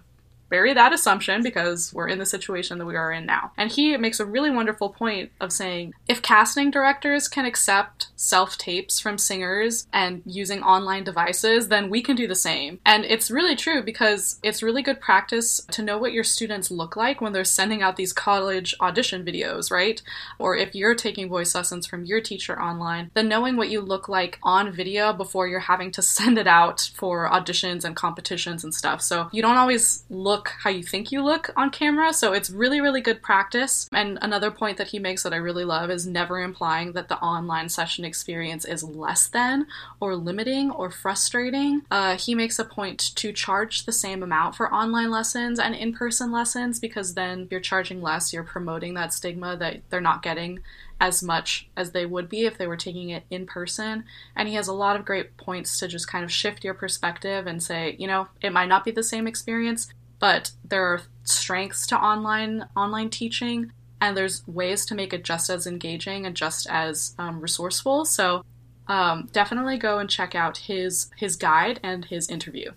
bury 0.54 0.72
that 0.72 0.94
assumption 0.94 1.42
because 1.42 1.92
we're 1.96 2.08
in 2.08 2.20
the 2.20 2.28
situation 2.28 2.78
that 2.78 2.86
we 2.86 2.96
are 2.96 3.12
in 3.12 3.26
now. 3.26 3.52
And 3.58 3.72
he 3.72 3.98
makes 3.98 4.20
a 4.20 4.26
really 4.26 4.52
wonderful 4.52 4.90
point 4.90 5.32
of 5.42 5.52
saying 5.52 5.96
if 6.08 6.22
casting 6.22 6.70
directors 6.70 7.28
can 7.28 7.44
accept 7.44 8.10
self 8.16 8.56
tapes 8.56 9.00
from 9.00 9.18
singers 9.18 9.88
and 9.92 10.22
using 10.28 10.62
online 10.62 11.06
devices, 11.06 11.70
then 11.70 11.90
we 11.90 12.04
can 12.04 12.16
do 12.16 12.28
the 12.28 12.36
same. 12.36 12.80
And 12.86 13.04
it's 13.04 13.32
really 13.32 13.56
true 13.56 13.82
because 13.82 14.40
it's 14.44 14.62
really 14.62 14.84
good 14.84 15.02
practice 15.02 15.60
to 15.72 15.82
know 15.82 15.98
what 15.98 16.14
your 16.14 16.24
students 16.24 16.70
look 16.70 16.96
like 16.96 17.20
when 17.20 17.34
they're 17.34 17.44
sending 17.44 17.82
out 17.82 17.96
these 17.96 18.14
college 18.14 18.76
audition 18.80 19.26
videos, 19.26 19.72
right? 19.72 20.04
Or 20.38 20.56
if 20.56 20.76
you're 20.76 20.94
taking 20.94 21.30
voice 21.30 21.56
lessons 21.56 21.88
from 21.88 22.06
your 22.06 22.22
teacher 22.22 22.62
online, 22.62 23.10
then 23.16 23.28
knowing 23.28 23.58
what 23.58 23.72
you 23.72 23.82
look 23.82 24.08
like 24.08 24.38
on 24.44 24.72
video 24.72 25.14
before 25.14 25.48
you're 25.48 25.72
having 25.72 25.90
to 25.94 26.02
send 26.18 26.38
it 26.38 26.46
out 26.46 26.92
for 26.94 27.28
auditions 27.28 27.84
and 27.84 27.96
competitions 27.96 28.64
and 28.64 28.76
stuff. 28.76 29.02
So 29.02 29.30
you 29.32 29.42
don't 29.42 29.58
always 29.58 30.04
look 30.12 30.43
how 30.50 30.70
you 30.70 30.84
think 30.84 31.12
you 31.12 31.24
look 31.24 31.52
on 31.56 31.70
camera. 31.70 32.14
So 32.14 32.34
it's 32.34 32.50
really, 32.50 32.82
really 32.82 33.02
good 33.02 33.22
practice. 33.22 33.90
And 33.92 34.18
another 34.22 34.52
point 34.52 34.78
that 34.78 34.88
he 34.88 35.00
makes 35.00 35.24
that 35.24 35.34
I 35.34 35.38
really 35.38 35.66
love 35.66 35.90
is 35.90 36.08
never 36.08 36.40
implying 36.40 36.94
that 36.94 37.10
the 37.10 37.20
online 37.20 37.70
session 37.70 38.06
experience 38.06 38.66
is 38.66 38.84
less 38.84 39.28
than 39.28 39.68
or 40.00 40.16
limiting 40.16 40.72
or 40.72 40.90
frustrating. 40.90 41.82
Uh, 41.92 42.18
he 42.18 42.36
makes 42.36 42.60
a 42.60 42.66
point 42.66 43.00
to 43.16 43.32
charge 43.32 43.86
the 43.86 43.92
same 43.92 44.24
amount 44.24 44.56
for 44.56 44.74
online 44.74 45.12
lessons 45.12 45.60
and 45.60 45.76
in 45.76 45.94
person 45.94 46.32
lessons 46.32 46.80
because 46.80 47.14
then 47.14 47.48
you're 47.50 47.60
charging 47.60 48.02
less, 48.02 48.34
you're 48.34 48.44
promoting 48.44 48.94
that 48.94 49.14
stigma 49.14 49.56
that 49.58 49.82
they're 49.90 50.02
not 50.02 50.24
getting 50.24 50.60
as 51.04 51.22
much 51.22 51.68
as 51.76 51.92
they 51.92 52.06
would 52.06 52.30
be 52.30 52.46
if 52.46 52.58
they 52.58 52.66
were 52.66 52.78
taking 52.78 53.10
it 53.10 53.24
in 53.30 53.46
person. 53.46 54.06
And 54.38 54.48
he 54.48 54.56
has 54.56 54.70
a 54.70 54.74
lot 54.74 54.96
of 54.96 55.06
great 55.06 55.36
points 55.36 55.78
to 55.80 55.88
just 55.88 56.08
kind 56.08 56.24
of 56.24 56.32
shift 56.32 56.64
your 56.64 56.74
perspective 56.74 57.46
and 57.46 57.62
say, 57.62 57.98
you 58.00 58.08
know, 58.08 58.30
it 58.42 58.54
might 58.54 58.70
not 58.70 58.86
be 58.86 58.92
the 58.92 59.04
same 59.04 59.28
experience, 59.28 59.94
but 60.24 60.52
there 60.64 60.86
are 60.86 61.02
strengths 61.26 61.86
to 61.86 61.98
online 61.98 62.66
online 62.78 63.10
teaching 63.10 63.74
and 64.00 64.16
there's 64.16 64.48
ways 64.48 64.86
to 64.86 64.96
make 64.96 65.12
it 65.12 65.22
just 65.22 65.50
as 65.50 65.68
engaging 65.68 66.26
and 66.26 66.34
just 66.34 66.66
as 66.70 67.14
um, 67.20 67.42
resourceful. 67.42 68.06
So 68.06 68.46
um, 68.88 69.28
definitely 69.34 69.78
go 69.78 70.00
and 70.00 70.10
check 70.10 70.34
out 70.34 70.60
his 70.60 71.12
his 71.18 71.36
guide 71.36 71.82
and 71.84 72.06
his 72.06 72.30
interview. 72.30 72.72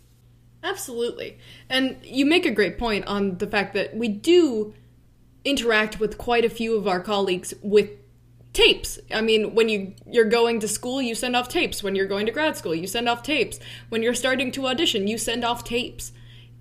Absolutely, 0.65 1.39
and 1.71 1.97
you 2.03 2.27
make 2.27 2.47
a 2.47 2.51
great 2.51 2.79
point 2.79 3.07
on 3.07 3.39
the 3.39 3.47
fact 3.47 3.75
that 3.75 3.97
we 3.97 4.09
do 4.09 4.75
interact 5.45 6.01
with 6.01 6.19
quite 6.19 6.45
a 6.45 6.51
few 6.51 6.75
of 6.77 6.89
our 6.89 6.99
colleagues 6.99 7.55
with 7.63 7.91
tapes. 8.55 8.99
I 9.15 9.21
mean, 9.21 9.55
when 9.55 9.69
you 9.69 9.95
you're 10.05 10.25
going 10.39 10.59
to 10.59 10.67
school, 10.67 11.01
you 11.01 11.15
send 11.15 11.37
off 11.37 11.49
tapes. 11.49 11.81
When 11.81 11.95
you're 11.95 12.09
going 12.09 12.27
to 12.27 12.33
grad 12.33 12.57
school, 12.57 12.75
you 12.75 12.89
send 12.89 13.09
off 13.09 13.23
tapes. 13.23 13.61
When 13.89 14.03
you're 14.03 14.15
starting 14.15 14.51
to 14.51 14.67
audition, 14.67 15.07
you 15.07 15.17
send 15.17 15.45
off 15.45 15.63
tapes. 15.63 16.11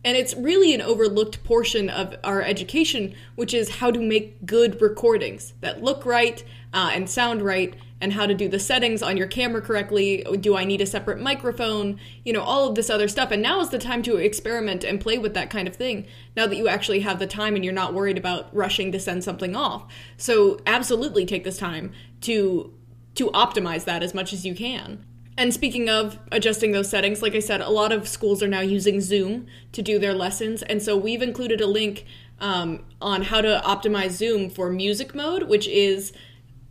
And 0.05 0.15
it's 0.15 0.35
really 0.35 0.71
an 0.75 0.81
overlooked 0.81 1.43
portion 1.43 1.89
of 1.89 2.15
our 2.23 2.39
education, 2.41 3.15
which 3.33 3.55
is 3.55 3.77
how 3.77 3.89
to 3.89 3.99
make 3.99 4.45
good 4.45 4.79
recordings 4.79 5.53
that 5.61 5.81
look 5.81 6.05
right 6.05 6.43
uh, 6.73 6.91
and 6.93 7.09
sound 7.09 7.41
right, 7.41 7.73
and 7.99 8.13
how 8.13 8.27
to 8.27 8.35
do 8.35 8.47
the 8.47 8.59
settings 8.59 9.01
on 9.01 9.17
your 9.17 9.25
camera 9.25 9.61
correctly. 9.61 10.23
Do 10.39 10.55
I 10.55 10.63
need 10.63 10.81
a 10.81 10.85
separate 10.85 11.19
microphone? 11.19 11.99
You 12.23 12.33
know, 12.33 12.43
all 12.43 12.67
of 12.67 12.75
this 12.75 12.89
other 12.89 13.07
stuff. 13.07 13.31
And 13.31 13.41
now 13.41 13.61
is 13.61 13.69
the 13.69 13.79
time 13.79 14.03
to 14.03 14.17
experiment 14.17 14.83
and 14.83 15.01
play 15.01 15.17
with 15.17 15.33
that 15.33 15.49
kind 15.49 15.67
of 15.67 15.75
thing. 15.75 16.05
Now 16.35 16.45
that 16.45 16.57
you 16.57 16.67
actually 16.67 16.99
have 16.99 17.17
the 17.17 17.25
time 17.25 17.55
and 17.55 17.65
you're 17.65 17.73
not 17.73 17.95
worried 17.95 18.17
about 18.17 18.55
rushing 18.55 18.91
to 18.91 18.99
send 18.99 19.23
something 19.23 19.55
off. 19.55 19.91
So, 20.17 20.59
absolutely 20.67 21.25
take 21.25 21.45
this 21.45 21.57
time 21.57 21.93
to 22.21 22.71
to 23.15 23.31
optimize 23.31 23.85
that 23.85 24.03
as 24.03 24.13
much 24.13 24.33
as 24.33 24.45
you 24.45 24.53
can. 24.53 25.03
And 25.37 25.53
speaking 25.53 25.89
of 25.89 26.17
adjusting 26.31 26.71
those 26.71 26.89
settings, 26.89 27.21
like 27.21 27.35
I 27.35 27.39
said, 27.39 27.61
a 27.61 27.69
lot 27.69 27.91
of 27.91 28.07
schools 28.07 28.41
are 28.41 28.47
now 28.47 28.61
using 28.61 29.01
Zoom 29.01 29.47
to 29.73 29.81
do 29.81 29.99
their 29.99 30.13
lessons. 30.13 30.63
And 30.63 30.81
so 30.81 30.95
we've 30.95 31.21
included 31.21 31.59
a 31.59 31.67
link 31.67 32.05
um, 32.39 32.85
on 33.01 33.23
how 33.23 33.41
to 33.41 33.61
optimize 33.65 34.11
Zoom 34.11 34.49
for 34.49 34.69
music 34.69 35.13
mode, 35.13 35.43
which 35.43 35.67
is 35.67 36.13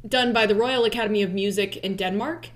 done 0.06 0.32
by 0.32 0.46
the 0.46 0.54
Royal 0.54 0.84
Academy 0.84 1.22
of 1.22 1.32
Music 1.32 1.76
in 1.78 1.96
Denmark. 1.96 2.48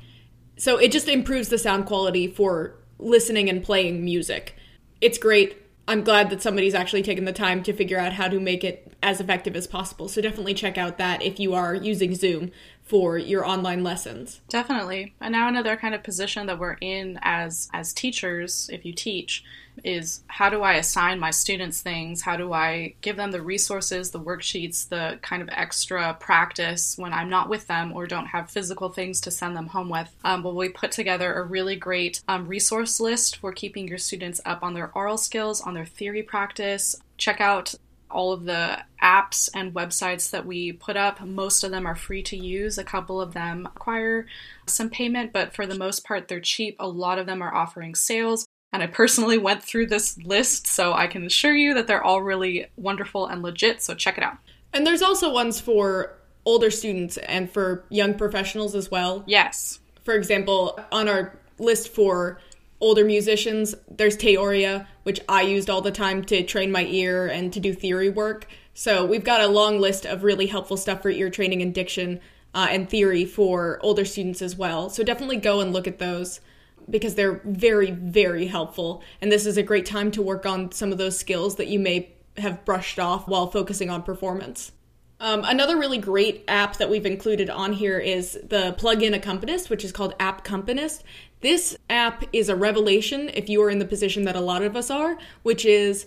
So 0.56 0.76
it 0.78 0.92
just 0.92 1.08
improves 1.08 1.48
the 1.48 1.58
sound 1.58 1.86
quality 1.86 2.26
for 2.26 2.74
listening 2.98 3.48
and 3.48 3.62
playing 3.62 4.04
music. 4.04 4.56
It's 5.00 5.18
great. 5.18 5.56
I'm 5.86 6.04
glad 6.04 6.28
that 6.30 6.42
somebody's 6.42 6.74
actually 6.74 7.02
taken 7.02 7.24
the 7.24 7.32
time 7.32 7.62
to 7.62 7.72
figure 7.72 7.98
out 7.98 8.14
how 8.14 8.28
to 8.28 8.40
make 8.40 8.64
it 8.64 8.92
as 9.02 9.20
effective 9.20 9.56
as 9.56 9.66
possible. 9.66 10.08
So 10.08 10.20
definitely 10.20 10.52
check 10.52 10.76
out 10.76 10.98
that 10.98 11.22
if 11.22 11.38
you 11.40 11.54
are 11.54 11.74
using 11.74 12.14
Zoom 12.14 12.50
for 12.88 13.18
your 13.18 13.46
online 13.46 13.84
lessons. 13.84 14.40
Definitely. 14.48 15.14
And 15.20 15.32
now 15.32 15.46
another 15.46 15.76
kind 15.76 15.94
of 15.94 16.02
position 16.02 16.46
that 16.46 16.58
we're 16.58 16.78
in 16.80 17.18
as 17.22 17.68
as 17.72 17.92
teachers, 17.92 18.70
if 18.72 18.84
you 18.84 18.92
teach, 18.94 19.44
is 19.84 20.22
how 20.26 20.48
do 20.48 20.62
I 20.62 20.74
assign 20.74 21.20
my 21.20 21.30
students 21.30 21.80
things? 21.80 22.22
How 22.22 22.36
do 22.36 22.52
I 22.52 22.94
give 23.00 23.16
them 23.16 23.30
the 23.30 23.42
resources, 23.42 24.10
the 24.10 24.20
worksheets, 24.20 24.88
the 24.88 25.18
kind 25.22 25.42
of 25.42 25.48
extra 25.52 26.14
practice 26.14 26.96
when 26.96 27.12
I'm 27.12 27.28
not 27.28 27.48
with 27.48 27.66
them 27.66 27.92
or 27.92 28.06
don't 28.06 28.26
have 28.26 28.50
physical 28.50 28.88
things 28.88 29.20
to 29.22 29.30
send 29.30 29.56
them 29.56 29.68
home 29.68 29.88
with? 29.88 30.14
Um, 30.24 30.42
but 30.42 30.54
we 30.54 30.68
put 30.70 30.90
together 30.92 31.34
a 31.34 31.44
really 31.44 31.76
great 31.76 32.22
um, 32.26 32.48
resource 32.48 33.00
list 33.00 33.36
for 33.36 33.52
keeping 33.52 33.86
your 33.86 33.98
students 33.98 34.40
up 34.44 34.62
on 34.62 34.74
their 34.74 34.90
aural 34.96 35.18
skills, 35.18 35.60
on 35.60 35.74
their 35.74 35.86
theory 35.86 36.22
practice. 36.22 36.96
Check 37.16 37.40
out 37.40 37.74
all 38.10 38.32
of 38.32 38.44
the 38.44 38.78
apps 39.02 39.48
and 39.54 39.74
websites 39.74 40.30
that 40.30 40.46
we 40.46 40.72
put 40.72 40.96
up. 40.96 41.20
Most 41.20 41.64
of 41.64 41.70
them 41.70 41.86
are 41.86 41.94
free 41.94 42.22
to 42.24 42.36
use. 42.36 42.78
A 42.78 42.84
couple 42.84 43.20
of 43.20 43.34
them 43.34 43.64
require 43.64 44.26
some 44.66 44.90
payment, 44.90 45.32
but 45.32 45.54
for 45.54 45.66
the 45.66 45.74
most 45.74 46.04
part, 46.04 46.28
they're 46.28 46.40
cheap. 46.40 46.76
A 46.78 46.88
lot 46.88 47.18
of 47.18 47.26
them 47.26 47.42
are 47.42 47.54
offering 47.54 47.94
sales. 47.94 48.46
And 48.72 48.82
I 48.82 48.86
personally 48.86 49.38
went 49.48 49.62
through 49.62 49.86
this 49.86 50.18
list, 50.18 50.66
so 50.66 50.92
I 50.92 51.06
can 51.06 51.24
assure 51.24 51.54
you 51.54 51.74
that 51.74 51.86
they're 51.86 52.04
all 52.04 52.22
really 52.22 52.66
wonderful 52.76 53.26
and 53.26 53.42
legit, 53.42 53.82
so 53.82 53.94
check 53.94 54.18
it 54.18 54.24
out. 54.24 54.36
And 54.72 54.86
there's 54.86 55.02
also 55.02 55.32
ones 55.32 55.60
for 55.60 56.14
older 56.44 56.70
students 56.70 57.16
and 57.18 57.50
for 57.50 57.84
young 57.90 58.14
professionals 58.14 58.74
as 58.74 58.90
well. 58.90 59.24
Yes. 59.26 59.80
For 60.04 60.14
example, 60.14 60.78
on 60.92 61.08
our 61.08 61.38
list 61.58 61.94
for 61.94 62.40
older 62.80 63.04
musicians, 63.04 63.74
there's 63.90 64.16
Teoria, 64.16 64.86
which 65.08 65.20
I 65.26 65.40
used 65.40 65.70
all 65.70 65.80
the 65.80 65.90
time 65.90 66.22
to 66.26 66.42
train 66.42 66.70
my 66.70 66.84
ear 66.84 67.28
and 67.28 67.50
to 67.54 67.60
do 67.60 67.72
theory 67.72 68.10
work. 68.10 68.46
So 68.74 69.06
we've 69.06 69.24
got 69.24 69.40
a 69.40 69.46
long 69.48 69.80
list 69.80 70.04
of 70.04 70.22
really 70.22 70.48
helpful 70.48 70.76
stuff 70.76 71.00
for 71.00 71.08
ear 71.08 71.30
training 71.30 71.62
and 71.62 71.72
diction 71.72 72.20
uh, 72.52 72.66
and 72.70 72.90
theory 72.90 73.24
for 73.24 73.78
older 73.82 74.04
students 74.04 74.42
as 74.42 74.54
well. 74.54 74.90
So 74.90 75.02
definitely 75.02 75.38
go 75.38 75.60
and 75.60 75.72
look 75.72 75.86
at 75.86 75.98
those 75.98 76.42
because 76.90 77.14
they're 77.14 77.40
very, 77.42 77.90
very 77.90 78.48
helpful. 78.48 79.02
And 79.22 79.32
this 79.32 79.46
is 79.46 79.56
a 79.56 79.62
great 79.62 79.86
time 79.86 80.10
to 80.10 80.20
work 80.20 80.44
on 80.44 80.72
some 80.72 80.92
of 80.92 80.98
those 80.98 81.18
skills 81.18 81.56
that 81.56 81.68
you 81.68 81.78
may 81.78 82.12
have 82.36 82.66
brushed 82.66 82.98
off 82.98 83.26
while 83.26 83.46
focusing 83.46 83.88
on 83.88 84.02
performance. 84.02 84.72
Um, 85.20 85.42
another 85.44 85.78
really 85.78 85.98
great 85.98 86.44
app 86.46 86.76
that 86.76 86.90
we've 86.90 87.06
included 87.06 87.50
on 87.50 87.72
here 87.72 87.98
is 87.98 88.34
the 88.34 88.76
plugin 88.78 89.16
accompanist, 89.16 89.68
which 89.68 89.84
is 89.84 89.90
called 89.90 90.16
Appcompanist. 90.18 91.02
This 91.40 91.76
app 91.88 92.24
is 92.32 92.48
a 92.48 92.56
revelation 92.56 93.30
if 93.34 93.48
you 93.48 93.62
are 93.62 93.70
in 93.70 93.78
the 93.78 93.84
position 93.84 94.24
that 94.24 94.36
a 94.36 94.40
lot 94.40 94.62
of 94.62 94.76
us 94.76 94.90
are, 94.90 95.18
which 95.42 95.64
is 95.64 96.06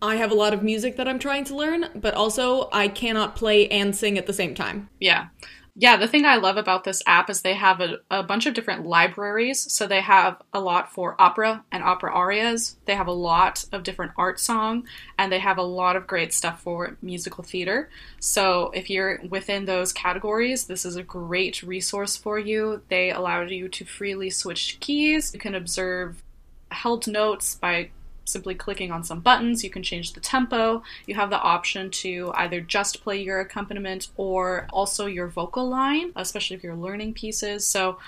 I 0.00 0.16
have 0.16 0.32
a 0.32 0.34
lot 0.34 0.52
of 0.52 0.64
music 0.64 0.96
that 0.96 1.06
I'm 1.06 1.20
trying 1.20 1.44
to 1.44 1.56
learn, 1.56 1.86
but 1.94 2.14
also 2.14 2.68
I 2.72 2.88
cannot 2.88 3.36
play 3.36 3.68
and 3.68 3.94
sing 3.94 4.18
at 4.18 4.26
the 4.26 4.32
same 4.32 4.54
time. 4.54 4.88
Yeah. 4.98 5.28
Yeah, 5.74 5.96
the 5.96 6.06
thing 6.06 6.26
I 6.26 6.36
love 6.36 6.58
about 6.58 6.84
this 6.84 7.02
app 7.06 7.30
is 7.30 7.40
they 7.40 7.54
have 7.54 7.80
a, 7.80 7.96
a, 8.10 8.22
bunch 8.22 8.44
of 8.44 8.52
different 8.52 8.84
libraries. 8.84 9.72
So 9.72 9.86
they 9.86 10.02
have 10.02 10.42
a 10.52 10.60
lot 10.60 10.92
for 10.92 11.16
opera 11.18 11.64
and 11.72 11.82
opera 11.82 12.12
arias. 12.12 12.76
They 12.84 12.94
have 12.94 13.06
a 13.06 13.12
lot 13.12 13.64
of 13.72 13.82
different 13.82 14.12
art 14.18 14.38
song, 14.38 14.86
and 15.18 15.32
they 15.32 15.38
have 15.38 15.56
a 15.56 15.62
lot 15.62 15.96
of 15.96 16.06
great 16.06 16.34
stuff 16.34 16.60
for 16.60 16.98
musical 17.00 17.42
theater. 17.42 17.88
So 18.20 18.70
if 18.74 18.90
you're 18.90 19.22
within 19.30 19.64
those 19.64 19.94
categories, 19.94 20.66
this 20.66 20.84
is 20.84 20.96
a 20.96 21.02
great 21.02 21.62
resource 21.62 22.18
for 22.18 22.38
you. 22.38 22.82
They 22.88 23.10
allow 23.10 23.40
you 23.40 23.70
to 23.70 23.84
freely 23.86 24.28
switch 24.28 24.76
keys. 24.78 25.32
You 25.32 25.40
can 25.40 25.54
observe 25.54 26.22
held 26.70 27.06
notes 27.06 27.54
by 27.54 27.90
simply 28.24 28.54
clicking 28.54 28.90
on 28.90 29.04
some 29.04 29.20
buttons. 29.20 29.64
You 29.64 29.70
can 29.70 29.82
change 29.82 30.12
the 30.12 30.20
tempo. 30.20 30.82
You 31.06 31.14
have 31.14 31.30
the 31.30 31.40
option 31.40 31.90
to 31.90 32.32
either 32.36 32.60
just 32.60 33.02
play 33.02 33.22
your 33.22 33.40
accompaniment 33.40 34.08
or 34.16 34.66
also 34.72 35.06
your 35.06 35.28
vocal 35.28 35.68
line, 35.68 36.12
especially 36.16 36.56
if 36.56 36.62
you're 36.62 36.76
learning 36.76 37.14
pieces. 37.14 37.66
So 37.66 37.98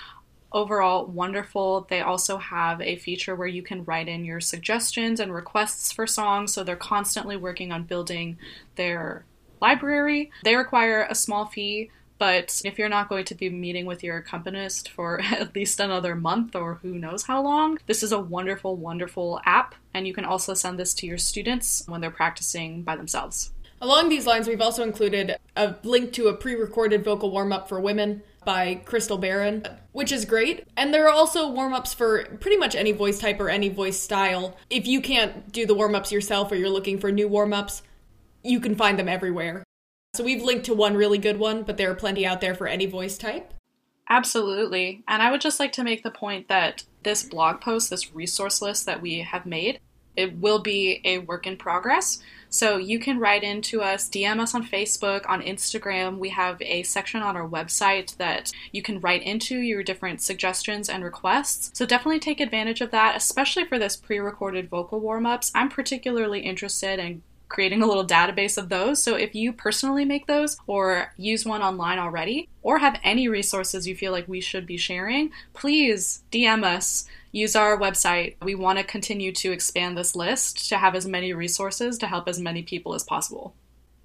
overall 0.51 1.05
wonderful. 1.05 1.85
They 1.89 2.01
also 2.01 2.37
have 2.37 2.81
a 2.81 2.95
feature 2.95 3.35
where 3.35 3.47
you 3.47 3.61
can 3.61 3.83
write 3.83 4.07
in 4.07 4.23
your 4.23 4.39
suggestions 4.39 5.19
and 5.19 5.33
requests 5.33 5.91
for 5.91 6.07
songs, 6.07 6.53
so 6.53 6.63
they're 6.63 6.77
constantly 6.77 7.35
working 7.35 7.71
on 7.71 7.83
building 7.83 8.37
their 8.75 9.25
library. 9.61 10.31
They 10.43 10.55
require 10.55 11.05
a 11.09 11.15
small 11.15 11.45
fee, 11.45 11.91
but 12.17 12.61
if 12.63 12.77
you're 12.77 12.89
not 12.89 13.09
going 13.09 13.25
to 13.25 13.35
be 13.35 13.49
meeting 13.49 13.85
with 13.85 14.03
your 14.03 14.17
accompanist 14.17 14.89
for 14.89 15.21
at 15.23 15.55
least 15.55 15.79
another 15.79 16.15
month 16.15 16.55
or 16.55 16.75
who 16.75 16.97
knows 16.97 17.23
how 17.23 17.41
long, 17.41 17.77
this 17.87 18.03
is 18.03 18.11
a 18.11 18.19
wonderful, 18.19 18.75
wonderful 18.75 19.41
app. 19.45 19.75
And 19.93 20.07
you 20.07 20.13
can 20.13 20.25
also 20.25 20.53
send 20.53 20.79
this 20.79 20.93
to 20.95 21.07
your 21.07 21.17
students 21.17 21.83
when 21.87 22.01
they're 22.01 22.11
practicing 22.11 22.83
by 22.83 22.95
themselves. 22.95 23.51
Along 23.81 24.09
these 24.09 24.25
lines, 24.25 24.47
we've 24.47 24.61
also 24.61 24.83
included 24.83 25.35
a 25.55 25.75
link 25.83 26.13
to 26.13 26.27
a 26.27 26.33
pre 26.33 26.55
recorded 26.55 27.03
vocal 27.03 27.29
warm 27.31 27.51
up 27.51 27.67
for 27.67 27.79
women 27.79 28.23
by 28.45 28.75
Crystal 28.85 29.17
Barron, 29.17 29.65
which 29.91 30.11
is 30.11 30.23
great. 30.23 30.67
And 30.77 30.93
there 30.93 31.05
are 31.07 31.13
also 31.13 31.49
warm 31.49 31.73
ups 31.73 31.93
for 31.93 32.25
pretty 32.39 32.57
much 32.57 32.75
any 32.75 32.93
voice 32.93 33.19
type 33.19 33.39
or 33.39 33.49
any 33.49 33.69
voice 33.69 33.99
style. 33.99 34.55
If 34.69 34.87
you 34.87 35.01
can't 35.01 35.51
do 35.51 35.65
the 35.65 35.73
warm 35.73 35.95
ups 35.95 36.11
yourself 36.11 36.51
or 36.51 36.55
you're 36.55 36.69
looking 36.69 36.99
for 36.99 37.11
new 37.11 37.27
warm 37.27 37.53
ups, 37.53 37.81
you 38.43 38.59
can 38.59 38.75
find 38.75 38.97
them 38.97 39.09
everywhere. 39.09 39.63
So 40.15 40.23
we've 40.23 40.43
linked 40.43 40.65
to 40.67 40.73
one 40.73 40.95
really 40.95 41.17
good 41.17 41.39
one, 41.39 41.63
but 41.63 41.75
there 41.75 41.91
are 41.91 41.95
plenty 41.95 42.25
out 42.25 42.39
there 42.39 42.55
for 42.55 42.67
any 42.67 42.85
voice 42.85 43.17
type. 43.17 43.53
Absolutely. 44.09 45.03
And 45.09 45.21
I 45.21 45.29
would 45.29 45.41
just 45.41 45.59
like 45.59 45.73
to 45.73 45.83
make 45.83 46.03
the 46.03 46.11
point 46.11 46.47
that 46.47 46.85
this 47.03 47.23
blog 47.23 47.59
post, 47.59 47.89
this 47.89 48.15
resource 48.15 48.61
list 48.61 48.85
that 48.85 49.01
we 49.01 49.19
have 49.19 49.45
made, 49.45 49.81
it 50.15 50.37
will 50.37 50.59
be 50.59 51.01
a 51.03 51.17
work 51.17 51.45
in 51.45 51.57
progress. 51.57 52.19
So 52.47 52.77
you 52.77 52.97
can 52.97 53.19
write 53.19 53.43
into 53.43 53.81
us, 53.81 54.09
DM 54.09 54.39
us 54.39 54.55
on 54.55 54.65
Facebook, 54.65 55.27
on 55.27 55.41
Instagram. 55.41 56.17
We 56.17 56.29
have 56.29 56.61
a 56.61 56.83
section 56.83 57.21
on 57.21 57.35
our 57.35 57.45
website 57.47 58.15
that 58.15 58.53
you 58.71 58.81
can 58.81 59.01
write 59.01 59.23
into 59.23 59.57
your 59.57 59.83
different 59.83 60.21
suggestions 60.21 60.87
and 60.87 61.03
requests. 61.03 61.71
So 61.77 61.85
definitely 61.85 62.21
take 62.21 62.39
advantage 62.39 62.79
of 62.79 62.91
that, 62.91 63.17
especially 63.17 63.65
for 63.65 63.77
this 63.77 63.97
pre 63.97 64.19
recorded 64.19 64.69
vocal 64.69 65.01
warm 65.01 65.25
ups. 65.25 65.51
I'm 65.53 65.67
particularly 65.67 66.39
interested 66.39 66.99
in 66.99 67.23
creating 67.47 67.81
a 67.81 67.85
little 67.85 68.05
database 68.05 68.57
of 68.57 68.69
those. 68.69 69.01
So 69.01 69.15
if 69.15 69.35
you 69.35 69.53
personally 69.53 70.05
make 70.05 70.27
those 70.27 70.57
or 70.67 71.13
use 71.17 71.45
one 71.45 71.61
online 71.61 71.99
already 71.99 72.49
or 72.61 72.79
have 72.79 72.99
any 73.03 73.27
resources 73.27 73.87
you 73.87 73.95
feel 73.95 74.11
like 74.11 74.27
we 74.27 74.41
should 74.41 74.65
be 74.65 74.77
sharing, 74.77 75.31
please 75.53 76.23
DM 76.31 76.63
us. 76.63 77.05
Use 77.31 77.55
our 77.55 77.77
website. 77.77 78.35
We 78.41 78.55
want 78.55 78.79
to 78.79 78.83
continue 78.83 79.31
to 79.33 79.51
expand 79.51 79.97
this 79.97 80.15
list 80.15 80.69
to 80.69 80.77
have 80.77 80.95
as 80.95 81.05
many 81.05 81.33
resources 81.33 81.97
to 81.97 82.07
help 82.07 82.27
as 82.27 82.39
many 82.39 82.63
people 82.63 82.93
as 82.93 83.03
possible. 83.03 83.53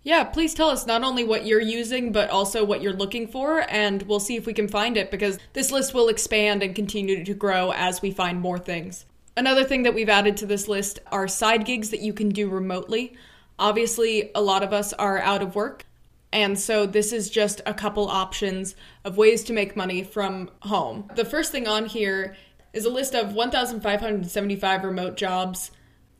Yeah, 0.02 0.24
please 0.24 0.54
tell 0.54 0.70
us 0.70 0.86
not 0.86 1.04
only 1.04 1.24
what 1.24 1.44
you're 1.44 1.60
using, 1.60 2.10
but 2.10 2.30
also 2.30 2.64
what 2.64 2.80
you're 2.80 2.94
looking 2.94 3.28
for, 3.28 3.66
and 3.68 4.02
we'll 4.02 4.18
see 4.18 4.36
if 4.36 4.46
we 4.46 4.54
can 4.54 4.66
find 4.66 4.96
it 4.96 5.10
because 5.10 5.38
this 5.52 5.70
list 5.70 5.92
will 5.92 6.08
expand 6.08 6.62
and 6.62 6.74
continue 6.74 7.22
to 7.22 7.34
grow 7.34 7.72
as 7.72 8.00
we 8.00 8.10
find 8.10 8.40
more 8.40 8.58
things. 8.58 9.04
Another 9.36 9.64
thing 9.64 9.82
that 9.82 9.94
we've 9.94 10.08
added 10.08 10.36
to 10.38 10.46
this 10.46 10.68
list 10.68 11.00
are 11.12 11.28
side 11.28 11.66
gigs 11.66 11.90
that 11.90 12.00
you 12.00 12.12
can 12.12 12.30
do 12.30 12.48
remotely. 12.48 13.14
Obviously, 13.60 14.30
a 14.34 14.40
lot 14.40 14.62
of 14.62 14.72
us 14.72 14.94
are 14.94 15.18
out 15.18 15.42
of 15.42 15.54
work, 15.54 15.84
and 16.32 16.58
so 16.58 16.86
this 16.86 17.12
is 17.12 17.28
just 17.28 17.60
a 17.66 17.74
couple 17.74 18.08
options 18.08 18.74
of 19.04 19.18
ways 19.18 19.44
to 19.44 19.52
make 19.52 19.76
money 19.76 20.02
from 20.02 20.50
home. 20.62 21.10
The 21.14 21.26
first 21.26 21.52
thing 21.52 21.68
on 21.68 21.84
here 21.84 22.34
is 22.72 22.86
a 22.86 22.90
list 22.90 23.14
of 23.14 23.34
1,575 23.34 24.84
remote 24.84 25.16
jobs. 25.18 25.72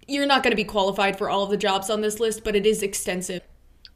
You're 0.07 0.27
not 0.27 0.43
going 0.43 0.51
to 0.51 0.57
be 0.57 0.65
qualified 0.65 1.17
for 1.17 1.31
all 1.31 1.45
of 1.45 1.51
the 1.51 1.57
jobs 1.57 1.89
on 1.89 2.03
this 2.03 2.21
list, 2.21 2.45
but 2.45 2.55
it 2.55 2.67
is 2.67 2.83
extensive. 2.83 3.41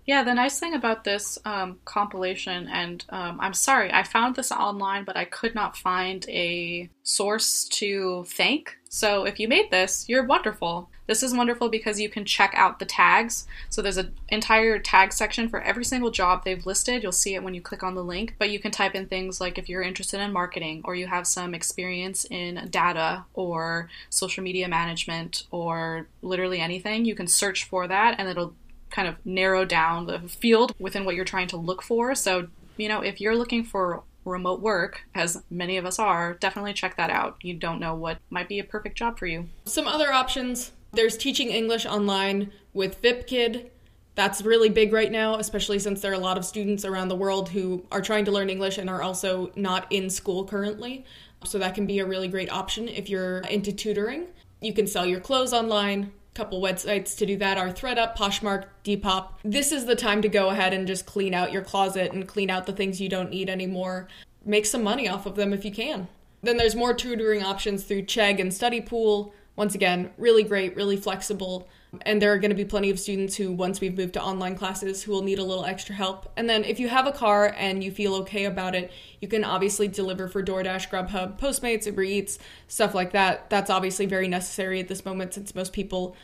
Yeah, 0.07 0.23
the 0.23 0.35
nice 0.35 0.59
thing 0.59 0.75
about 0.75 1.05
this 1.05 1.39
um, 1.45 1.79
compilation, 1.85 2.69
and 2.69 3.05
um, 3.09 3.39
I'm 3.41 3.55
sorry, 3.55 3.93
I 3.93 4.05
found 4.05 4.37
this 4.37 4.53
online, 4.53 5.05
but 5.05 5.17
I 5.17 5.25
could 5.25 5.55
not 5.55 5.77
find 5.77 6.25
a 6.29 6.89
source 7.03 7.65
to 7.73 8.25
thank. 8.27 8.77
So 8.95 9.25
if 9.25 9.41
you 9.41 9.49
made 9.49 9.73
this, 9.73 10.09
you're 10.09 10.25
wonderful. 10.25 10.89
This 11.09 11.25
is 11.25 11.35
wonderful 11.35 11.69
because 11.69 11.99
you 11.99 12.09
can 12.09 12.25
check 12.25 12.55
out 12.55 12.79
the 12.79 12.85
tags. 12.85 13.45
So 13.69 13.83
there's 13.83 13.97
an 13.97 14.15
entire 14.29 14.79
tag 14.79 15.13
section 15.13 15.49
for 15.49 15.61
every 15.61 15.85
single 15.85 16.13
job 16.13 16.45
they've 16.45 16.65
listed. 16.65 17.03
You'll 17.03 17.11
see 17.11 17.35
it 17.35 17.43
when 17.43 17.55
you 17.55 17.61
click 17.61 17.83
on 17.83 17.97
the 17.97 18.05
link, 18.05 18.37
but 18.39 18.51
you 18.51 18.61
can 18.61 18.71
type 18.71 18.95
in 18.95 19.09
things 19.09 19.41
like 19.41 19.59
if 19.59 19.69
you're 19.69 19.83
interested 19.83 20.21
in 20.21 20.33
marketing 20.33 20.83
or 20.85 20.95
you 20.95 21.09
have 21.09 21.27
some 21.27 21.55
experience 21.55 22.25
in 22.27 22.69
data 22.71 23.25
or 23.35 23.91
social 24.11 24.45
media 24.45 24.69
management 24.69 25.43
or 25.51 26.07
literally 26.23 26.61
anything, 26.61 27.05
you 27.05 27.17
can 27.17 27.27
search 27.27 27.65
for 27.65 27.89
that 27.89 28.15
and 28.21 28.29
it'll 28.29 28.55
kind 28.91 29.09
of 29.09 29.17
narrow 29.27 29.65
down 29.65 30.07
the 30.07 30.21
field 30.21 30.73
within 30.79 31.05
what 31.05 31.17
you're 31.17 31.25
trying 31.25 31.49
to 31.49 31.57
look 31.57 31.83
for. 31.83 32.15
So, 32.15 32.47
you 32.77 32.89
know, 32.89 33.01
if 33.01 33.21
you're 33.21 33.37
looking 33.37 33.65
for 33.65 34.05
remote 34.25 34.61
work, 34.61 35.03
as 35.15 35.43
many 35.51 35.77
of 35.77 35.87
us 35.87 35.99
are, 35.99 36.35
definitely 36.35 36.73
check 36.73 36.97
that 36.97 37.11
out. 37.11 37.37
You 37.43 37.55
don't 37.55 37.81
know 37.81 37.95
what 37.95 38.19
might 38.31 38.49
be 38.49 38.59
a 38.59 38.65
perfect 38.65 38.97
job 38.97 39.19
for 39.19 39.27
you. 39.27 39.49
Some 39.65 39.87
other 39.87 40.13
options 40.13 40.73
there's 40.95 41.17
teaching 41.17 41.49
English 41.49 41.87
online 41.87 42.53
with 42.73 43.03
VipKid. 43.03 43.71
That's 44.15 44.43
really 44.43 44.69
big 44.69 44.93
right 44.93 45.11
now, 45.11 45.37
especially 45.37 45.81
since 45.81 46.01
there 46.01 46.13
are 46.13 46.15
a 46.15 46.19
lot 46.19 46.39
of 46.39 46.45
students 46.45 46.85
around 46.85 47.09
the 47.09 47.17
world 47.17 47.49
who 47.49 47.85
are 47.91 48.01
trying 48.01 48.25
to 48.27 48.31
learn 48.31 48.49
English 48.49 48.79
and 48.79 48.89
are 48.89 49.03
also 49.03 49.51
not 49.57 49.91
in 49.91 50.09
school 50.09 50.45
currently. 50.45 51.05
So 51.45 51.59
that 51.59 51.75
can 51.75 51.87
be 51.87 51.99
a 51.99 52.07
really 52.07 52.29
great 52.29 52.51
option 52.51 52.89
if 52.89 53.11
you're 53.11 53.39
into 53.41 53.73
tutoring. 53.73 54.27
You 54.61 54.73
can 54.73 54.87
sell 54.87 55.05
your 55.05 55.21
clothes 55.21 55.53
online. 55.53 56.13
Couple 56.35 56.61
websites 56.61 57.17
to 57.19 57.27
do 57.27 57.37
that 57.37 57.59
are 57.59 57.69
ThredUp, 57.69 58.17
Poshmark, 58.17 58.65
Depop. 58.85 59.35
This 59.45 59.71
is 59.71 59.87
the 59.87 59.95
time 59.95 60.21
to 60.23 60.29
go 60.29 60.51
ahead 60.51 60.75
and 60.75 60.85
just 60.85 61.07
clean 61.07 61.33
out 61.33 61.53
your 61.53 61.63
closet 61.63 62.13
and 62.13 62.27
clean 62.27 62.51
out 62.51 62.67
the 62.67 62.73
things 62.73 63.01
you 63.01 63.09
don't 63.09 63.31
need 63.31 63.49
anymore. 63.49 64.09
Make 64.45 64.67
some 64.67 64.83
money 64.83 65.09
off 65.09 65.27
of 65.27 65.37
them 65.37 65.53
if 65.53 65.65
you 65.65 65.71
can. 65.71 66.09
Then 66.43 66.57
there's 66.57 66.75
more 66.75 66.93
tutoring 66.93 67.45
options 67.45 67.85
through 67.85 68.03
Chegg 68.03 68.41
and 68.41 68.51
Studypool 68.51 69.33
once 69.55 69.77
again, 69.77 70.11
really 70.19 70.43
great, 70.43 70.75
really 70.75 70.97
flexible. 70.97 71.69
And 72.03 72.21
there 72.21 72.33
are 72.33 72.39
going 72.39 72.51
to 72.51 72.57
be 72.57 72.65
plenty 72.65 72.91
of 72.91 72.99
students 72.99 73.37
who, 73.37 73.53
once 73.53 73.81
we've 73.81 73.97
moved 73.97 74.15
to 74.15 74.23
online 74.23 74.57
classes, 74.57 75.03
who 75.03 75.13
will 75.13 75.23
need 75.23 75.39
a 75.39 75.45
little 75.45 75.65
extra 75.65 75.95
help. 75.95 76.31
And 76.37 76.49
then, 76.49 76.65
if 76.65 76.79
you 76.79 76.89
have 76.89 77.07
a 77.07 77.13
car 77.13 77.55
and 77.57 77.83
you 77.83 77.91
feel 77.91 78.15
okay 78.17 78.45
about 78.45 78.75
it, 78.75 78.93
you 79.21 79.29
can 79.29 79.45
obviously 79.45 79.89
deliver 79.89 80.29
for 80.29 80.43
DoorDash, 80.43 80.89
Grubhub, 80.89 81.39
Postmates, 81.39 81.87
Uber 81.87 82.03
Eats, 82.03 82.39
stuff 82.69 82.95
like 82.95 83.13
that. 83.13 83.51
That's 83.51 83.71
obviously 83.71 84.07
very 84.07 84.29
necessary 84.29 84.81
at 84.81 84.89
this 84.89 85.05
moment 85.05 85.35
since 85.35 85.55
most 85.55 85.73
people 85.73 86.17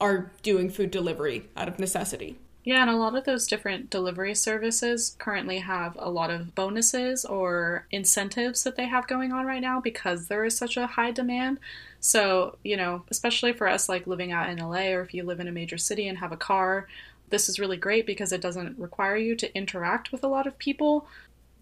are 0.00 0.30
doing 0.42 0.70
food 0.70 0.90
delivery 0.90 1.48
out 1.56 1.68
of 1.68 1.78
necessity. 1.78 2.38
Yeah, 2.64 2.82
and 2.82 2.90
a 2.90 2.96
lot 2.96 3.14
of 3.14 3.24
those 3.24 3.46
different 3.46 3.88
delivery 3.88 4.34
services 4.34 5.16
currently 5.18 5.60
have 5.60 5.96
a 5.98 6.10
lot 6.10 6.30
of 6.30 6.54
bonuses 6.54 7.24
or 7.24 7.86
incentives 7.90 8.62
that 8.64 8.76
they 8.76 8.86
have 8.86 9.06
going 9.06 9.32
on 9.32 9.46
right 9.46 9.62
now 9.62 9.80
because 9.80 10.28
there 10.28 10.44
is 10.44 10.56
such 10.56 10.76
a 10.76 10.86
high 10.86 11.10
demand. 11.10 11.60
So, 12.00 12.56
you 12.62 12.76
know, 12.76 13.04
especially 13.10 13.52
for 13.52 13.68
us 13.68 13.88
like 13.88 14.06
living 14.06 14.32
out 14.32 14.48
in 14.48 14.58
LA 14.58 14.92
or 14.92 15.02
if 15.02 15.14
you 15.14 15.24
live 15.24 15.40
in 15.40 15.48
a 15.48 15.52
major 15.52 15.78
city 15.78 16.08
and 16.08 16.18
have 16.18 16.32
a 16.32 16.36
car, 16.36 16.88
this 17.30 17.48
is 17.48 17.58
really 17.58 17.76
great 17.76 18.06
because 18.06 18.32
it 18.32 18.40
doesn't 18.40 18.78
require 18.78 19.16
you 19.16 19.34
to 19.36 19.54
interact 19.56 20.12
with 20.12 20.24
a 20.24 20.28
lot 20.28 20.46
of 20.46 20.58
people. 20.58 21.06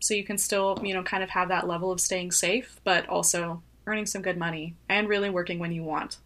So 0.01 0.15
you 0.15 0.25
can 0.25 0.39
still, 0.39 0.79
you 0.83 0.95
know, 0.95 1.03
kind 1.03 1.23
of 1.23 1.31
have 1.31 1.49
that 1.49 1.67
level 1.67 1.91
of 1.91 2.01
staying 2.01 2.33
safe, 2.33 2.81
but 2.85 3.09
also 3.09 3.63
earning 3.87 4.07
some 4.07 4.23
good 4.23 4.37
money 4.37 4.75
and 4.89 5.09
really 5.09 5.31
working 5.31 5.59
when 5.59 5.73
you 5.73 5.83
want 5.83 6.19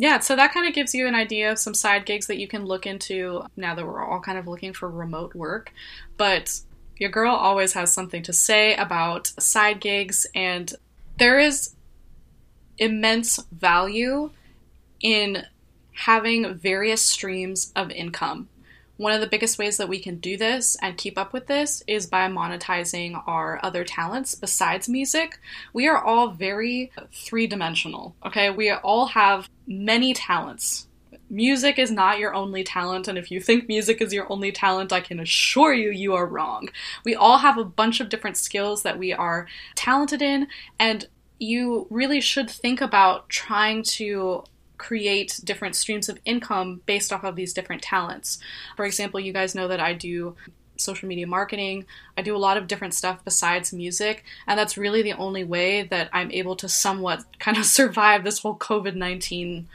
yeah, 0.00 0.20
so 0.20 0.36
that 0.36 0.54
kind 0.54 0.66
of 0.66 0.74
gives 0.74 0.94
you 0.94 1.08
an 1.08 1.16
idea 1.16 1.50
of 1.50 1.58
some 1.58 1.74
side 1.74 2.06
gigs 2.06 2.28
that 2.28 2.38
you 2.38 2.46
can 2.46 2.64
look 2.64 2.86
into 2.86 3.44
now 3.56 3.74
that 3.74 3.84
we're 3.84 4.02
all 4.02 4.20
kind 4.20 4.38
of 4.38 4.46
looking 4.46 4.72
for 4.72 4.88
remote 4.88 5.34
work. 5.34 5.72
But 6.16 6.60
your 6.96 7.10
girl 7.10 7.34
always 7.34 7.72
has 7.72 7.92
something 7.92 8.22
to 8.22 8.32
say 8.32 8.76
about 8.76 9.26
side 9.40 9.80
gigs, 9.80 10.24
and 10.36 10.72
there 11.18 11.40
is 11.40 11.74
immense 12.78 13.44
value 13.52 14.30
in 15.00 15.44
having 15.92 16.54
various 16.54 17.02
streams 17.02 17.72
of 17.74 17.90
income. 17.90 18.48
One 18.96 19.12
of 19.12 19.20
the 19.20 19.28
biggest 19.28 19.58
ways 19.58 19.76
that 19.76 19.88
we 19.88 20.00
can 20.00 20.16
do 20.18 20.36
this 20.36 20.76
and 20.82 20.96
keep 20.96 21.16
up 21.16 21.32
with 21.32 21.46
this 21.46 21.84
is 21.86 22.06
by 22.06 22.28
monetizing 22.28 23.22
our 23.28 23.60
other 23.62 23.84
talents 23.84 24.34
besides 24.34 24.88
music. 24.88 25.38
We 25.72 25.86
are 25.86 26.02
all 26.02 26.30
very 26.30 26.90
three 27.12 27.46
dimensional, 27.46 28.16
okay? 28.26 28.50
We 28.50 28.70
all 28.72 29.06
have 29.06 29.48
many 29.68 30.14
talents. 30.14 30.88
Music 31.30 31.78
is 31.78 31.92
not 31.92 32.18
your 32.18 32.34
only 32.34 32.64
talent, 32.64 33.06
and 33.06 33.18
if 33.18 33.30
you 33.30 33.40
think 33.40 33.68
music 33.68 34.00
is 34.00 34.12
your 34.12 34.30
only 34.32 34.50
talent, 34.50 34.92
I 34.92 35.00
can 35.00 35.20
assure 35.20 35.74
you 35.74 35.90
you 35.90 36.14
are 36.14 36.26
wrong. 36.26 36.68
We 37.04 37.14
all 37.14 37.38
have 37.38 37.58
a 37.58 37.64
bunch 37.64 38.00
of 38.00 38.08
different 38.08 38.36
skills 38.36 38.82
that 38.82 38.98
we 38.98 39.12
are 39.12 39.46
talented 39.76 40.22
in, 40.22 40.48
and 40.78 41.06
you 41.38 41.86
really 41.90 42.20
should 42.20 42.50
think 42.50 42.80
about 42.80 43.28
trying 43.28 43.82
to 43.82 44.44
create 44.76 45.40
different 45.44 45.74
streams 45.76 46.08
of 46.08 46.18
income 46.24 46.80
based 46.86 47.12
off 47.12 47.24
of 47.24 47.36
these 47.36 47.52
different 47.52 47.82
talents. 47.82 48.38
For 48.76 48.84
example, 48.84 49.20
you 49.20 49.32
guys 49.32 49.54
know 49.54 49.68
that 49.68 49.80
I 49.80 49.92
do 49.92 50.36
social 50.76 51.08
media 51.08 51.26
marketing. 51.26 51.84
I 52.16 52.22
do 52.22 52.34
a 52.34 52.38
lot 52.38 52.56
of 52.56 52.68
different 52.68 52.94
stuff 52.94 53.24
besides 53.24 53.72
music, 53.72 54.24
and 54.46 54.58
that's 54.58 54.78
really 54.78 55.02
the 55.02 55.14
only 55.14 55.44
way 55.44 55.82
that 55.82 56.08
I'm 56.12 56.30
able 56.30 56.56
to 56.56 56.68
somewhat 56.68 57.24
kind 57.38 57.56
of 57.56 57.66
survive 57.66 58.24
this 58.24 58.40
whole 58.40 58.56
COVID 58.56 58.94
19 58.94 59.68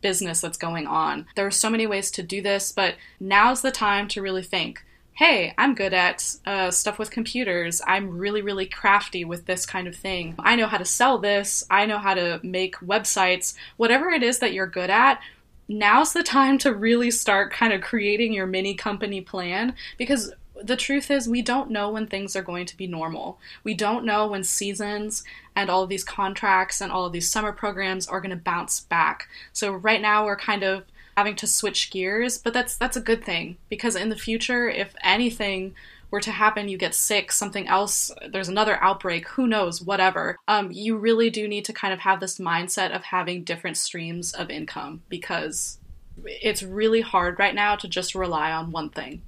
business 0.00 0.40
that's 0.40 0.58
going 0.58 0.86
on. 0.86 1.26
There 1.34 1.46
are 1.46 1.50
so 1.50 1.68
many 1.68 1.86
ways 1.86 2.10
to 2.12 2.22
do 2.22 2.40
this, 2.40 2.72
but 2.72 2.94
now's 3.18 3.62
the 3.62 3.72
time 3.72 4.08
to 4.08 4.22
really 4.22 4.44
think 4.44 4.84
hey, 5.18 5.52
I'm 5.58 5.74
good 5.74 5.92
at 5.92 6.36
uh, 6.46 6.70
stuff 6.70 6.96
with 6.96 7.10
computers. 7.10 7.82
I'm 7.84 8.18
really, 8.18 8.40
really 8.40 8.66
crafty 8.66 9.24
with 9.24 9.46
this 9.46 9.66
kind 9.66 9.88
of 9.88 9.96
thing. 9.96 10.36
I 10.38 10.54
know 10.54 10.68
how 10.68 10.78
to 10.78 10.84
sell 10.84 11.18
this. 11.18 11.64
I 11.68 11.86
know 11.86 11.98
how 11.98 12.14
to 12.14 12.38
make 12.44 12.76
websites. 12.76 13.54
Whatever 13.78 14.10
it 14.10 14.22
is 14.22 14.38
that 14.38 14.52
you're 14.52 14.68
good 14.68 14.90
at, 14.90 15.20
now's 15.66 16.12
the 16.12 16.22
time 16.22 16.56
to 16.58 16.72
really 16.72 17.10
start 17.10 17.52
kind 17.52 17.72
of 17.72 17.80
creating 17.80 18.32
your 18.32 18.46
mini 18.46 18.76
company 18.76 19.20
plan 19.20 19.74
because 19.96 20.32
the 20.62 20.76
truth 20.76 21.10
is 21.10 21.28
we 21.28 21.42
don't 21.42 21.68
know 21.68 21.90
when 21.90 22.06
things 22.06 22.36
are 22.36 22.42
going 22.42 22.66
to 22.66 22.76
be 22.76 22.86
normal. 22.86 23.40
We 23.64 23.74
don't 23.74 24.04
know 24.04 24.28
when 24.28 24.44
seasons 24.44 25.24
and 25.56 25.68
all 25.68 25.82
of 25.82 25.88
these 25.88 26.04
contracts 26.04 26.80
and 26.80 26.92
all 26.92 27.06
of 27.06 27.12
these 27.12 27.28
summer 27.28 27.50
programs 27.50 28.06
are 28.06 28.20
going 28.20 28.30
to 28.30 28.36
bounce 28.36 28.82
back. 28.82 29.26
So 29.52 29.72
right 29.72 30.00
now 30.00 30.26
we're 30.26 30.36
kind 30.36 30.62
of 30.62 30.84
having 31.18 31.34
to 31.34 31.48
switch 31.48 31.90
gears, 31.90 32.38
but 32.38 32.52
that's 32.52 32.76
that's 32.76 32.96
a 32.96 33.00
good 33.00 33.24
thing 33.24 33.56
because 33.68 33.96
in 33.96 34.08
the 34.08 34.14
future, 34.14 34.68
if 34.68 34.94
anything 35.02 35.74
were 36.12 36.20
to 36.20 36.30
happen, 36.30 36.68
you 36.68 36.78
get 36.78 36.94
sick, 36.94 37.32
something 37.32 37.66
else, 37.66 38.12
there's 38.30 38.48
another 38.48 38.80
outbreak, 38.80 39.26
who 39.30 39.48
knows, 39.48 39.82
whatever. 39.82 40.38
Um, 40.46 40.70
you 40.70 40.96
really 40.96 41.28
do 41.28 41.48
need 41.48 41.64
to 41.64 41.72
kind 41.72 41.92
of 41.92 41.98
have 42.00 42.20
this 42.20 42.38
mindset 42.38 42.94
of 42.94 43.02
having 43.02 43.42
different 43.42 43.76
streams 43.76 44.32
of 44.32 44.48
income 44.48 45.02
because 45.08 45.78
it's 46.24 46.62
really 46.62 47.00
hard 47.00 47.36
right 47.40 47.54
now 47.54 47.74
to 47.74 47.88
just 47.88 48.14
rely 48.14 48.52
on 48.52 48.70
one 48.70 48.88
thing. 48.88 49.22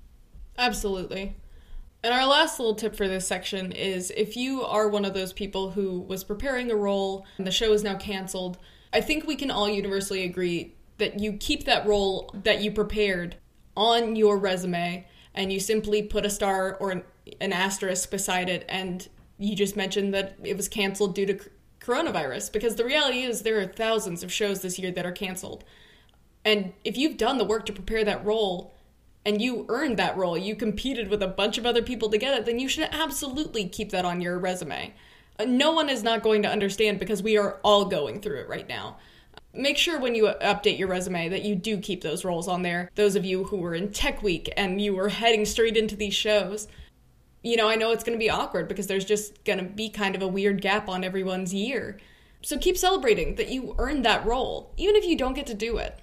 Absolutely. 0.57 1.35
And 2.05 2.15
our 2.15 2.25
last 2.25 2.61
little 2.61 2.77
tip 2.77 2.95
for 2.95 3.09
this 3.09 3.27
section 3.27 3.73
is 3.73 4.13
if 4.17 4.37
you 4.37 4.63
are 4.63 4.89
one 4.89 5.05
of 5.05 5.13
those 5.13 5.33
people 5.33 5.73
who 5.73 6.01
was 6.03 6.23
preparing 6.23 6.71
a 6.71 6.77
role 6.77 7.27
and 7.37 7.47
the 7.47 7.51
show 7.51 7.73
is 7.73 7.83
now 7.83 7.97
canceled, 7.97 8.59
I 8.93 9.01
think 9.01 9.27
we 9.27 9.35
can 9.35 9.51
all 9.51 9.69
universally 9.69 10.23
agree 10.23 10.75
that 11.01 11.19
you 11.19 11.33
keep 11.33 11.65
that 11.65 11.87
role 11.87 12.31
that 12.33 12.63
you 12.63 12.71
prepared 12.71 13.37
on 13.77 14.15
your 14.15 14.39
resume 14.39 15.07
and 15.35 15.53
you 15.53 15.59
simply 15.59 16.03
put 16.03 16.25
a 16.25 16.31
star 16.31 16.77
or 16.77 16.91
an, 16.91 17.53
asterisk 17.53 18.11
beside 18.11 18.49
it 18.49 18.65
and 18.69 19.09
you 19.39 19.57
just 19.57 19.77
mentioned 19.77 20.15
that 20.15 20.37
it 20.43 20.57
was 20.57 20.69
canceled 20.69 21.15
due 21.15 21.27
to 21.27 21.41
coronavirus 21.81 22.53
because 22.53 22.77
the 22.77 22.85
reality 22.85 23.23
is 23.23 23.43
there 23.43 23.59
are 23.61 23.67
thousands 23.67 24.23
of 24.23 24.33
shows 24.33 24.63
this 24.63 24.79
year 24.79 24.93
that 24.93 25.07
are 25.07 25.13
canceled. 25.13 25.65
And 26.45 26.73
if 26.85 26.97
you've 26.97 27.17
done 27.17 27.39
the 27.39 27.45
work 27.45 27.67
to 27.67 27.73
prepare 27.73 28.05
that 28.05 28.25
role, 28.25 28.75
and 29.25 29.43
you 29.43 29.67
earned 29.69 29.99
that 29.99 30.17
role, 30.17 30.37
you 30.37 30.57
competed 30.57 31.09
with 31.09 31.23
a 31.23 31.29
bunch 31.29 31.59
of 31.59 31.67
other 31.67 31.83
people 31.83 32.09
to 32.09 32.19
get 32.19 32.39
it, 32.39 32.47
then 32.47 32.59
you 32.59 32.69
should 32.69 32.89
absolutely 32.91 33.69
keep 33.69 33.91
that 33.91 34.05
on 34.05 34.21
your 34.21 34.39
resume. 34.39 34.95
Uh, 35.39 35.45
no 35.45 35.73
one 35.73 35.89
is 35.89 36.03
not 36.03 36.23
going 36.23 36.43
to 36.43 36.51
understand 36.51 36.99
because 36.99 37.23
we 37.23 37.37
are 37.37 37.61
all 37.63 37.85
going 37.85 38.21
through 38.21 38.41
it 38.41 38.49
right 38.49 38.69
now. 38.69 38.97
Make 39.53 39.79
sure 39.79 39.99
when 39.99 40.15
you 40.15 40.33
update 40.41 40.79
your 40.79 40.89
resume 40.89 41.29
that 41.29 41.45
you 41.45 41.57
do 41.57 41.79
keep 41.79 42.03
those 42.03 42.25
roles 42.25 42.47
on 42.47 42.63
there. 42.63 42.91
Those 42.95 43.17
of 43.17 43.25
you 43.25 43.45
who 43.45 43.57
were 43.57 43.75
in 43.75 43.91
Tech 43.91 44.23
Week 44.23 44.53
and 44.57 44.81
you 44.81 44.95
were 44.95 45.09
heading 45.09 45.45
straight 45.45 45.77
into 45.77 45.97
these 45.97 46.15
shows. 46.15 46.69
You 47.43 47.57
know, 47.57 47.69
I 47.69 47.75
know 47.75 47.91
it's 47.91 48.05
going 48.05 48.17
to 48.17 48.23
be 48.23 48.31
awkward 48.31 48.69
because 48.69 48.87
there's 48.87 49.05
just 49.05 49.45
going 49.45 49.59
to 49.59 49.65
be 49.65 49.89
kind 49.89 50.15
of 50.15 50.23
a 50.23 50.29
weird 50.29 50.61
gap 50.61 50.89
on 50.89 51.03
everyone's 51.03 51.53
year. 51.53 51.99
So 52.43 52.59
keep 52.59 52.77
celebrating 52.77 53.35
that 53.37 53.49
you 53.49 53.75
earned 53.79 54.05
that 54.05 54.25
role, 54.25 54.73
even 54.77 54.95
if 54.97 55.05
you 55.05 55.17
don't 55.17 55.35
get 55.35 55.47
to 55.49 55.55
do 55.55 55.79
it. 55.79 55.99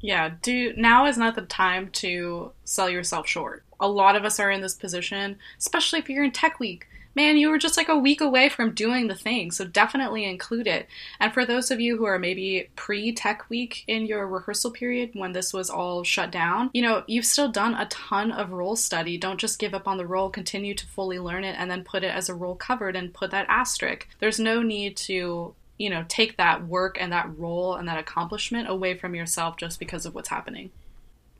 Yeah, 0.00 0.32
do 0.42 0.74
now 0.76 1.06
is 1.06 1.16
not 1.16 1.34
the 1.34 1.42
time 1.42 1.88
to 1.92 2.52
sell 2.64 2.90
yourself 2.90 3.26
short. 3.26 3.64
A 3.80 3.88
lot 3.88 4.16
of 4.16 4.24
us 4.24 4.38
are 4.38 4.50
in 4.50 4.60
this 4.60 4.74
position, 4.74 5.38
especially 5.58 6.00
if 6.00 6.10
you're 6.10 6.24
in 6.24 6.32
tech 6.32 6.60
week. 6.60 6.86
Man, 7.14 7.36
you 7.36 7.48
were 7.48 7.58
just 7.58 7.76
like 7.76 7.88
a 7.88 7.96
week 7.96 8.20
away 8.20 8.48
from 8.48 8.74
doing 8.74 9.06
the 9.06 9.14
thing, 9.14 9.50
so 9.50 9.64
definitely 9.64 10.24
include 10.24 10.66
it. 10.66 10.88
And 11.20 11.32
for 11.32 11.46
those 11.46 11.70
of 11.70 11.80
you 11.80 11.96
who 11.96 12.04
are 12.04 12.18
maybe 12.18 12.68
pre 12.76 13.12
tech 13.12 13.48
week 13.48 13.84
in 13.86 14.06
your 14.06 14.26
rehearsal 14.26 14.70
period 14.70 15.10
when 15.14 15.32
this 15.32 15.52
was 15.52 15.70
all 15.70 16.02
shut 16.02 16.30
down, 16.30 16.70
you 16.72 16.82
know, 16.82 17.04
you've 17.06 17.26
still 17.26 17.48
done 17.48 17.74
a 17.74 17.86
ton 17.86 18.32
of 18.32 18.50
role 18.52 18.76
study. 18.76 19.16
Don't 19.16 19.40
just 19.40 19.58
give 19.58 19.74
up 19.74 19.86
on 19.86 19.98
the 19.98 20.06
role, 20.06 20.30
continue 20.30 20.74
to 20.74 20.86
fully 20.86 21.18
learn 21.18 21.44
it, 21.44 21.56
and 21.58 21.70
then 21.70 21.84
put 21.84 22.04
it 22.04 22.14
as 22.14 22.28
a 22.28 22.34
role 22.34 22.56
covered 22.56 22.96
and 22.96 23.14
put 23.14 23.30
that 23.30 23.46
asterisk. 23.48 24.08
There's 24.18 24.40
no 24.40 24.62
need 24.62 24.96
to 24.98 25.54
you 25.76 25.90
know, 25.90 26.04
take 26.08 26.36
that 26.36 26.66
work 26.66 26.96
and 27.00 27.12
that 27.12 27.36
role 27.38 27.74
and 27.74 27.88
that 27.88 27.98
accomplishment 27.98 28.68
away 28.68 28.96
from 28.96 29.14
yourself 29.14 29.56
just 29.56 29.78
because 29.78 30.06
of 30.06 30.14
what's 30.14 30.28
happening. 30.28 30.70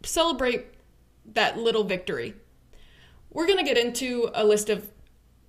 Celebrate 0.02 0.66
that 1.32 1.56
little 1.56 1.84
victory. 1.84 2.34
We're 3.30 3.46
going 3.46 3.58
to 3.58 3.64
get 3.64 3.78
into 3.78 4.30
a 4.34 4.44
list 4.44 4.70
of 4.70 4.90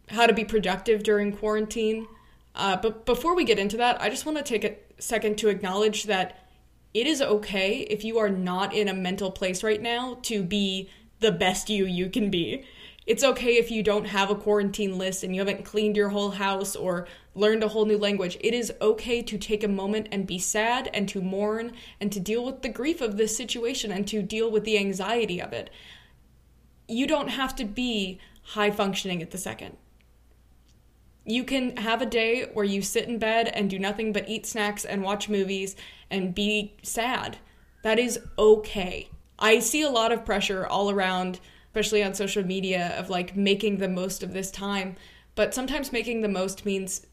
how 0.10 0.26
to 0.26 0.34
be 0.34 0.46
productive 0.46 1.04
during 1.04 1.32
quarantine. 1.32 2.08
Uh, 2.54 2.78
but 2.78 3.06
before 3.06 3.36
we 3.36 3.44
get 3.44 3.60
into 3.60 3.78
that, 3.78 4.02
I 4.02 4.10
just 4.10 4.26
want 4.26 4.38
to 4.38 4.44
take 4.44 4.64
a 4.64 4.76
second 5.02 5.38
to 5.40 5.50
acknowledge 5.50 6.04
that 6.04 6.48
it 6.94 7.08
is 7.08 7.22
okay 7.22 7.80
if 7.90 8.06
you 8.06 8.18
are 8.18 8.30
not 8.30 8.74
in 8.74 8.88
a 8.88 8.94
mental 8.94 9.30
place 9.30 9.64
right 9.64 9.82
now 9.82 10.18
to 10.24 10.44
be 10.44 10.90
the 11.20 11.32
best 11.32 11.70
you 11.70 11.86
you 11.86 12.10
can 12.10 12.30
be. 12.30 12.64
It's 13.06 13.24
okay 13.24 13.58
if 13.58 13.70
you 13.70 13.84
don't 13.84 14.06
have 14.06 14.32
a 14.32 14.36
quarantine 14.36 14.98
list 14.98 15.24
and 15.24 15.36
you 15.36 15.42
haven't 15.42 15.66
cleaned 15.66 15.96
your 15.96 16.10
whole 16.10 16.32
house 16.32 16.76
or 16.76 17.08
learned 17.36 17.64
a 17.64 17.68
whole 17.68 17.86
new 17.86 17.98
language. 17.98 18.38
It 18.40 18.54
is 18.54 18.74
okay 18.82 19.22
to 19.22 19.38
take 19.38 19.64
a 19.64 19.68
moment 19.68 20.08
and 20.12 20.26
be 20.26 20.40
sad 20.40 20.90
and 20.94 21.08
to 21.10 21.22
mourn 21.22 21.74
and 22.00 22.12
to 22.12 22.20
deal 22.20 22.44
with 22.44 22.62
the 22.62 22.70
grief 22.70 23.02
of 23.02 23.18
this 23.18 23.36
situation 23.38 23.92
and 23.92 24.08
to 24.08 24.24
deal 24.24 24.50
with 24.50 24.64
the 24.64 24.78
anxiety 24.78 25.40
of 25.40 25.54
it. 25.54 25.70
You 26.88 27.06
don't 27.06 27.28
have 27.28 27.56
to 27.58 27.66
be 27.66 28.20
high 28.42 28.72
functioning 28.72 29.22
at 29.22 29.32
the 29.32 29.38
second. 29.38 29.78
You 31.26 31.44
can 31.44 31.78
have 31.78 32.02
a 32.02 32.06
day 32.06 32.50
where 32.54 32.66
you 32.66 32.82
sit 32.82 33.10
in 33.10 33.18
bed 33.18 33.48
and 33.50 33.70
do 33.70 33.80
nothing 33.80 34.14
but 34.14 34.30
eat 34.30 34.46
snacks 34.46 34.86
and 34.86 35.04
watch 35.04 35.28
movies 35.28 35.76
and 36.10 36.36
be 36.36 36.76
sad. 36.84 37.38
That 37.84 38.00
is 38.00 38.20
okay. 38.38 39.10
I 39.38 39.60
see 39.60 39.82
a 39.82 39.90
lot 39.90 40.12
of 40.12 40.24
pressure 40.24 40.66
all 40.66 40.90
around 40.90 41.40
especially 41.76 42.02
on 42.02 42.14
social 42.14 42.46
media, 42.46 42.96
of 42.98 43.10
like 43.10 43.36
making 43.36 43.78
the 43.80 43.90
most 43.90 44.24
of 44.24 44.32
this 44.32 44.50
time. 44.50 44.96
But 45.36 45.54
sometimes 45.54 45.92
making 45.92 46.22
the 46.22 46.30
most 46.30 46.66
means 46.66 47.06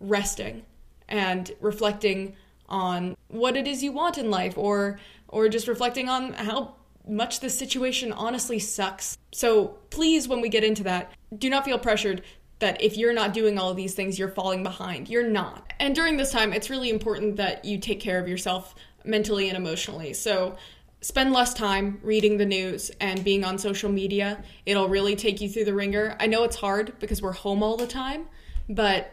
resting 0.00 0.64
and 1.06 1.50
reflecting 1.60 2.34
on 2.66 3.14
what 3.28 3.58
it 3.58 3.66
is 3.66 3.82
you 3.82 3.92
want 3.92 4.16
in 4.16 4.30
life 4.30 4.56
or 4.56 4.98
or 5.28 5.50
just 5.50 5.68
reflecting 5.68 6.08
on 6.08 6.32
how 6.32 6.76
much 7.06 7.40
this 7.40 7.58
situation 7.58 8.10
honestly 8.10 8.58
sucks. 8.58 9.18
So 9.32 9.76
please 9.90 10.26
when 10.26 10.40
we 10.40 10.48
get 10.48 10.64
into 10.64 10.82
that, 10.84 11.12
do 11.36 11.50
not 11.50 11.66
feel 11.66 11.78
pressured 11.78 12.22
that 12.58 12.82
if 12.82 12.96
you're 12.96 13.12
not 13.12 13.34
doing 13.34 13.58
all 13.58 13.70
of 13.70 13.76
these 13.76 13.94
things, 13.94 14.18
you're 14.18 14.28
falling 14.28 14.62
behind. 14.62 15.08
You're 15.08 15.28
not. 15.28 15.72
And 15.78 15.94
during 15.94 16.16
this 16.16 16.32
time, 16.32 16.52
it's 16.52 16.70
really 16.70 16.90
important 16.90 17.36
that 17.36 17.64
you 17.64 17.78
take 17.78 18.00
care 18.00 18.18
of 18.18 18.28
yourself 18.28 18.74
mentally 19.04 19.48
and 19.48 19.56
emotionally. 19.56 20.14
So 20.14 20.56
spend 21.02 21.32
less 21.32 21.54
time 21.54 22.00
reading 22.02 22.38
the 22.38 22.46
news 22.46 22.90
and 23.00 23.22
being 23.22 23.44
on 23.44 23.58
social 23.58 23.90
media. 23.90 24.42
It'll 24.64 24.88
really 24.88 25.16
take 25.16 25.40
you 25.40 25.48
through 25.48 25.66
the 25.66 25.74
ringer. 25.74 26.16
I 26.18 26.26
know 26.26 26.44
it's 26.44 26.56
hard 26.56 26.98
because 26.98 27.20
we're 27.20 27.32
home 27.32 27.62
all 27.62 27.76
the 27.76 27.86
time, 27.86 28.26
but 28.68 29.12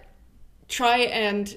try 0.68 1.00
and 1.00 1.56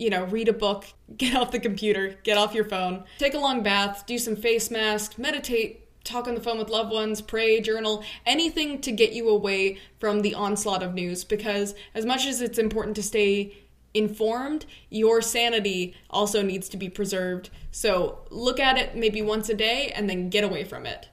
you 0.00 0.08
know, 0.08 0.24
read 0.24 0.48
a 0.48 0.52
book, 0.52 0.86
get 1.16 1.36
off 1.36 1.52
the 1.52 1.60
computer, 1.60 2.18
get 2.24 2.38
off 2.38 2.54
your 2.54 2.64
phone, 2.64 3.04
take 3.18 3.34
a 3.34 3.38
long 3.38 3.62
bath, 3.62 4.04
do 4.06 4.18
some 4.18 4.34
face 4.34 4.70
masks, 4.70 5.18
meditate, 5.18 5.79
talk 6.04 6.26
on 6.26 6.34
the 6.34 6.40
phone 6.40 6.58
with 6.58 6.68
loved 6.68 6.92
ones, 6.92 7.20
pray, 7.20 7.60
journal, 7.60 8.02
anything 8.24 8.80
to 8.80 8.92
get 8.92 9.12
you 9.12 9.28
away 9.28 9.78
from 9.98 10.20
the 10.20 10.34
onslaught 10.34 10.82
of 10.82 10.94
news 10.94 11.24
because 11.24 11.74
as 11.94 12.06
much 12.06 12.26
as 12.26 12.40
it's 12.40 12.58
important 12.58 12.96
to 12.96 13.02
stay 13.02 13.54
informed, 13.92 14.66
your 14.88 15.20
sanity 15.20 15.94
also 16.08 16.42
needs 16.42 16.68
to 16.68 16.76
be 16.76 16.88
preserved. 16.88 17.50
So 17.70 18.20
look 18.30 18.60
at 18.60 18.78
it 18.78 18.94
maybe 18.94 19.20
once 19.20 19.48
a 19.48 19.54
day 19.54 19.92
and 19.94 20.08
then 20.08 20.30
get 20.30 20.44
away 20.44 20.64
from 20.64 20.86
it. 20.86 21.08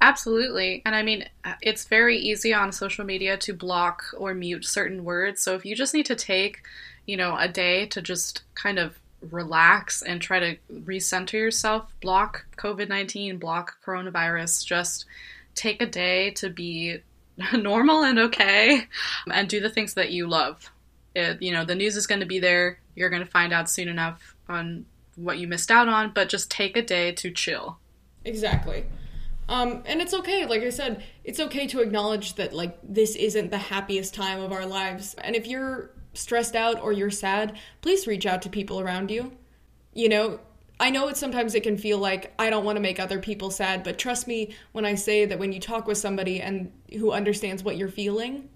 Absolutely. 0.00 0.82
And 0.86 0.94
I 0.94 1.02
mean, 1.02 1.24
it's 1.60 1.84
very 1.84 2.18
easy 2.18 2.54
on 2.54 2.70
social 2.70 3.04
media 3.04 3.36
to 3.38 3.52
block 3.52 4.04
or 4.16 4.32
mute 4.32 4.64
certain 4.64 5.02
words. 5.02 5.42
So 5.42 5.54
if 5.54 5.64
you 5.64 5.74
just 5.74 5.92
need 5.92 6.06
to 6.06 6.14
take, 6.14 6.62
you 7.06 7.16
know, 7.16 7.36
a 7.36 7.48
day 7.48 7.86
to 7.86 8.00
just 8.00 8.42
kind 8.54 8.78
of 8.78 8.98
relax 9.20 10.02
and 10.02 10.20
try 10.20 10.38
to 10.38 10.56
recenter 10.72 11.34
yourself, 11.34 11.92
block 12.00 12.46
COVID 12.56 12.88
19, 12.88 13.38
block 13.38 13.76
coronavirus, 13.84 14.64
just 14.64 15.06
take 15.54 15.82
a 15.82 15.86
day 15.86 16.30
to 16.32 16.50
be 16.50 16.98
normal 17.52 18.02
and 18.02 18.18
okay 18.18 18.86
and 19.32 19.48
do 19.48 19.60
the 19.60 19.70
things 19.70 19.94
that 19.94 20.10
you 20.10 20.26
love. 20.26 20.70
It, 21.14 21.42
you 21.42 21.52
know, 21.52 21.64
the 21.64 21.74
news 21.74 21.96
is 21.96 22.06
going 22.06 22.20
to 22.20 22.26
be 22.26 22.38
there. 22.38 22.78
You're 22.94 23.10
going 23.10 23.24
to 23.24 23.30
find 23.30 23.52
out 23.52 23.70
soon 23.70 23.88
enough 23.88 24.36
on 24.48 24.86
what 25.16 25.38
you 25.38 25.48
missed 25.48 25.70
out 25.70 25.88
on, 25.88 26.12
but 26.14 26.28
just 26.28 26.50
take 26.50 26.76
a 26.76 26.82
day 26.82 27.12
to 27.12 27.30
chill. 27.30 27.78
Exactly. 28.24 28.84
Um, 29.48 29.82
and 29.86 30.00
it's 30.02 30.12
okay, 30.12 30.44
like 30.44 30.62
I 30.62 30.68
said, 30.68 31.02
it's 31.24 31.40
okay 31.40 31.66
to 31.68 31.80
acknowledge 31.80 32.34
that 32.34 32.52
like 32.52 32.78
this 32.82 33.16
isn't 33.16 33.50
the 33.50 33.58
happiest 33.58 34.14
time 34.14 34.40
of 34.40 34.52
our 34.52 34.66
lives. 34.66 35.14
And 35.14 35.34
if 35.34 35.46
you're 35.46 35.90
stressed 36.18 36.56
out 36.56 36.80
or 36.80 36.92
you're 36.92 37.10
sad, 37.10 37.58
please 37.80 38.06
reach 38.06 38.26
out 38.26 38.42
to 38.42 38.50
people 38.50 38.80
around 38.80 39.10
you. 39.10 39.32
You 39.94 40.08
know, 40.08 40.40
I 40.80 40.90
know 40.90 41.08
it 41.08 41.16
sometimes 41.16 41.54
it 41.54 41.62
can 41.62 41.76
feel 41.76 41.98
like 41.98 42.32
I 42.38 42.50
don't 42.50 42.64
want 42.64 42.76
to 42.76 42.80
make 42.80 43.00
other 43.00 43.18
people 43.18 43.50
sad, 43.50 43.82
but 43.82 43.98
trust 43.98 44.28
me 44.28 44.54
when 44.72 44.84
I 44.84 44.94
say 44.94 45.24
that 45.24 45.38
when 45.38 45.52
you 45.52 45.60
talk 45.60 45.86
with 45.86 45.98
somebody 45.98 46.40
and 46.40 46.70
who 46.92 47.10
understands 47.10 47.64
what 47.64 47.76
you're 47.76 47.88
feeling, 47.88 48.48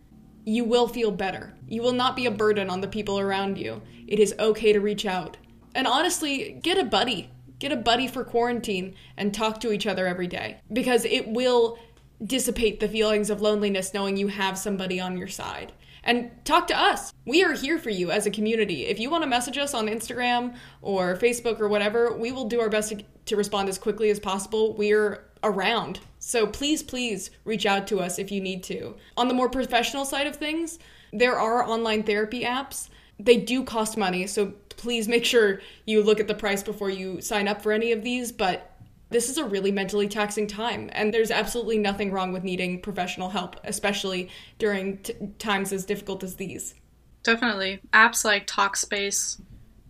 you 0.44 0.64
will 0.64 0.86
feel 0.86 1.10
better. 1.10 1.52
You 1.68 1.82
will 1.82 1.92
not 1.92 2.16
be 2.16 2.26
a 2.26 2.30
burden 2.30 2.70
on 2.70 2.80
the 2.80 2.88
people 2.88 3.18
around 3.18 3.58
you. 3.58 3.82
It 4.06 4.18
is 4.18 4.34
okay 4.38 4.72
to 4.72 4.80
reach 4.80 5.06
out. 5.06 5.36
And 5.74 5.86
honestly, 5.86 6.58
get 6.62 6.78
a 6.78 6.84
buddy. 6.84 7.30
Get 7.58 7.72
a 7.72 7.76
buddy 7.76 8.08
for 8.08 8.24
quarantine 8.24 8.94
and 9.16 9.32
talk 9.32 9.60
to 9.60 9.72
each 9.72 9.86
other 9.86 10.06
every 10.06 10.26
day 10.26 10.60
because 10.72 11.04
it 11.04 11.28
will 11.28 11.78
dissipate 12.24 12.80
the 12.80 12.88
feelings 12.88 13.30
of 13.30 13.40
loneliness 13.40 13.94
knowing 13.94 14.16
you 14.16 14.28
have 14.28 14.58
somebody 14.58 15.00
on 15.00 15.16
your 15.16 15.28
side. 15.28 15.72
And 16.04 16.30
talk 16.44 16.66
to 16.68 16.78
us. 16.78 17.12
We 17.24 17.44
are 17.44 17.52
here 17.52 17.78
for 17.78 17.90
you 17.90 18.10
as 18.10 18.26
a 18.26 18.30
community. 18.30 18.86
If 18.86 18.98
you 18.98 19.08
want 19.08 19.22
to 19.22 19.28
message 19.28 19.56
us 19.56 19.72
on 19.72 19.86
Instagram 19.86 20.56
or 20.80 21.16
Facebook 21.16 21.60
or 21.60 21.68
whatever, 21.68 22.16
we 22.16 22.32
will 22.32 22.46
do 22.46 22.60
our 22.60 22.68
best 22.68 22.88
to, 22.90 23.04
to 23.26 23.36
respond 23.36 23.68
as 23.68 23.78
quickly 23.78 24.10
as 24.10 24.18
possible. 24.18 24.74
We're 24.74 25.24
around. 25.44 26.00
So 26.18 26.46
please, 26.46 26.82
please 26.82 27.30
reach 27.44 27.66
out 27.66 27.86
to 27.88 28.00
us 28.00 28.18
if 28.18 28.32
you 28.32 28.40
need 28.40 28.62
to. 28.64 28.96
On 29.16 29.28
the 29.28 29.34
more 29.34 29.48
professional 29.48 30.04
side 30.04 30.26
of 30.26 30.36
things, 30.36 30.78
there 31.12 31.38
are 31.38 31.64
online 31.64 32.02
therapy 32.02 32.42
apps. 32.42 32.88
They 33.18 33.36
do 33.36 33.62
cost 33.62 33.96
money, 33.96 34.26
so 34.26 34.54
please 34.70 35.06
make 35.06 35.24
sure 35.24 35.60
you 35.84 36.02
look 36.02 36.18
at 36.18 36.26
the 36.26 36.34
price 36.34 36.62
before 36.62 36.90
you 36.90 37.20
sign 37.20 37.46
up 37.46 37.62
for 37.62 37.70
any 37.70 37.92
of 37.92 38.02
these, 38.02 38.32
but 38.32 38.71
this 39.12 39.28
is 39.28 39.38
a 39.38 39.44
really 39.44 39.70
mentally 39.70 40.08
taxing 40.08 40.46
time, 40.46 40.90
and 40.92 41.12
there's 41.12 41.30
absolutely 41.30 41.78
nothing 41.78 42.10
wrong 42.10 42.32
with 42.32 42.44
needing 42.44 42.80
professional 42.80 43.30
help, 43.30 43.56
especially 43.64 44.28
during 44.58 44.98
t- 44.98 45.14
times 45.38 45.72
as 45.72 45.84
difficult 45.84 46.22
as 46.22 46.36
these. 46.36 46.74
Definitely. 47.22 47.80
Apps 47.92 48.24
like 48.24 48.46
Talkspace, 48.46 49.40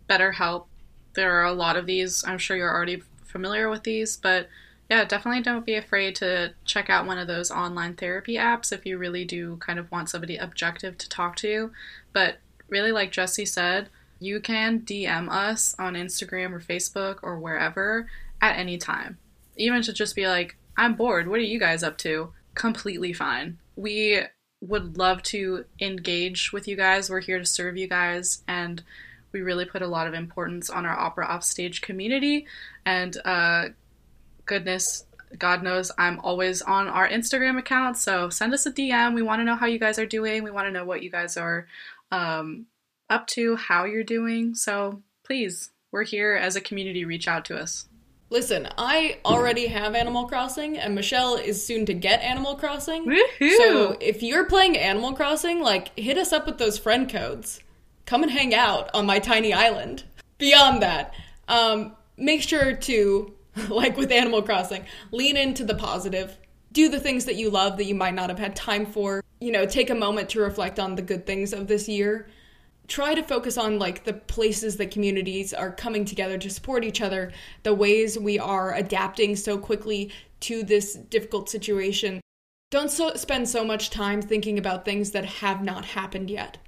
BetterHelp, 0.09 0.67
there 1.15 1.33
are 1.33 1.45
a 1.45 1.53
lot 1.53 1.77
of 1.77 1.87
these. 1.87 2.25
I'm 2.27 2.39
sure 2.39 2.57
you're 2.57 2.75
already 2.75 3.03
familiar 3.25 3.69
with 3.71 3.85
these, 3.85 4.17
but 4.17 4.49
yeah, 4.91 5.05
definitely 5.05 5.43
don't 5.43 5.65
be 5.65 5.75
afraid 5.75 6.15
to 6.17 6.53
check 6.65 6.91
out 6.91 7.07
one 7.07 7.19
of 7.19 7.27
those 7.27 7.51
online 7.51 7.95
therapy 7.95 8.35
apps 8.35 8.73
if 8.73 8.85
you 8.85 8.99
really 8.99 9.25
do 9.25 9.57
kind 9.57 9.79
of 9.79 9.91
want 9.91 10.11
somebody 10.11 10.37
objective 10.37 10.99
to 10.99 11.09
talk 11.09 11.37
to. 11.37 11.71
But 12.13 12.37
really, 12.69 12.93
like 12.93 13.11
Jesse 13.11 13.47
said, 13.47 13.89
you 14.21 14.39
can 14.41 14.81
DM 14.81 15.31
us 15.31 15.75
on 15.79 15.95
Instagram 15.95 16.53
or 16.53 16.61
Facebook 16.61 17.19
or 17.23 17.39
wherever 17.39 18.09
at 18.43 18.59
any 18.59 18.77
time. 18.77 19.17
Even 19.57 19.81
to 19.83 19.93
just 19.93 20.15
be 20.15 20.29
like, 20.29 20.57
I'm 20.77 20.95
bored, 20.95 21.29
what 21.29 21.39
are 21.39 21.45
you 21.45 21.59
guys 21.59 21.83
up 21.83 21.97
to? 21.99 22.33
Completely 22.55 23.13
fine. 23.13 23.59
We 23.77 24.23
would 24.61 24.99
love 24.99 25.23
to 25.23 25.65
engage 25.81 26.53
with 26.53 26.69
you 26.69 26.77
guys. 26.77 27.09
We're 27.09 27.21
here 27.21 27.39
to 27.39 27.47
serve 27.47 27.77
you 27.77 27.89
guys, 27.89 28.43
and 28.47 28.83
we 29.33 29.41
really 29.41 29.65
put 29.65 29.83
a 29.83 29.87
lot 29.87 30.07
of 30.07 30.15
importance 30.15 30.69
on 30.69 30.85
our 30.85 30.99
opera 30.99 31.27
offstage 31.27 31.81
community. 31.81 32.47
And 32.85 33.17
uh, 33.25 33.69
goodness, 34.45 35.07
God 35.39 35.63
knows 35.63 35.91
I'm 35.97 36.21
always 36.21 36.63
on 36.63 36.89
our 36.89 37.09
Instagram 37.09 37.59
account. 37.59 37.97
So 37.97 38.29
send 38.29 38.53
us 38.53 38.67
a 38.67 38.73
DM. 38.73 39.15
We 39.15 39.23
want 39.23 39.41
to 39.41 39.45
know 39.45 39.57
how 39.57 39.67
you 39.67 39.79
guys 39.79 39.99
are 39.99 40.07
doing. 40.07 40.43
We 40.43 40.51
want 40.51 40.67
to 40.67 40.73
know 40.73 40.85
what 40.85 41.03
you 41.03 41.11
guys 41.11 41.37
are 41.37 41.67
um, 42.11 42.67
up 43.09 43.27
to, 43.29 43.57
how 43.57 43.85
you're 43.85 44.05
doing. 44.05 44.55
So 44.55 45.03
please, 45.25 45.71
we're 45.91 46.05
here 46.05 46.35
as 46.35 46.57
a 46.57 46.61
community. 46.61 47.05
Reach 47.05 47.29
out 47.29 47.45
to 47.47 47.57
us. 47.57 47.87
Listen, 48.33 48.67
I 48.79 49.19
already 49.27 49.67
have 49.67 49.95
Animal 49.95 50.25
Crossing, 50.27 50.79
and 50.79 50.95
Michelle 50.95 51.37
is 51.37 51.63
soon 51.63 51.85
to 51.85 51.93
get 51.93 52.23
Animal 52.23 52.55
Crossing. 52.55 53.05
Woohoo! 53.05 53.57
So 53.59 53.99
if 54.01 54.23
you're 54.23 54.47
playing 54.47 54.79
Animal 54.79 55.13
Crossing, 55.13 55.61
like, 55.61 55.97
hit 55.99 56.17
us 56.17 56.33
up 56.33 56.47
with 56.47 56.57
those 56.57 56.79
friend 56.79 57.11
codes. 57.11 57.61
Come 58.07 58.23
and 58.23 58.33
hang 58.33 58.55
out 58.55 58.89
on 58.95 59.05
my 59.05 59.19
tiny 59.19 59.53
island. 59.53 60.05
Beyond 60.39 60.81
that, 60.81 61.13
um, 61.47 61.93
make 62.17 62.41
sure 62.41 62.75
to, 62.75 63.35
like 63.69 63.99
with 63.99 64.11
Animal 64.11 64.41
Crossing, 64.41 64.87
lean 65.11 65.37
into 65.37 65.63
the 65.63 65.75
positive. 65.75 66.39
Do 66.73 66.89
the 66.89 67.01
things 67.01 67.27
that 67.27 67.37
you 67.37 67.51
love 67.51 67.77
that 67.77 67.85
you 67.85 67.95
might 67.95 68.15
not 68.15 68.31
have 68.31 68.39
had 68.39 68.57
time 68.57 68.87
for. 68.87 69.23
You 69.41 69.53
know, 69.53 69.67
take 69.67 69.91
a 69.91 69.95
moment 69.95 70.31
to 70.31 70.41
reflect 70.41 70.81
on 70.81 70.95
the 70.95 71.03
good 71.03 71.27
things 71.27 71.53
of 71.53 71.67
this 71.67 71.87
year 71.87 72.29
try 72.89 73.15
to 73.15 73.23
focus 73.23 73.57
on 73.57 73.79
like 73.79 74.05
the 74.05 74.13
places 74.13 74.77
that 74.77 74.91
communities 74.91 75.55
are 75.55 75.73
coming 75.73 76.05
together 76.05 76.39
to 76.39 76.51
support 76.51 76.85
each 76.85 77.01
other, 77.01 77.33
the 77.63 77.75
ways 77.75 78.19
we 78.19 78.39
are 78.39 78.75
adapting 78.75 79.37
so 79.37 79.57
quickly 79.57 80.13
to 80.41 80.63
this 80.63 80.95
difficult 80.95 81.49
situation. 81.49 82.21
Don't 82.71 82.91
so, 82.91 83.15
spend 83.15 83.49
so 83.49 83.65
much 83.65 83.91
time 83.91 84.23
thinking 84.23 84.59
about 84.59 84.85
things 84.85 85.11
that 85.13 85.25
have 85.25 85.63
not 85.63 85.85
happened 85.85 86.31
yet. 86.31 86.59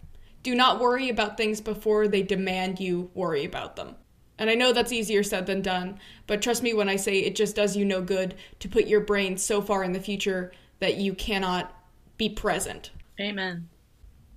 Do 0.42 0.54
not 0.54 0.78
worry 0.78 1.08
about 1.08 1.36
things 1.36 1.60
before 1.60 2.06
they 2.06 2.22
demand 2.22 2.78
you 2.78 3.10
worry 3.14 3.44
about 3.44 3.76
them. 3.76 3.96
And 4.38 4.50
I 4.50 4.54
know 4.54 4.72
that's 4.72 4.92
easier 4.92 5.22
said 5.22 5.46
than 5.46 5.62
done, 5.62 5.98
but 6.26 6.42
trust 6.42 6.62
me 6.62 6.74
when 6.74 6.88
I 6.88 6.96
say 6.96 7.20
it 7.20 7.36
just 7.36 7.56
does 7.56 7.76
you 7.76 7.84
no 7.84 8.02
good 8.02 8.34
to 8.60 8.68
put 8.68 8.86
your 8.86 9.00
brain 9.00 9.38
so 9.38 9.62
far 9.62 9.84
in 9.84 9.92
the 9.92 10.00
future 10.00 10.52
that 10.80 10.96
you 10.96 11.14
cannot 11.14 11.74
be 12.18 12.28
present. 12.28 12.90
Amen. 13.20 13.68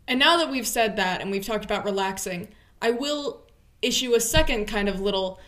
And 0.08 0.20
now 0.20 0.38
that 0.38 0.50
we've 0.50 0.68
said 0.68 0.96
that 0.96 1.22
and 1.22 1.32
we've 1.32 1.46
talked 1.46 1.66
about 1.66 1.86
relaxing, 1.86 2.48
I 2.82 2.92
will 2.92 3.44
issue 3.82 4.16
a 4.16 4.20
second 4.20 4.68
kind 4.68 4.88
of 4.88 5.02
little 5.02 5.40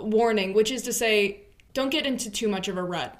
warning, 0.00 0.52
which 0.52 0.70
is 0.70 0.82
to 0.82 0.92
say, 0.92 1.42
don't 1.72 1.90
get 1.90 2.06
into 2.06 2.30
too 2.30 2.48
much 2.48 2.68
of 2.68 2.76
a 2.76 2.82
rut 2.82 3.18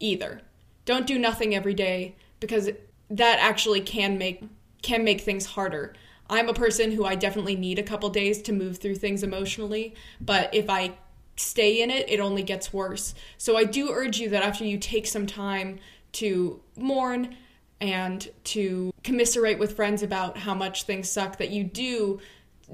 either. 0.00 0.40
Don't 0.84 1.06
do 1.06 1.18
nothing 1.18 1.54
every 1.54 1.74
day 1.74 2.16
because 2.40 2.70
that 3.10 3.38
actually 3.38 3.80
can 3.80 4.18
make 4.18 4.42
can 4.82 5.04
make 5.04 5.20
things 5.20 5.46
harder. 5.46 5.94
I'm 6.28 6.48
a 6.48 6.54
person 6.54 6.90
who 6.90 7.04
I 7.04 7.14
definitely 7.14 7.54
need 7.54 7.78
a 7.78 7.84
couple 7.84 8.10
days 8.10 8.42
to 8.42 8.52
move 8.52 8.78
through 8.78 8.96
things 8.96 9.22
emotionally, 9.22 9.94
but 10.20 10.52
if 10.52 10.68
I 10.68 10.94
stay 11.36 11.80
in 11.80 11.90
it, 11.90 12.08
it 12.10 12.18
only 12.18 12.42
gets 12.42 12.72
worse. 12.72 13.14
So 13.38 13.56
I 13.56 13.62
do 13.62 13.92
urge 13.92 14.18
you 14.18 14.28
that 14.30 14.42
after 14.42 14.64
you 14.64 14.78
take 14.78 15.06
some 15.06 15.26
time 15.26 15.78
to 16.12 16.60
mourn 16.76 17.36
and 17.82 18.28
to 18.44 18.94
commiserate 19.02 19.58
with 19.58 19.74
friends 19.74 20.04
about 20.04 20.38
how 20.38 20.54
much 20.54 20.84
things 20.84 21.10
suck 21.10 21.36
that 21.38 21.50
you 21.50 21.64
do 21.64 22.20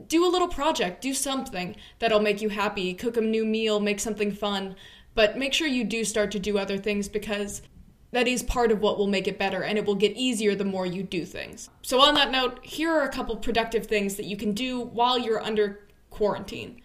do 0.07 0.25
a 0.25 0.29
little 0.29 0.47
project 0.47 1.01
do 1.01 1.13
something 1.15 1.75
that'll 1.99 2.21
make 2.21 2.43
you 2.43 2.51
happy 2.51 2.93
cook 2.93 3.17
a 3.17 3.21
new 3.21 3.45
meal 3.45 3.81
make 3.81 3.99
something 3.99 4.31
fun. 4.31 4.77
But 5.15 5.37
make 5.37 5.53
sure 5.53 5.67
you 5.67 5.83
do 5.83 6.05
start 6.05 6.31
to 6.33 6.39
do 6.39 6.59
other 6.59 6.77
things 6.77 7.09
because 7.09 7.63
that 8.13 8.29
is 8.29 8.43
part 8.43 8.71
of 8.71 8.81
what 8.81 8.99
will 8.99 9.09
make 9.09 9.27
it 9.27 9.39
better 9.39 9.63
and 9.63 9.79
it 9.79 9.87
will 9.87 9.95
get 9.95 10.15
easier 10.15 10.55
the 10.55 10.65
more 10.65 10.87
you 10.87 11.03
do 11.03 11.25
things. 11.25 11.71
So 11.83 12.01
on 12.01 12.15
that 12.15 12.31
note 12.31 12.61
here 12.63 12.93
are 12.93 13.05
a 13.05 13.13
couple 13.13 13.35
productive 13.37 13.87
things 13.87 14.17
that 14.17 14.27
you 14.27 14.37
can 14.37 14.53
do 14.53 14.79
while 14.81 15.19
you're 15.19 15.43
under 15.43 15.89
quarantine. 16.11 16.83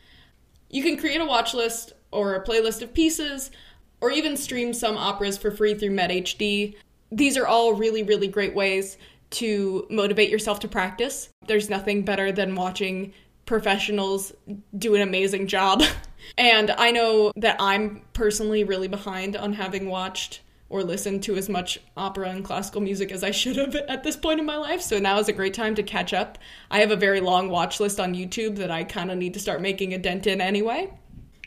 You 0.69 0.81
can 0.81 0.97
create 0.97 1.19
a 1.21 1.25
watch 1.25 1.53
list 1.53 1.91
or 2.11 2.35
a 2.35 2.43
playlist 2.43 2.81
of 2.81 2.93
pieces 2.93 3.51
or 3.99 4.11
even 4.11 4.37
stream 4.37 4.73
some 4.73 4.97
operas 4.97 5.37
for 5.37 5.51
free 5.51 5.75
through 5.75 5.91
Met 5.91 6.09
HD 6.09 6.75
these 7.13 7.37
are 7.37 7.47
all 7.47 7.73
really, 7.73 8.03
really 8.03 8.27
great 8.27 8.55
ways 8.55 8.97
to 9.31 9.87
motivate 9.89 10.29
yourself 10.29 10.59
to 10.61 10.67
practice. 10.67 11.29
There's 11.47 11.69
nothing 11.69 12.03
better 12.03 12.31
than 12.31 12.55
watching 12.55 13.13
professionals 13.45 14.31
do 14.77 14.95
an 14.95 15.01
amazing 15.01 15.47
job. 15.47 15.83
and 16.37 16.71
I 16.71 16.91
know 16.91 17.31
that 17.35 17.57
I'm 17.59 18.01
personally 18.13 18.63
really 18.63 18.87
behind 18.87 19.35
on 19.35 19.53
having 19.53 19.89
watched 19.89 20.41
or 20.69 20.83
listened 20.83 21.21
to 21.21 21.35
as 21.35 21.49
much 21.49 21.79
opera 21.95 22.29
and 22.29 22.43
classical 22.43 22.81
music 22.81 23.11
as 23.11 23.23
I 23.23 23.31
should 23.31 23.57
have 23.57 23.75
at 23.75 24.03
this 24.03 24.15
point 24.15 24.39
in 24.39 24.45
my 24.45 24.57
life. 24.57 24.81
So 24.81 24.97
now 24.97 25.19
is 25.19 25.29
a 25.29 25.33
great 25.33 25.53
time 25.53 25.75
to 25.75 25.83
catch 25.83 26.13
up. 26.13 26.39
I 26.71 26.79
have 26.79 26.89
a 26.89 26.95
very 26.95 27.19
long 27.19 27.49
watch 27.49 27.79
list 27.79 27.99
on 27.99 28.15
YouTube 28.15 28.55
that 28.55 28.71
I 28.71 28.83
kind 28.83 29.11
of 29.11 29.17
need 29.17 29.35
to 29.35 29.39
start 29.39 29.61
making 29.61 29.93
a 29.93 29.99
dent 29.99 30.25
in 30.25 30.41
anyway. 30.41 30.91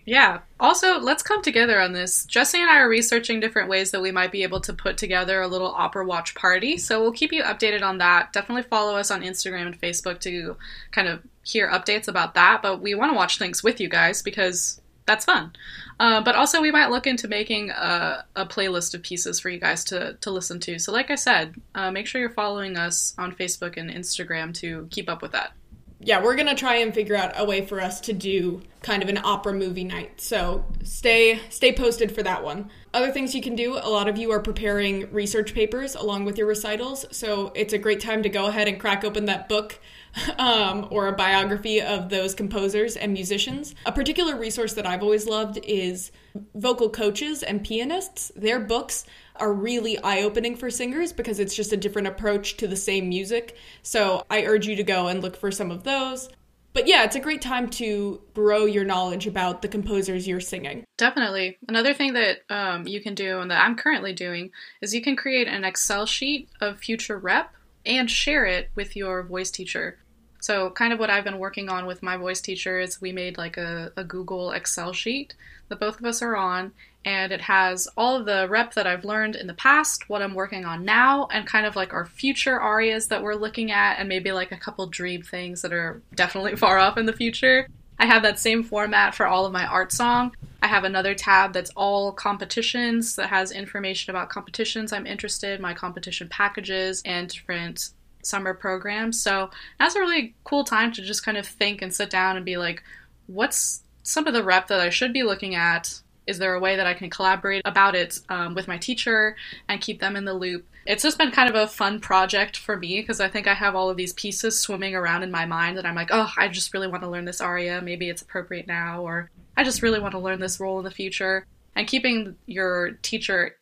Yeah. 0.07 0.39
Also, 0.61 1.01
let's 1.01 1.25
come 1.25 1.43
together 1.43 1.81
on 1.81 1.93
this. 1.93 2.25
Jesse 2.27 2.61
and 2.61 2.71
I 2.71 2.79
are 2.79 2.89
researching 2.89 3.41
different 3.41 3.69
ways 3.69 3.91
that 3.91 4.01
we 4.01 4.13
might 4.13 4.31
be 4.31 4.45
able 4.45 4.61
to 4.61 4.73
put 4.73 4.97
together 4.97 5.43
a 5.43 5.49
little 5.49 5.73
opera 5.73 6.07
watch 6.07 6.37
party. 6.37 6.79
So 6.79 7.03
we'll 7.03 7.13
keep 7.13 7.33
you 7.33 7.43
updated 7.43 7.83
on 7.83 7.99
that. 7.99 8.33
Definitely 8.33 8.63
follow 8.63 8.97
us 8.97 9.11
on 9.11 9.23
Instagram 9.23 9.67
and 9.67 9.81
Facebook 9.81 10.21
to 10.21 10.57
kind 10.93 11.09
of 11.09 11.23
hear 11.43 11.69
updates 11.69 12.07
about 12.07 12.35
that. 12.35 12.63
But 12.63 12.81
we 12.81 12.95
want 12.95 13.11
to 13.13 13.17
watch 13.17 13.39
things 13.39 13.65
with 13.65 13.81
you 13.81 13.89
guys 13.89 14.23
because 14.23 14.81
that's 15.07 15.25
fun. 15.25 15.53
Uh, 15.99 16.21
but 16.21 16.37
also, 16.37 16.61
we 16.61 16.71
might 16.71 16.91
look 16.91 17.07
into 17.07 17.27
making 17.27 17.71
a, 17.71 18.25
a, 18.37 18.47
playlist 18.47 18.95
of 18.95 19.03
pieces 19.03 19.41
for 19.41 19.49
you 19.49 19.59
guys 19.59 19.83
to, 19.85 20.15
to 20.21 20.31
listen 20.31 20.61
to. 20.61 20.79
So, 20.79 20.93
like 20.93 21.11
I 21.11 21.15
said, 21.15 21.55
uh, 21.75 21.91
make 21.91 22.07
sure 22.07 22.21
you're 22.21 22.31
following 22.31 22.77
us 22.77 23.15
on 23.17 23.33
Facebook 23.33 23.77
and 23.77 23.91
Instagram 23.91 24.53
to 24.59 24.87
keep 24.91 25.09
up 25.09 25.23
with 25.23 25.33
that 25.33 25.53
yeah, 25.99 26.23
we're 26.23 26.37
gonna 26.37 26.55
try 26.55 26.77
and 26.77 26.93
figure 26.93 27.17
out 27.17 27.33
a 27.37 27.45
way 27.45 27.65
for 27.65 27.81
us 27.81 28.01
to 28.03 28.13
do 28.13 28.63
kind 28.83 29.03
of 29.03 29.09
an 29.09 29.19
opera 29.19 29.53
movie 29.53 29.85
night. 29.85 30.21
So 30.21 30.65
stay 30.85 31.41
stay 31.49 31.73
posted 31.73 32.13
for 32.13 32.23
that 32.23 32.45
one. 32.45 32.71
Other 32.93 33.11
things 33.11 33.35
you 33.35 33.43
can 33.43 33.57
do, 33.57 33.75
a 33.75 33.89
lot 33.89 34.09
of 34.09 34.19
you 34.19 34.31
are 34.31 34.41
preparing 34.41 35.11
research 35.11 35.55
papers 35.55 35.95
along 35.95 36.25
with 36.25 36.37
your 36.37 36.47
recitals, 36.47 37.07
so 37.11 37.51
it's 37.55 37.73
a 37.73 37.79
great 37.79 38.01
time 38.01 38.23
to 38.23 38.29
go 38.29 38.47
ahead 38.47 38.69
and 38.69 38.79
crack 38.79 39.05
open 39.05 39.25
that 39.25 39.49
book 39.49 39.81
um, 40.39 40.87
or 40.91 41.09
a 41.09 41.13
biography 41.13 41.81
of 41.81 42.11
those 42.11 42.35
composers 42.35 42.97
and 42.97 43.13
musicians. 43.13 43.75
A 43.87 43.93
particular 43.93 44.37
resource 44.37 44.75
that 44.75 44.87
I've 44.87 45.03
always 45.03 45.27
loved 45.27 45.59
is 45.65 46.13
vocal 46.55 46.91
coaches 46.91 47.43
and 47.43 47.65
pianists. 47.65 48.33
Their 48.37 48.61
books 48.61 49.05
are 49.41 49.53
really 49.53 49.99
eye 49.99 50.23
opening 50.23 50.57
for 50.57 50.71
singers 50.71 51.13
because 51.13 51.39
it's 51.39 51.55
just 51.55 51.73
a 51.73 51.77
different 51.77 52.09
approach 52.09 52.57
to 52.59 52.69
the 52.69 52.77
same 52.77 53.09
music. 53.09 53.57
So 53.83 54.25
I 54.31 54.45
urge 54.45 54.67
you 54.67 54.77
to 54.77 54.83
go 54.83 55.09
and 55.09 55.23
look 55.23 55.37
for 55.37 55.51
some 55.51 55.71
of 55.71 55.85
those. 55.85 56.29
But 56.77 56.87
yeah, 56.87 57.05
it's 57.05 57.17
a 57.17 57.21
great 57.21 57.41
time 57.41 57.71
to 57.71 58.21
grow 58.35 58.67
your 58.67 58.85
knowledge 58.85 59.27
about 59.27 59.63
the 59.63 59.69
composers 59.69 60.29
you're 60.29 60.41
singing. 60.41 60.85
Definitely. 60.99 61.57
Another 61.69 61.95
thing 61.95 62.13
that 62.13 62.41
um, 62.51 62.87
you 62.87 63.01
can 63.01 63.15
do 63.15 63.41
and 63.41 63.51
that 63.51 63.65
I'm 63.65 63.77
currently 63.77 64.13
doing 64.13 64.51
is 64.83 64.95
you 64.95 65.01
can 65.01 65.17
create 65.17 65.49
an 65.49 65.65
Excel 65.65 66.05
sheet 66.05 66.51
of 66.61 66.79
future 66.79 67.19
rep 67.19 67.55
and 67.87 68.11
share 68.11 68.45
it 68.45 68.69
with 68.75 68.95
your 68.95 69.23
voice 69.23 69.51
teacher. 69.51 69.99
So, 70.41 70.69
kind 70.69 70.93
of 70.93 70.99
what 70.99 71.09
I've 71.09 71.25
been 71.25 71.39
working 71.39 71.71
on 71.71 71.87
with 71.87 72.03
my 72.03 72.19
voice 72.19 72.43
teacher 72.43 72.79
is 72.79 73.01
we 73.01 73.11
made 73.11 73.39
like 73.39 73.57
a, 73.57 73.91
a 73.97 74.05
Google 74.05 74.51
Excel 74.51 74.93
sheet 74.93 75.35
that 75.69 75.81
both 75.81 75.99
of 75.99 76.05
us 76.05 76.21
are 76.21 76.37
on, 76.37 76.73
and 77.07 77.31
it 77.33 77.41
has 77.41 77.89
all 77.97 78.17
of 78.17 78.27
the 78.27 78.49
rep 78.51 78.75
that 78.75 78.87
I've 78.87 79.05
learned 79.05 79.37
in 79.37 79.47
the 79.47 79.55
past, 79.55 80.11
what 80.11 80.23
I'm 80.23 80.35
working 80.35 80.65
on 80.65 80.85
now, 80.85 81.29
and 81.33 81.47
kind 81.47 81.65
of 81.65 81.77
like 81.77 81.95
our 81.95 82.05
future 82.05 82.61
arias 82.61 83.07
that 83.09 83.23
we're 83.23 83.37
looking 83.37 83.71
at, 83.71 84.01
and 84.01 84.09
maybe 84.09 84.33
like 84.33 84.51
a 84.51 84.57
couple 84.57 84.85
dream 84.89 85.23
things 85.23 85.63
that 85.63 85.73
are 85.73 86.03
definitely 86.17 86.57
far 86.57 86.79
off 86.79 86.99
in 86.99 87.07
the 87.07 87.13
future. 87.13 87.69
I 88.01 88.07
have 88.07 88.25
that 88.25 88.41
same 88.41 88.65
format 88.65 89.15
for 89.15 89.25
all 89.25 89.47
of 89.47 89.53
my 89.53 89.65
art 89.67 89.93
song. 89.93 90.35
I 90.61 90.67
have 90.67 90.83
another 90.83 91.15
tab 91.15 91.53
that's 91.53 91.71
all 91.77 92.11
competitions 92.11 93.15
that 93.15 93.29
has 93.29 93.53
information 93.53 94.11
about 94.11 94.29
competitions 94.29 94.93
I'm 94.93 95.07
interested, 95.07 95.61
my 95.61 95.75
competition 95.75 96.29
packages, 96.29 97.03
and 97.05 97.29
different 97.29 97.91
summer 98.23 98.53
programs. 98.53 99.21
So 99.21 99.51
that's 99.79 99.95
a 99.95 100.01
really 100.01 100.35
cool 100.43 100.65
time 100.65 100.93
to 100.95 101.03
just 101.03 101.25
kind 101.25 101.39
of 101.39 101.47
think 101.47 101.83
and 101.83 101.95
sit 101.95 102.11
down 102.11 102.37
and 102.37 102.45
be 102.45 102.57
like, 102.57 102.83
what's 103.29 103.85
some 104.03 104.27
of 104.27 104.35
the 104.35 104.43
rep 104.43 104.67
that 104.67 104.81
I 104.81 104.91
should 104.91 105.13
be 105.13 105.23
looking 105.23 105.55
at 105.55 106.01
Is 106.27 106.39
there 106.39 106.55
a 106.55 106.61
way 106.61 106.77
that 106.77 106.87
I 106.87 106.95
can 106.95 107.11
collaborate 107.11 107.63
about 107.65 107.95
it 107.95 108.19
um, 108.29 108.55
with 108.55 108.69
my 108.69 108.79
teacher 108.79 109.37
and 109.69 109.81
keep 109.81 110.01
them 110.01 110.17
in 110.17 110.25
the 110.25 110.35
loop? 110.35 110.67
It's 110.87 111.03
just 111.03 111.19
been 111.19 111.31
kind 111.31 111.49
of 111.49 111.55
a 111.55 111.67
fun 111.67 112.01
project 112.01 112.57
for 112.57 112.77
me 112.77 113.01
because 113.01 113.21
I 113.21 113.29
think 113.29 113.47
I 113.47 113.55
have 113.55 113.75
all 113.75 113.91
of 113.91 113.97
these 113.97 114.13
pieces 114.13 114.59
swimming 114.59 114.95
around 114.95 115.23
in 115.23 115.31
my 115.31 115.47
mind 115.47 115.77
that 115.77 115.87
I'm 115.87 115.95
like, 115.95 116.11
oh, 116.11 116.31
I 116.37 116.49
just 116.49 116.73
really 116.73 116.89
want 116.89 117.03
to 117.03 117.09
learn 117.11 117.25
this 117.25 117.41
aria. 117.41 117.81
Maybe 117.81 118.09
it's 118.09 118.23
appropriate 118.23 118.67
now, 118.67 119.03
or 119.03 119.31
I 119.57 119.65
just 119.65 119.83
really 119.83 120.01
want 120.01 120.13
to 120.13 120.19
learn 120.19 120.41
this 120.41 120.61
role 120.61 120.79
in 120.79 120.85
the 120.85 120.91
future. 120.91 121.47
And 121.75 121.87
keeping 121.87 122.37
your 122.47 122.93
teacher 123.03 123.57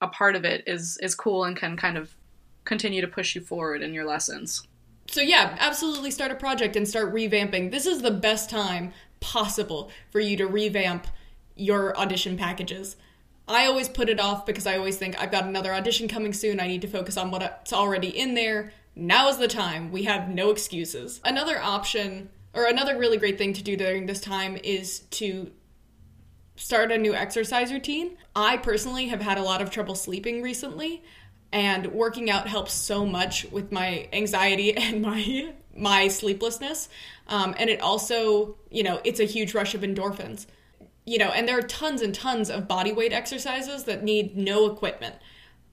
a 0.00 0.08
part 0.08 0.36
of 0.36 0.44
it 0.44 0.64
is 0.66 0.98
is 0.98 1.14
cool 1.14 1.44
and 1.44 1.56
can 1.56 1.76
kind 1.76 1.96
of 1.96 2.14
continue 2.64 3.00
to 3.00 3.08
push 3.08 3.34
you 3.34 3.40
forward 3.40 3.82
in 3.82 3.94
your 3.94 4.04
lessons. 4.04 4.66
So 5.08 5.20
yeah, 5.20 5.56
absolutely 5.58 6.10
start 6.10 6.30
a 6.30 6.34
project 6.34 6.76
and 6.76 6.88
start 6.88 7.14
revamping. 7.14 7.70
This 7.70 7.86
is 7.86 8.02
the 8.02 8.10
best 8.10 8.50
time 8.50 8.92
possible 9.20 9.90
for 10.10 10.20
you 10.20 10.36
to 10.36 10.46
revamp 10.46 11.06
your 11.56 11.96
audition 11.96 12.36
packages. 12.36 12.96
I 13.46 13.66
always 13.66 13.88
put 13.88 14.08
it 14.08 14.20
off 14.20 14.46
because 14.46 14.66
I 14.66 14.78
always 14.78 14.96
think 14.96 15.20
I've 15.20 15.30
got 15.30 15.44
another 15.44 15.74
audition 15.74 16.08
coming 16.08 16.32
soon. 16.32 16.60
I 16.60 16.66
need 16.66 16.82
to 16.82 16.88
focus 16.88 17.16
on 17.16 17.30
what's 17.30 17.72
already 17.72 18.08
in 18.08 18.34
there. 18.34 18.72
Now 18.96 19.28
is 19.28 19.36
the 19.36 19.48
time. 19.48 19.92
We 19.92 20.04
have 20.04 20.28
no 20.28 20.50
excuses. 20.50 21.20
Another 21.24 21.60
option, 21.60 22.30
or 22.54 22.66
another 22.66 22.96
really 22.96 23.18
great 23.18 23.36
thing 23.36 23.52
to 23.54 23.62
do 23.62 23.76
during 23.76 24.06
this 24.06 24.20
time, 24.20 24.56
is 24.62 25.00
to 25.10 25.50
start 26.56 26.92
a 26.92 26.98
new 26.98 27.14
exercise 27.14 27.72
routine. 27.72 28.16
I 28.34 28.56
personally 28.56 29.08
have 29.08 29.20
had 29.20 29.36
a 29.36 29.42
lot 29.42 29.60
of 29.60 29.70
trouble 29.70 29.94
sleeping 29.94 30.40
recently, 30.40 31.02
and 31.52 31.86
working 31.88 32.30
out 32.30 32.48
helps 32.48 32.72
so 32.72 33.04
much 33.04 33.44
with 33.50 33.72
my 33.72 34.08
anxiety 34.12 34.76
and 34.76 35.02
my 35.02 35.52
my 35.76 36.06
sleeplessness. 36.06 36.88
Um, 37.26 37.54
and 37.58 37.68
it 37.68 37.80
also, 37.80 38.56
you 38.70 38.84
know, 38.84 39.00
it's 39.02 39.18
a 39.18 39.24
huge 39.24 39.54
rush 39.54 39.74
of 39.74 39.80
endorphins 39.80 40.46
you 41.04 41.18
know, 41.18 41.28
and 41.28 41.46
there 41.46 41.58
are 41.58 41.62
tons 41.62 42.02
and 42.02 42.14
tons 42.14 42.50
of 42.50 42.68
body 42.68 42.92
weight 42.92 43.12
exercises 43.12 43.84
that 43.84 44.02
need 44.02 44.36
no 44.36 44.66
equipment. 44.66 45.16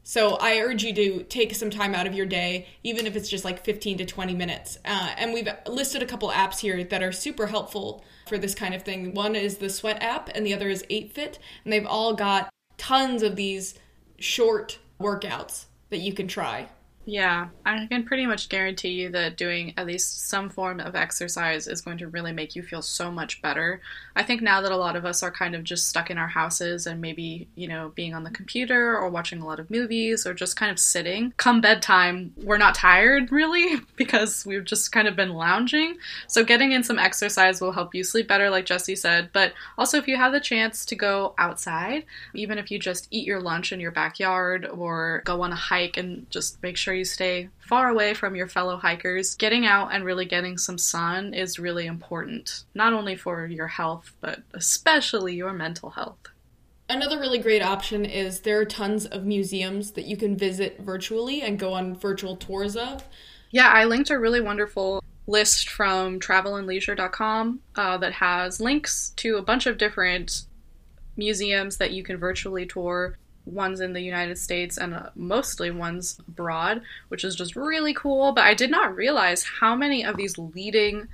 So 0.04 0.36
I 0.38 0.60
urge 0.60 0.84
you 0.84 0.94
to 0.94 1.24
take 1.24 1.54
some 1.54 1.70
time 1.70 1.94
out 1.94 2.08
of 2.08 2.16
your 2.16 2.26
day, 2.26 2.68
even 2.84 3.06
if 3.06 3.16
it's 3.16 3.30
just 3.30 3.46
like 3.46 3.64
15 3.64 4.00
to 4.00 4.06
20 4.06 4.34
minutes. 4.34 4.78
Uh, 4.84 5.14
and 5.18 5.32
we've 5.32 5.48
listed 5.68 6.02
a 6.02 6.08
couple 6.08 6.30
apps 6.32 6.60
here 6.60 6.84
that 6.84 7.04
are 7.04 7.12
super 7.12 7.48
helpful 7.48 8.04
for 8.28 8.38
this 8.38 8.56
kind 8.56 8.74
of 8.74 8.82
thing. 8.82 9.14
One 9.14 9.36
is 9.36 9.58
the 9.58 9.70
Sweat 9.70 10.02
app, 10.02 10.30
and 10.34 10.46
the 10.46 10.56
other 10.56 10.70
is 10.70 10.84
8Fit, 10.90 11.38
and 11.64 11.72
they've 11.72 11.86
all 11.86 12.16
got 12.16 12.50
tons 12.78 13.22
of 13.22 13.36
these 13.36 13.76
short 14.18 14.80
workouts 15.00 15.66
that 15.92 16.00
you 16.00 16.14
can 16.14 16.28
try. 16.28 16.68
Yeah, 17.06 17.48
I 17.66 17.88
can 17.88 18.04
pretty 18.04 18.28
much 18.28 18.48
guarantee 18.48 18.90
you 18.90 19.10
that 19.10 19.36
doing 19.36 19.74
at 19.76 19.88
least 19.88 20.30
some 20.30 20.52
form 20.52 20.80
of 20.80 20.96
exercise 20.96 21.68
is 21.68 21.82
going 21.82 21.98
to 21.98 22.08
really 22.08 22.32
make 22.32 22.56
you 22.56 22.62
feel 22.62 22.84
so 22.84 23.10
much 23.10 23.42
better. 23.42 23.82
I 24.16 24.22
think 24.22 24.44
now 24.44 24.62
that 24.62 24.72
a 24.72 24.78
lot 24.78 24.96
of 24.96 25.04
us 25.04 25.24
are 25.24 25.32
kind 25.32 25.56
of 25.56 25.64
just 25.64 25.88
stuck 25.88 26.12
in 26.12 26.20
our 26.20 26.28
houses 26.28 26.86
and 26.86 27.02
maybe, 27.02 27.48
you 27.56 27.68
know, 27.68 27.92
being 27.96 28.14
on 28.14 28.24
the 28.24 28.30
computer 28.30 28.96
or 28.96 29.10
watching 29.10 29.42
a 29.42 29.48
lot 29.48 29.60
of 29.60 29.72
movies 29.72 30.28
or 30.28 30.36
just 30.36 30.56
kind 30.56 30.72
of 30.72 30.78
sitting, 30.78 31.34
come 31.38 31.60
bedtime, 31.60 32.34
we're 32.44 32.58
not 32.60 32.76
tired 32.76 33.32
really 33.32 33.82
because 33.96 34.46
we've 34.46 34.66
just 34.66 34.92
kind 34.92 35.08
of 35.08 35.16
been 35.16 35.34
lounging. 35.34 35.98
So 36.28 36.44
getting 36.44 36.72
in 36.72 36.84
some 36.84 37.00
exercise 37.00 37.62
will 37.62 37.72
help 37.72 37.96
you 37.96 38.04
sleep 38.04 38.28
better, 38.28 38.52
like 38.52 38.68
Jesse 38.68 38.96
said. 38.96 39.32
But 39.34 39.54
also, 39.76 39.98
if 39.98 40.08
you 40.08 40.18
have 40.18 40.34
the 40.34 40.40
chance 40.40 40.86
to 40.86 40.96
go 40.96 41.34
outside, 41.40 42.06
even 42.36 42.60
if 42.60 42.70
you 42.70 42.78
just 42.78 43.08
eat 43.10 43.26
your 43.26 43.42
lunch 43.42 43.72
in 43.72 43.80
your 43.80 43.92
backyard 43.92 44.68
or 44.68 45.24
go 45.26 45.42
on 45.42 45.52
a 45.52 45.56
hike 45.56 45.98
and 45.98 46.30
just 46.30 46.62
make 46.62 46.78
sure 46.78 46.91
sure 46.92 46.98
you 46.98 47.06
stay 47.06 47.48
far 47.60 47.88
away 47.88 48.14
from 48.14 48.36
your 48.36 48.48
fellow 48.48 48.76
hikers. 48.76 49.36
Getting 49.36 49.66
out 49.66 49.94
and 49.94 50.04
really 50.04 50.26
getting 50.26 50.58
some 50.58 50.78
sun 50.78 51.34
is 51.34 51.58
really 51.58 51.86
important, 51.86 52.66
not 52.76 52.92
only 52.92 53.16
for 53.16 53.46
your 53.46 53.68
health, 53.68 54.12
but 54.20 54.42
especially 54.54 55.36
your 55.36 55.54
mental 55.54 55.92
health. 55.92 56.18
Another 56.90 57.18
really 57.18 57.40
great 57.40 57.62
option 57.62 58.04
is 58.04 58.42
there 58.42 58.60
are 58.60 58.66
tons 58.66 59.06
of 59.06 59.24
museums 59.24 59.92
that 59.92 60.06
you 60.06 60.18
can 60.18 60.36
visit 60.36 60.82
virtually 60.82 61.42
and 61.42 61.58
go 61.58 61.72
on 61.72 61.96
virtual 61.96 62.36
tours 62.36 62.76
of. 62.76 63.06
Yeah, 63.52 63.70
I 63.70 63.86
linked 63.86 64.10
a 64.10 64.20
really 64.20 64.42
wonderful 64.42 65.02
list 65.28 65.70
from 65.70 66.20
travelandleisure.com 66.20 67.62
uh, 67.76 67.98
that 68.00 68.12
has 68.12 68.60
links 68.60 69.14
to 69.16 69.38
a 69.38 69.42
bunch 69.42 69.66
of 69.66 69.78
different 69.78 70.44
museums 71.16 71.78
that 71.78 71.92
you 71.92 72.04
can 72.04 72.18
virtually 72.18 72.66
tour 72.66 73.18
ones 73.46 73.80
in 73.80 73.94
the 73.94 74.02
United 74.02 74.38
States 74.38 74.78
and 74.78 74.94
uh, 74.94 75.10
mostly 75.16 75.72
ones 75.72 76.20
abroad, 76.28 76.82
which 77.08 77.24
is 77.24 77.36
just 77.36 77.56
really 77.56 77.94
cool. 77.94 78.32
But 78.32 78.46
I 78.46 78.54
did 78.54 78.72
not 78.72 78.96
realize 78.96 79.44
how 79.60 79.76
many 79.76 80.04
of 80.04 80.18
these 80.18 80.38
leading 80.38 81.08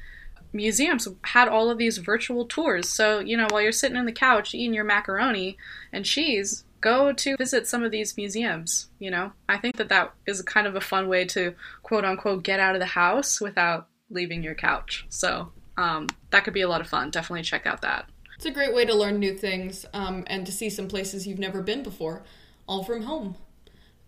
museums 0.54 1.08
had 1.24 1.48
all 1.48 1.70
of 1.70 1.78
these 1.78 1.98
virtual 1.98 2.46
tours. 2.46 2.90
So, 2.90 3.20
you 3.20 3.38
know, 3.38 3.48
while 3.50 3.62
you're 3.62 3.72
sitting 3.72 3.98
on 3.98 4.06
the 4.06 4.12
couch 4.12 4.54
eating 4.54 4.74
your 4.74 4.84
macaroni 4.84 5.58
and 5.92 6.06
cheese, 6.06 6.64
go 6.82 7.12
to 7.12 7.38
visit 7.38 7.68
some 7.68 7.84
of 7.84 7.92
these 7.92 8.18
museums. 8.18 8.90
You 9.00 9.12
know, 9.12 9.32
I 9.48 9.58
think 9.58 9.78
that 9.78 9.90
that 9.90 10.14
is 10.26 10.42
kind 10.42 10.68
of 10.68 10.76
a 10.76 10.82
fun 10.82 11.08
way 11.08 11.26
to 11.26 11.54
quote 11.84 12.06
unquote 12.06 12.44
get 12.44 12.60
out 12.60 12.76
of 12.76 12.80
the 12.80 12.88
house 12.88 13.42
without 13.42 13.88
leaving 14.10 14.44
your 14.44 14.56
couch. 14.56 15.06
So, 15.10 15.52
um, 15.78 16.08
that 16.32 16.44
could 16.44 16.54
be 16.54 16.62
a 16.62 16.70
lot 16.70 16.82
of 16.82 16.88
fun. 16.88 17.12
Definitely 17.12 17.44
check 17.44 17.66
out 17.68 17.82
that. 17.82 18.10
It's 18.38 18.46
a 18.46 18.52
great 18.52 18.72
way 18.72 18.86
to 18.86 18.94
learn 18.94 19.18
new 19.18 19.34
things 19.34 19.88
um, 19.94 20.24
and 20.28 20.46
to 20.46 20.52
see 20.52 20.70
some 20.70 20.88
places 20.88 21.26
you've 21.26 21.40
never 21.40 21.64
been 21.64 21.82
before, 21.82 22.22
all 22.68 22.84
from 22.84 23.02
home. 23.02 23.36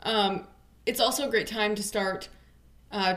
Um, 0.03 0.45
it's 0.86 0.99
also 0.99 1.27
a 1.27 1.32
great 1.32 1.47
time 1.47 1.73
to 1.73 1.82
start 1.82 2.30
uh, 2.91 3.15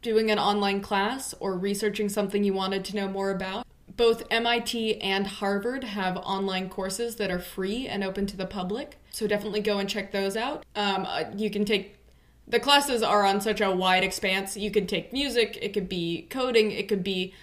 doing 0.00 0.30
an 0.30 0.38
online 0.38 0.80
class 0.80 1.34
or 1.38 1.58
researching 1.58 2.08
something 2.08 2.42
you 2.44 2.54
wanted 2.54 2.82
to 2.86 2.96
know 2.96 3.08
more 3.08 3.30
about. 3.30 3.66
Both 3.94 4.24
MIT 4.30 5.02
and 5.02 5.26
Harvard 5.26 5.84
have 5.84 6.16
online 6.16 6.70
courses 6.70 7.16
that 7.16 7.30
are 7.30 7.38
free 7.38 7.86
and 7.86 8.02
open 8.02 8.24
to 8.26 8.36
the 8.36 8.46
public, 8.46 8.96
so 9.10 9.26
definitely 9.26 9.60
go 9.60 9.78
and 9.78 9.88
check 9.88 10.12
those 10.12 10.34
out. 10.34 10.64
Um, 10.74 11.04
uh, 11.06 11.24
you 11.36 11.50
can 11.50 11.66
take 11.66 11.98
the 12.48 12.60
classes 12.60 13.02
are 13.02 13.24
on 13.24 13.40
such 13.40 13.60
a 13.60 13.70
wide 13.70 14.02
expanse. 14.02 14.56
You 14.56 14.70
could 14.70 14.88
take 14.88 15.12
music, 15.12 15.58
it 15.60 15.74
could 15.74 15.88
be 15.88 16.26
coding, 16.30 16.72
it 16.72 16.88
could 16.88 17.04
be 17.04 17.34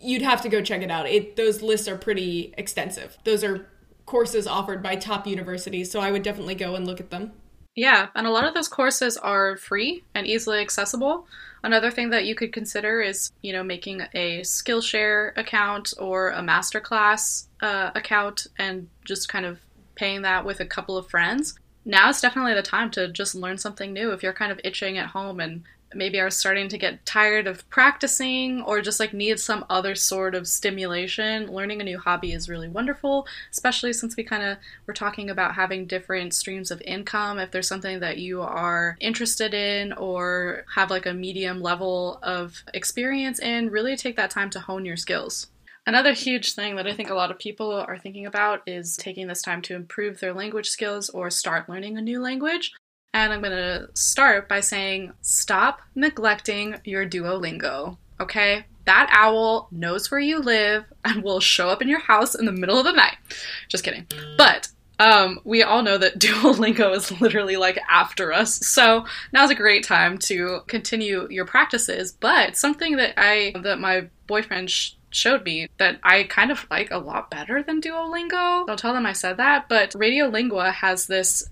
you'd 0.00 0.22
have 0.22 0.42
to 0.42 0.48
go 0.48 0.62
check 0.62 0.82
it 0.82 0.90
out. 0.90 1.08
It 1.08 1.36
those 1.36 1.62
lists 1.62 1.88
are 1.88 1.96
pretty 1.96 2.54
extensive. 2.56 3.18
Those 3.24 3.44
are 3.44 3.66
courses 4.06 4.46
offered 4.46 4.82
by 4.82 4.96
top 4.96 5.26
universities, 5.26 5.90
so 5.90 6.00
I 6.00 6.10
would 6.10 6.22
definitely 6.22 6.54
go 6.54 6.74
and 6.74 6.86
look 6.86 7.00
at 7.00 7.10
them. 7.10 7.32
Yeah, 7.74 8.08
and 8.16 8.26
a 8.26 8.30
lot 8.30 8.44
of 8.44 8.54
those 8.54 8.66
courses 8.66 9.16
are 9.16 9.56
free 9.56 10.02
and 10.14 10.26
easily 10.26 10.58
accessible. 10.58 11.26
Another 11.62 11.90
thing 11.90 12.10
that 12.10 12.24
you 12.24 12.34
could 12.34 12.52
consider 12.52 13.00
is, 13.00 13.30
you 13.42 13.52
know, 13.52 13.62
making 13.62 14.02
a 14.14 14.40
Skillshare 14.40 15.36
account 15.36 15.94
or 15.98 16.30
a 16.30 16.40
masterclass 16.40 17.46
uh, 17.60 17.90
account 17.94 18.48
and 18.58 18.88
just 19.04 19.28
kind 19.28 19.46
of 19.46 19.60
paying 19.94 20.22
that 20.22 20.44
with 20.44 20.58
a 20.58 20.66
couple 20.66 20.96
of 20.96 21.08
friends. 21.08 21.58
Now 21.84 22.08
is 22.08 22.20
definitely 22.20 22.54
the 22.54 22.62
time 22.62 22.90
to 22.92 23.08
just 23.08 23.34
learn 23.34 23.58
something 23.58 23.92
new 23.92 24.10
if 24.12 24.22
you're 24.22 24.32
kind 24.32 24.52
of 24.52 24.60
itching 24.64 24.98
at 24.98 25.10
home 25.10 25.38
and 25.40 25.62
maybe 25.94 26.20
are 26.20 26.30
starting 26.30 26.68
to 26.68 26.78
get 26.78 27.04
tired 27.06 27.46
of 27.46 27.68
practicing 27.70 28.62
or 28.62 28.80
just 28.80 29.00
like 29.00 29.12
need 29.12 29.40
some 29.40 29.64
other 29.70 29.94
sort 29.94 30.34
of 30.34 30.46
stimulation, 30.46 31.52
learning 31.52 31.80
a 31.80 31.84
new 31.84 31.98
hobby 31.98 32.32
is 32.32 32.48
really 32.48 32.68
wonderful, 32.68 33.26
especially 33.50 33.92
since 33.92 34.16
we 34.16 34.24
kind 34.24 34.42
of 34.42 34.58
were 34.86 34.94
talking 34.94 35.30
about 35.30 35.54
having 35.54 35.86
different 35.86 36.34
streams 36.34 36.70
of 36.70 36.82
income. 36.82 37.38
If 37.38 37.50
there's 37.50 37.68
something 37.68 38.00
that 38.00 38.18
you 38.18 38.42
are 38.42 38.96
interested 39.00 39.54
in 39.54 39.92
or 39.94 40.64
have 40.74 40.90
like 40.90 41.06
a 41.06 41.14
medium 41.14 41.60
level 41.60 42.18
of 42.22 42.62
experience 42.74 43.38
in, 43.38 43.70
really 43.70 43.96
take 43.96 44.16
that 44.16 44.30
time 44.30 44.50
to 44.50 44.60
hone 44.60 44.84
your 44.84 44.96
skills. 44.96 45.48
Another 45.86 46.12
huge 46.12 46.52
thing 46.52 46.76
that 46.76 46.86
I 46.86 46.92
think 46.92 47.08
a 47.08 47.14
lot 47.14 47.30
of 47.30 47.38
people 47.38 47.72
are 47.72 47.96
thinking 47.96 48.26
about 48.26 48.60
is 48.66 48.94
taking 48.98 49.26
this 49.26 49.40
time 49.40 49.62
to 49.62 49.74
improve 49.74 50.20
their 50.20 50.34
language 50.34 50.68
skills 50.68 51.08
or 51.08 51.30
start 51.30 51.66
learning 51.66 51.96
a 51.96 52.02
new 52.02 52.20
language. 52.20 52.72
And 53.18 53.32
I'm 53.32 53.40
going 53.40 53.50
to 53.50 53.88
start 53.94 54.48
by 54.48 54.60
saying 54.60 55.12
stop 55.22 55.80
neglecting 55.96 56.76
your 56.84 57.04
Duolingo, 57.04 57.96
okay? 58.20 58.64
That 58.84 59.10
owl 59.12 59.66
knows 59.72 60.08
where 60.08 60.20
you 60.20 60.38
live 60.38 60.84
and 61.04 61.24
will 61.24 61.40
show 61.40 61.68
up 61.68 61.82
in 61.82 61.88
your 61.88 61.98
house 61.98 62.36
in 62.36 62.44
the 62.44 62.52
middle 62.52 62.78
of 62.78 62.84
the 62.84 62.92
night. 62.92 63.16
Just 63.66 63.82
kidding. 63.82 64.06
But 64.36 64.68
um, 65.00 65.40
we 65.42 65.64
all 65.64 65.82
know 65.82 65.98
that 65.98 66.18
Duolingo 66.20 66.94
is 66.94 67.20
literally 67.20 67.56
like 67.56 67.80
after 67.90 68.32
us. 68.32 68.64
So 68.64 69.04
now's 69.32 69.50
a 69.50 69.56
great 69.56 69.82
time 69.82 70.18
to 70.18 70.60
continue 70.68 71.26
your 71.28 71.44
practices. 71.44 72.12
But 72.12 72.56
something 72.56 72.98
that 72.98 73.14
I, 73.16 73.52
that 73.64 73.80
my 73.80 74.10
boyfriend 74.28 74.70
sh- 74.70 74.92
showed 75.10 75.44
me 75.44 75.66
that 75.78 75.98
I 76.04 76.22
kind 76.22 76.52
of 76.52 76.68
like 76.70 76.92
a 76.92 76.98
lot 76.98 77.32
better 77.32 77.64
than 77.64 77.80
Duolingo. 77.80 78.64
Don't 78.68 78.78
tell 78.78 78.94
them 78.94 79.06
I 79.06 79.12
said 79.12 79.38
that, 79.38 79.68
but 79.68 79.96
Radio 79.96 80.28
Lingua 80.28 80.70
has 80.70 81.08
this 81.08 81.50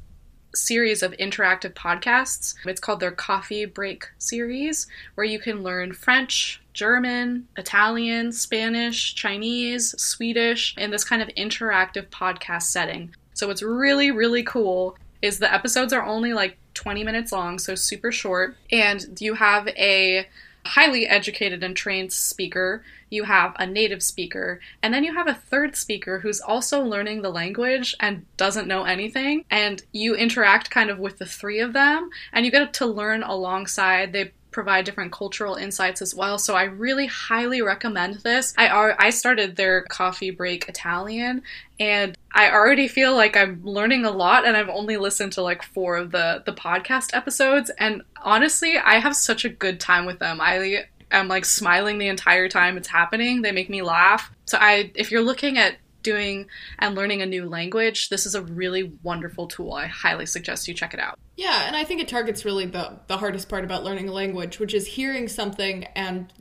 series 0.55 1.03
of 1.03 1.13
interactive 1.13 1.75
podcasts. 1.75 2.55
It's 2.65 2.81
called 2.81 3.01
their 3.01 3.11
Coffee 3.11 3.65
Break 3.65 4.09
series, 4.19 4.87
where 5.15 5.27
you 5.27 5.39
can 5.39 5.63
learn 5.63 5.93
French, 5.93 6.61
German, 6.73 7.49
Italian, 7.57 8.33
Spanish, 8.33 9.15
Chinese, 9.15 9.95
Swedish 10.01 10.75
in 10.77 10.91
this 10.91 11.05
kind 11.05 11.23
of 11.23 11.29
interactive 11.29 12.09
podcast 12.09 12.65
setting. 12.65 13.15
So 13.35 13.49
what's 13.49 13.63
really 13.63 14.11
really 14.11 14.43
cool 14.43 14.97
is 15.23 15.39
the 15.39 15.53
episodes 15.53 15.93
are 15.93 16.05
only 16.05 16.33
like 16.33 16.57
20 16.75 17.05
minutes 17.05 17.33
long, 17.33 17.59
so 17.59 17.75
super 17.75 18.13
short, 18.13 18.57
and 18.71 19.19
you 19.21 19.35
have 19.35 19.69
a 19.69 20.27
highly 20.67 21.07
educated 21.07 21.63
and 21.63 21.77
trained 21.77 22.13
speaker, 22.13 22.85
you 23.11 23.25
have 23.25 23.55
a 23.59 23.67
native 23.67 24.03
speaker, 24.03 24.61
and 24.83 24.93
then 24.93 25.05
you 25.05 25.15
have 25.15 25.29
a 25.29 25.35
third 25.35 25.77
speaker 25.77 26.21
who's 26.21 26.41
also 26.41 26.83
learning 26.83 27.23
the 27.23 27.31
language 27.31 27.95
and 28.01 28.27
doesn't 28.37 28.69
know 28.69 28.85
anything. 28.85 29.45
And 29.51 29.83
you 29.93 30.15
interact 30.15 30.71
kind 30.71 30.91
of 30.91 30.99
with 30.99 31.19
the 31.19 31.27
three 31.27 31.61
of 31.61 31.73
them, 31.73 32.11
and 32.33 32.45
you 32.45 32.51
get 32.51 32.75
to 32.75 32.87
learn 32.87 33.23
alongside. 33.23 34.13
They 34.13 34.33
provide 34.57 34.87
different 34.87 35.13
cultural 35.13 35.57
insights 35.57 36.01
as 36.01 36.15
well. 36.15 36.39
So 36.39 36.55
I 36.57 36.63
really 36.63 37.05
highly 37.05 37.61
recommend 37.61 38.15
this. 38.21 38.55
I 38.57 38.95
I 38.99 39.11
started 39.11 39.55
their 39.55 39.83
coffee 39.83 40.31
break 40.31 40.67
Italian 40.67 41.43
and 41.79 42.17
I 42.33 42.51
already 42.51 42.89
feel 42.89 43.15
like 43.15 43.37
I'm 43.37 43.63
learning 43.65 44.07
a 44.07 44.11
lot 44.11 44.47
and 44.47 44.57
I've 44.57 44.71
only 44.71 44.97
listened 44.97 45.33
to 45.33 45.43
like 45.43 45.63
4 45.63 45.97
of 45.97 46.11
the 46.11 46.43
the 46.47 46.55
podcast 46.55 47.11
episodes 47.13 47.71
and 47.79 48.01
honestly, 48.27 48.77
I 48.77 48.99
have 48.99 49.17
such 49.17 49.47
a 49.47 49.49
good 49.49 49.81
time 49.81 50.05
with 50.05 50.19
them. 50.19 50.41
I 50.41 50.85
am 51.11 51.29
like 51.29 51.47
smiling 51.47 51.99
the 51.99 52.09
entire 52.09 52.49
time 52.49 52.77
it's 52.77 52.89
happening. 52.89 53.41
They 53.41 53.53
make 53.53 53.71
me 53.71 53.81
laugh. 53.81 54.31
So 54.45 54.59
I 54.61 54.91
if 54.95 55.11
you're 55.11 55.23
looking 55.23 55.57
at 55.57 55.77
doing 56.03 56.47
and 56.79 56.95
learning 56.95 57.23
a 57.23 57.27
new 57.27 57.49
language, 57.49 58.11
this 58.11 58.27
is 58.27 58.35
a 58.35 58.43
really 58.43 58.93
wonderful 59.03 59.47
tool. 59.47 59.73
I 59.73 59.87
highly 59.87 60.27
suggest 60.27 60.69
you 60.69 60.75
check 60.75 60.93
it 60.93 61.01
out. 61.01 61.19
Yeah, 61.37 61.67
and 61.67 61.75
I 61.75 61.85
think 61.85 62.01
it 62.01 62.09
targets 62.09 62.45
really 62.45 62.67
the, 62.67 63.01
the 63.09 63.17
hardest 63.17 63.49
part 63.49 63.65
about 63.65 63.83
learning 63.83 64.09
a 64.09 64.13
language, 64.13 64.61
which 64.61 64.73
is 64.73 64.87
hearing 64.87 65.27
something 65.27 65.85
and 65.97 66.33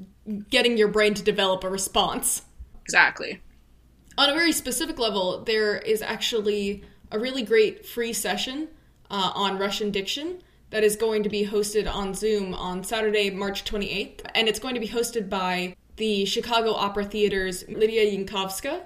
getting 0.50 0.78
your 0.78 0.88
brain 0.88 1.16
to 1.16 1.24
develop 1.24 1.64
a 1.64 1.70
response. 1.70 2.44
Exactly. 2.84 3.42
On 4.20 4.30
a 4.30 4.34
very 4.34 4.52
specific 4.52 5.00
level, 5.00 5.44
there 5.44 5.78
is 5.78 6.02
actually 6.04 6.84
a 7.12 7.18
really 7.18 7.42
great 7.42 7.88
free 7.88 8.14
session 8.14 8.68
uh, 9.10 9.32
on 9.34 9.58
Russian 9.58 9.90
diction 9.90 10.44
that 10.76 10.84
is 10.84 10.98
going 10.98 11.24
to 11.24 11.30
be 11.30 11.48
hosted 11.48 11.90
on 11.90 12.14
Zoom 12.14 12.54
on 12.54 12.84
Saturday, 12.84 13.30
March 13.30 13.64
28th. 13.64 14.20
And 14.36 14.50
it's 14.50 14.60
going 14.60 14.74
to 14.74 14.82
be 14.82 14.90
hosted 14.90 15.30
by 15.30 15.74
the 15.96 16.26
Chicago 16.26 16.74
Opera 16.74 17.06
Theater's 17.06 17.66
Lidia 17.70 18.04
Yankovskaya, 18.04 18.82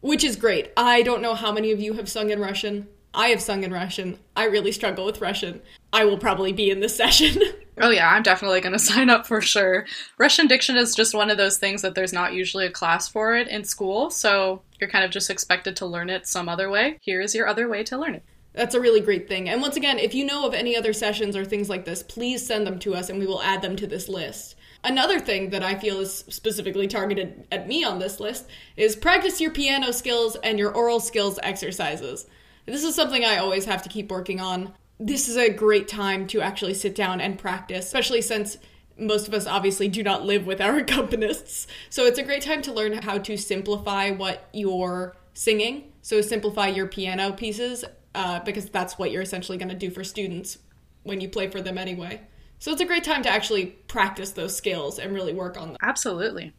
which 0.00 0.24
is 0.24 0.36
great. 0.36 0.72
I 0.74 1.02
don't 1.02 1.20
know 1.20 1.34
how 1.34 1.52
many 1.52 1.70
of 1.70 1.80
you 1.80 1.92
have 1.92 2.08
sung 2.08 2.30
in 2.30 2.40
Russian. 2.40 2.88
I 3.12 3.28
have 3.28 3.42
sung 3.42 3.62
in 3.62 3.74
Russian. 3.74 4.18
I 4.36 4.44
really 4.44 4.72
struggle 4.72 5.04
with 5.04 5.20
Russian. 5.20 5.60
I 5.92 6.06
will 6.06 6.16
probably 6.16 6.54
be 6.54 6.70
in 6.70 6.80
this 6.80 6.96
session. 7.02 7.42
oh, 7.76 7.90
yeah, 7.90 8.08
I'm 8.08 8.22
definitely 8.22 8.62
going 8.62 8.72
to 8.78 8.78
sign 8.78 9.10
up 9.10 9.26
for 9.26 9.42
sure. 9.42 9.84
Russian 10.16 10.46
diction 10.46 10.78
is 10.78 10.94
just 10.94 11.14
one 11.14 11.28
of 11.28 11.36
those 11.36 11.58
things 11.58 11.82
that 11.82 11.94
there's 11.94 12.14
not 12.14 12.32
usually 12.32 12.64
a 12.64 12.70
class 12.70 13.06
for 13.06 13.36
it 13.36 13.48
in 13.48 13.64
school, 13.64 14.08
so 14.08 14.62
you're 14.80 14.88
kind 14.88 15.04
of 15.04 15.10
just 15.10 15.28
expected 15.28 15.76
to 15.76 15.84
learn 15.84 16.08
it 16.08 16.26
some 16.26 16.48
other 16.48 16.70
way. 16.70 16.96
Here 17.02 17.20
is 17.20 17.34
your 17.34 17.48
other 17.48 17.68
way 17.68 17.84
to 17.84 17.98
learn 17.98 18.14
it. 18.14 18.22
That's 18.58 18.74
a 18.74 18.80
really 18.80 19.00
great 19.00 19.28
thing. 19.28 19.48
And 19.48 19.62
once 19.62 19.76
again, 19.76 20.00
if 20.00 20.16
you 20.16 20.24
know 20.24 20.44
of 20.44 20.52
any 20.52 20.76
other 20.76 20.92
sessions 20.92 21.36
or 21.36 21.44
things 21.44 21.70
like 21.70 21.84
this, 21.84 22.02
please 22.02 22.44
send 22.44 22.66
them 22.66 22.80
to 22.80 22.92
us 22.92 23.08
and 23.08 23.16
we 23.16 23.26
will 23.26 23.40
add 23.40 23.62
them 23.62 23.76
to 23.76 23.86
this 23.86 24.08
list. 24.08 24.56
Another 24.82 25.20
thing 25.20 25.50
that 25.50 25.62
I 25.62 25.76
feel 25.76 26.00
is 26.00 26.24
specifically 26.28 26.88
targeted 26.88 27.46
at 27.52 27.68
me 27.68 27.84
on 27.84 28.00
this 28.00 28.18
list 28.18 28.48
is 28.76 28.96
practice 28.96 29.40
your 29.40 29.52
piano 29.52 29.92
skills 29.92 30.34
and 30.42 30.58
your 30.58 30.72
aural 30.72 30.98
skills 30.98 31.38
exercises. 31.40 32.26
This 32.66 32.82
is 32.82 32.96
something 32.96 33.24
I 33.24 33.36
always 33.36 33.64
have 33.66 33.80
to 33.82 33.88
keep 33.88 34.10
working 34.10 34.40
on. 34.40 34.74
This 34.98 35.28
is 35.28 35.36
a 35.36 35.50
great 35.50 35.86
time 35.86 36.26
to 36.26 36.40
actually 36.40 36.74
sit 36.74 36.96
down 36.96 37.20
and 37.20 37.38
practice, 37.38 37.86
especially 37.86 38.22
since 38.22 38.58
most 38.98 39.28
of 39.28 39.34
us 39.34 39.46
obviously 39.46 39.86
do 39.86 40.02
not 40.02 40.26
live 40.26 40.48
with 40.48 40.60
our 40.60 40.80
accompanists. 40.82 41.68
So 41.90 42.06
it's 42.06 42.18
a 42.18 42.24
great 42.24 42.42
time 42.42 42.62
to 42.62 42.72
learn 42.72 42.94
how 43.04 43.18
to 43.18 43.36
simplify 43.36 44.10
what 44.10 44.48
you're 44.52 45.14
singing. 45.32 45.92
So 46.02 46.20
simplify 46.22 46.66
your 46.66 46.88
piano 46.88 47.30
pieces 47.30 47.84
uh, 48.18 48.40
because 48.40 48.68
that's 48.68 48.98
what 48.98 49.12
you're 49.12 49.22
essentially 49.22 49.56
going 49.56 49.68
to 49.68 49.76
do 49.76 49.90
for 49.90 50.02
students 50.02 50.58
when 51.04 51.20
you 51.20 51.28
play 51.28 51.48
for 51.48 51.60
them 51.60 51.78
anyway. 51.78 52.20
So 52.58 52.72
it's 52.72 52.80
a 52.80 52.84
great 52.84 53.04
time 53.04 53.22
to 53.22 53.28
actually 53.28 53.66
practice 53.86 54.32
those 54.32 54.56
skills 54.56 54.98
and 54.98 55.14
really 55.14 55.32
work 55.32 55.56
on 55.56 55.68
them. 55.68 55.76
Absolutely. 55.80 56.52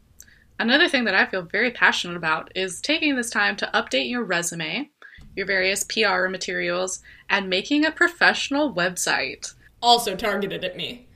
Another 0.57 0.87
thing 0.87 1.03
that 1.03 1.15
I 1.15 1.25
feel 1.25 1.41
very 1.41 1.69
passionate 1.71 2.15
about 2.15 2.49
is 2.55 2.79
taking 2.79 3.17
this 3.17 3.29
time 3.29 3.57
to 3.57 3.69
update 3.73 4.09
your 4.09 4.23
resume, 4.23 4.89
your 5.35 5.45
various 5.45 5.83
PR 5.83 6.29
materials, 6.29 7.01
and 7.29 7.49
making 7.49 7.83
a 7.83 7.91
professional 7.91 8.73
website. 8.73 9.53
Also 9.81 10.15
targeted 10.15 10.63
at 10.63 10.77
me. 10.77 11.07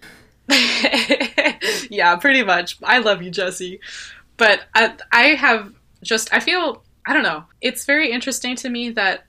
yeah, 1.90 2.18
pretty 2.18 2.44
much. 2.44 2.78
I 2.84 3.00
love 3.00 3.22
you, 3.22 3.32
Jesse. 3.32 3.80
But 4.36 4.64
I, 4.76 4.98
I 5.10 5.24
have 5.36 5.74
just, 6.04 6.34
I 6.34 6.42
feel, 6.42 6.84
I 7.06 7.14
don't 7.14 7.24
know, 7.24 7.46
it's 7.62 7.86
very 7.86 8.12
interesting 8.12 8.58
to 8.58 8.70
me 8.70 8.90
that 8.90 9.26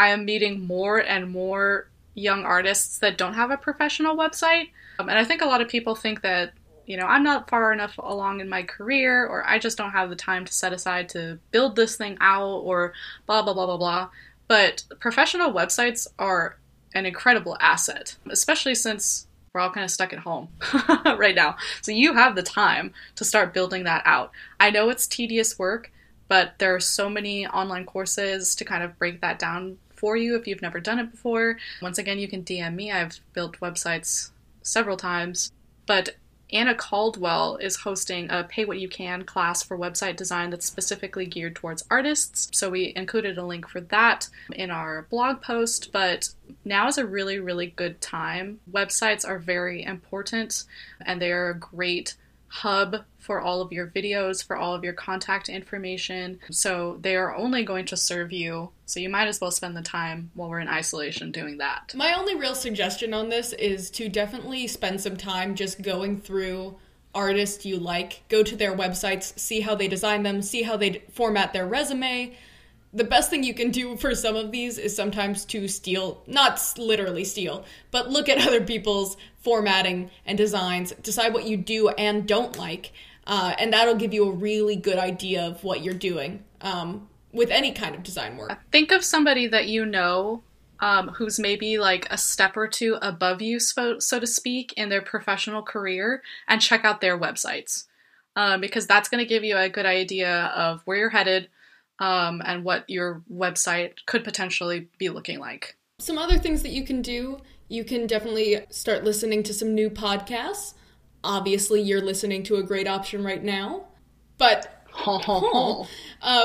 I 0.00 0.08
am 0.08 0.24
meeting 0.24 0.66
more 0.66 0.96
and 0.96 1.30
more 1.30 1.90
young 2.14 2.46
artists 2.46 3.00
that 3.00 3.18
don't 3.18 3.34
have 3.34 3.50
a 3.50 3.58
professional 3.58 4.16
website. 4.16 4.70
Um, 4.98 5.10
and 5.10 5.18
I 5.18 5.24
think 5.24 5.42
a 5.42 5.46
lot 5.46 5.60
of 5.60 5.68
people 5.68 5.94
think 5.94 6.22
that, 6.22 6.54
you 6.86 6.96
know, 6.96 7.04
I'm 7.04 7.22
not 7.22 7.50
far 7.50 7.70
enough 7.70 7.98
along 7.98 8.40
in 8.40 8.48
my 8.48 8.62
career 8.62 9.26
or 9.26 9.46
I 9.46 9.58
just 9.58 9.76
don't 9.76 9.90
have 9.90 10.08
the 10.08 10.16
time 10.16 10.46
to 10.46 10.52
set 10.54 10.72
aside 10.72 11.10
to 11.10 11.38
build 11.50 11.76
this 11.76 11.96
thing 11.96 12.16
out 12.18 12.60
or 12.60 12.94
blah, 13.26 13.42
blah, 13.42 13.52
blah, 13.52 13.66
blah, 13.66 13.76
blah. 13.76 14.08
But 14.48 14.84
professional 15.00 15.52
websites 15.52 16.06
are 16.18 16.56
an 16.94 17.04
incredible 17.04 17.58
asset, 17.60 18.16
especially 18.30 18.76
since 18.76 19.26
we're 19.52 19.60
all 19.60 19.70
kind 19.70 19.84
of 19.84 19.90
stuck 19.90 20.14
at 20.14 20.20
home 20.20 20.48
right 21.04 21.34
now. 21.34 21.56
So 21.82 21.92
you 21.92 22.14
have 22.14 22.36
the 22.36 22.42
time 22.42 22.94
to 23.16 23.24
start 23.26 23.52
building 23.52 23.84
that 23.84 24.02
out. 24.06 24.32
I 24.58 24.70
know 24.70 24.88
it's 24.88 25.06
tedious 25.06 25.58
work, 25.58 25.92
but 26.26 26.54
there 26.58 26.74
are 26.74 26.80
so 26.80 27.10
many 27.10 27.46
online 27.46 27.84
courses 27.84 28.54
to 28.54 28.64
kind 28.64 28.82
of 28.82 28.98
break 28.98 29.20
that 29.20 29.38
down 29.38 29.76
for 30.00 30.16
you 30.16 30.34
if 30.34 30.46
you've 30.46 30.62
never 30.62 30.80
done 30.80 30.98
it 30.98 31.10
before. 31.10 31.58
Once 31.82 31.98
again, 31.98 32.18
you 32.18 32.26
can 32.26 32.42
DM 32.42 32.74
me. 32.74 32.90
I've 32.90 33.20
built 33.34 33.60
websites 33.60 34.30
several 34.62 34.96
times. 34.96 35.52
But 35.86 36.16
Anna 36.52 36.74
Caldwell 36.74 37.56
is 37.58 37.76
hosting 37.76 38.28
a 38.30 38.42
Pay 38.42 38.64
What 38.64 38.80
You 38.80 38.88
Can 38.88 39.24
class 39.24 39.62
for 39.62 39.78
website 39.78 40.16
design 40.16 40.50
that's 40.50 40.66
specifically 40.66 41.26
geared 41.26 41.54
towards 41.54 41.84
artists. 41.90 42.48
So 42.52 42.70
we 42.70 42.92
included 42.96 43.38
a 43.38 43.46
link 43.46 43.68
for 43.68 43.80
that 43.82 44.28
in 44.52 44.70
our 44.70 45.02
blog 45.10 45.42
post. 45.42 45.90
But 45.92 46.30
now 46.64 46.88
is 46.88 46.98
a 46.98 47.06
really, 47.06 47.38
really 47.38 47.68
good 47.68 48.00
time. 48.00 48.60
Websites 48.70 49.28
are 49.28 49.38
very 49.38 49.84
important 49.84 50.64
and 51.04 51.20
they 51.20 51.30
are 51.30 51.50
a 51.50 51.58
great 51.58 52.14
hub 52.48 53.04
for 53.20 53.40
all 53.40 53.60
of 53.60 53.72
your 53.72 53.86
videos, 53.86 54.44
for 54.44 54.56
all 54.56 54.74
of 54.74 54.82
your 54.82 54.92
contact 54.92 55.48
information. 55.48 56.40
So 56.50 56.98
they 57.00 57.16
are 57.16 57.34
only 57.34 57.64
going 57.64 57.86
to 57.86 57.96
serve 57.96 58.32
you. 58.32 58.70
So 58.86 58.98
you 58.98 59.08
might 59.08 59.28
as 59.28 59.40
well 59.40 59.50
spend 59.50 59.76
the 59.76 59.82
time 59.82 60.30
while 60.34 60.48
we're 60.48 60.60
in 60.60 60.68
isolation 60.68 61.30
doing 61.30 61.58
that. 61.58 61.94
My 61.94 62.14
only 62.14 62.34
real 62.34 62.54
suggestion 62.54 63.14
on 63.14 63.28
this 63.28 63.52
is 63.52 63.90
to 63.92 64.08
definitely 64.08 64.66
spend 64.66 65.00
some 65.00 65.16
time 65.16 65.54
just 65.54 65.82
going 65.82 66.20
through 66.20 66.76
artists 67.14 67.66
you 67.66 67.78
like, 67.78 68.22
go 68.28 68.42
to 68.42 68.56
their 68.56 68.76
websites, 68.76 69.38
see 69.38 69.60
how 69.60 69.74
they 69.74 69.88
design 69.88 70.22
them, 70.22 70.42
see 70.42 70.62
how 70.62 70.76
they 70.76 71.02
format 71.12 71.52
their 71.52 71.66
resume, 71.66 72.36
the 72.92 73.04
best 73.04 73.30
thing 73.30 73.44
you 73.44 73.54
can 73.54 73.70
do 73.70 73.96
for 73.96 74.14
some 74.14 74.34
of 74.34 74.50
these 74.50 74.76
is 74.76 74.96
sometimes 74.96 75.44
to 75.46 75.68
steal, 75.68 76.22
not 76.26 76.60
literally 76.76 77.24
steal, 77.24 77.64
but 77.90 78.10
look 78.10 78.28
at 78.28 78.38
other 78.46 78.60
people's 78.60 79.16
formatting 79.38 80.10
and 80.26 80.36
designs, 80.36 80.92
decide 81.02 81.32
what 81.32 81.44
you 81.44 81.56
do 81.56 81.88
and 81.90 82.26
don't 82.26 82.58
like, 82.58 82.92
uh, 83.26 83.54
and 83.58 83.72
that'll 83.72 83.96
give 83.96 84.12
you 84.12 84.28
a 84.28 84.32
really 84.32 84.76
good 84.76 84.98
idea 84.98 85.42
of 85.42 85.62
what 85.64 85.82
you're 85.82 85.94
doing 85.94 86.44
um, 86.60 87.08
with 87.32 87.50
any 87.50 87.72
kind 87.72 87.94
of 87.94 88.02
design 88.02 88.36
work. 88.36 88.58
Think 88.72 88.92
of 88.92 89.04
somebody 89.04 89.46
that 89.46 89.68
you 89.68 89.86
know 89.86 90.42
um, 90.80 91.08
who's 91.08 91.38
maybe 91.38 91.78
like 91.78 92.06
a 92.10 92.18
step 92.18 92.56
or 92.56 92.66
two 92.66 92.98
above 93.02 93.42
you, 93.42 93.60
so, 93.60 93.98
so 93.98 94.18
to 94.18 94.26
speak, 94.26 94.72
in 94.76 94.88
their 94.88 95.02
professional 95.02 95.62
career, 95.62 96.22
and 96.48 96.60
check 96.60 96.84
out 96.84 97.00
their 97.00 97.18
websites. 97.18 97.86
Um, 98.36 98.60
because 98.60 98.86
that's 98.86 99.08
going 99.08 99.18
to 99.18 99.28
give 99.28 99.42
you 99.42 99.56
a 99.56 99.68
good 99.68 99.86
idea 99.86 100.52
of 100.54 100.82
where 100.84 100.96
you're 100.96 101.10
headed 101.10 101.48
um, 101.98 102.40
and 102.44 102.64
what 102.64 102.88
your 102.88 103.22
website 103.30 104.06
could 104.06 104.22
potentially 104.22 104.88
be 104.98 105.08
looking 105.08 105.40
like. 105.40 105.76
Some 105.98 106.16
other 106.16 106.38
things 106.38 106.62
that 106.62 106.70
you 106.70 106.84
can 106.84 107.02
do 107.02 107.40
you 107.70 107.84
can 107.84 108.08
definitely 108.08 108.66
start 108.68 109.04
listening 109.04 109.44
to 109.44 109.54
some 109.54 109.74
new 109.74 109.88
podcasts. 109.88 110.74
Obviously, 111.22 111.80
you're 111.80 112.00
listening 112.00 112.42
to 112.44 112.56
a 112.56 112.62
great 112.62 112.88
option 112.88 113.24
right 113.24 113.42
now, 113.42 113.86
but 114.38 114.84
uh, 115.06 115.86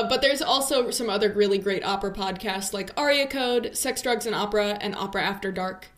but 0.08 0.22
there's 0.22 0.42
also 0.42 0.90
some 0.90 1.10
other 1.10 1.32
really 1.32 1.58
great 1.58 1.84
opera 1.84 2.12
podcasts 2.12 2.72
like 2.72 2.90
Aria 2.96 3.26
Code, 3.26 3.76
Sex, 3.76 4.02
Drugs, 4.02 4.26
and 4.26 4.34
Opera, 4.34 4.78
and 4.80 4.94
Opera 4.94 5.22
After 5.22 5.50
Dark. 5.50 5.88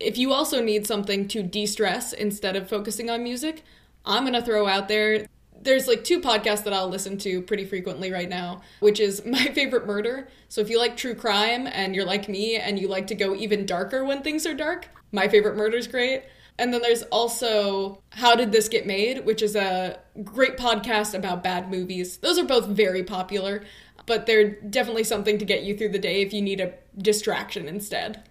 If 0.00 0.18
you 0.18 0.32
also 0.32 0.62
need 0.62 0.86
something 0.86 1.28
to 1.28 1.42
de 1.42 1.66
stress 1.66 2.12
instead 2.12 2.56
of 2.56 2.68
focusing 2.68 3.08
on 3.08 3.22
music, 3.22 3.64
I'm 4.04 4.24
going 4.24 4.34
to 4.34 4.42
throw 4.42 4.66
out 4.66 4.88
there 4.88 5.26
there's 5.62 5.86
like 5.86 6.04
two 6.04 6.20
podcasts 6.20 6.64
that 6.64 6.72
I'll 6.72 6.88
listen 6.88 7.16
to 7.18 7.40
pretty 7.40 7.64
frequently 7.64 8.10
right 8.10 8.28
now, 8.28 8.62
which 8.80 9.00
is 9.00 9.24
My 9.26 9.46
Favorite 9.46 9.86
Murder. 9.86 10.28
So 10.48 10.60
if 10.60 10.68
you 10.68 10.78
like 10.78 10.96
true 10.96 11.14
crime 11.14 11.66
and 11.66 11.94
you're 11.94 12.04
like 12.04 12.28
me 12.28 12.56
and 12.56 12.78
you 12.78 12.88
like 12.88 13.06
to 13.08 13.14
go 13.14 13.34
even 13.34 13.64
darker 13.64 14.04
when 14.04 14.22
things 14.22 14.46
are 14.46 14.54
dark, 14.54 14.88
My 15.12 15.28
Favorite 15.28 15.56
Murder 15.56 15.76
is 15.76 15.86
great. 15.86 16.24
And 16.58 16.72
then 16.72 16.82
there's 16.82 17.02
also 17.04 18.02
How 18.10 18.34
Did 18.34 18.52
This 18.52 18.68
Get 18.68 18.86
Made, 18.86 19.24
which 19.24 19.42
is 19.42 19.56
a 19.56 19.98
great 20.22 20.56
podcast 20.56 21.14
about 21.14 21.42
bad 21.42 21.70
movies. 21.70 22.18
Those 22.18 22.38
are 22.38 22.44
both 22.44 22.66
very 22.66 23.02
popular, 23.02 23.64
but 24.06 24.26
they're 24.26 24.60
definitely 24.60 25.04
something 25.04 25.38
to 25.38 25.44
get 25.44 25.62
you 25.62 25.76
through 25.76 25.90
the 25.90 25.98
day 25.98 26.22
if 26.22 26.32
you 26.32 26.42
need 26.42 26.60
a 26.60 26.74
distraction 26.98 27.68
instead. 27.68 28.22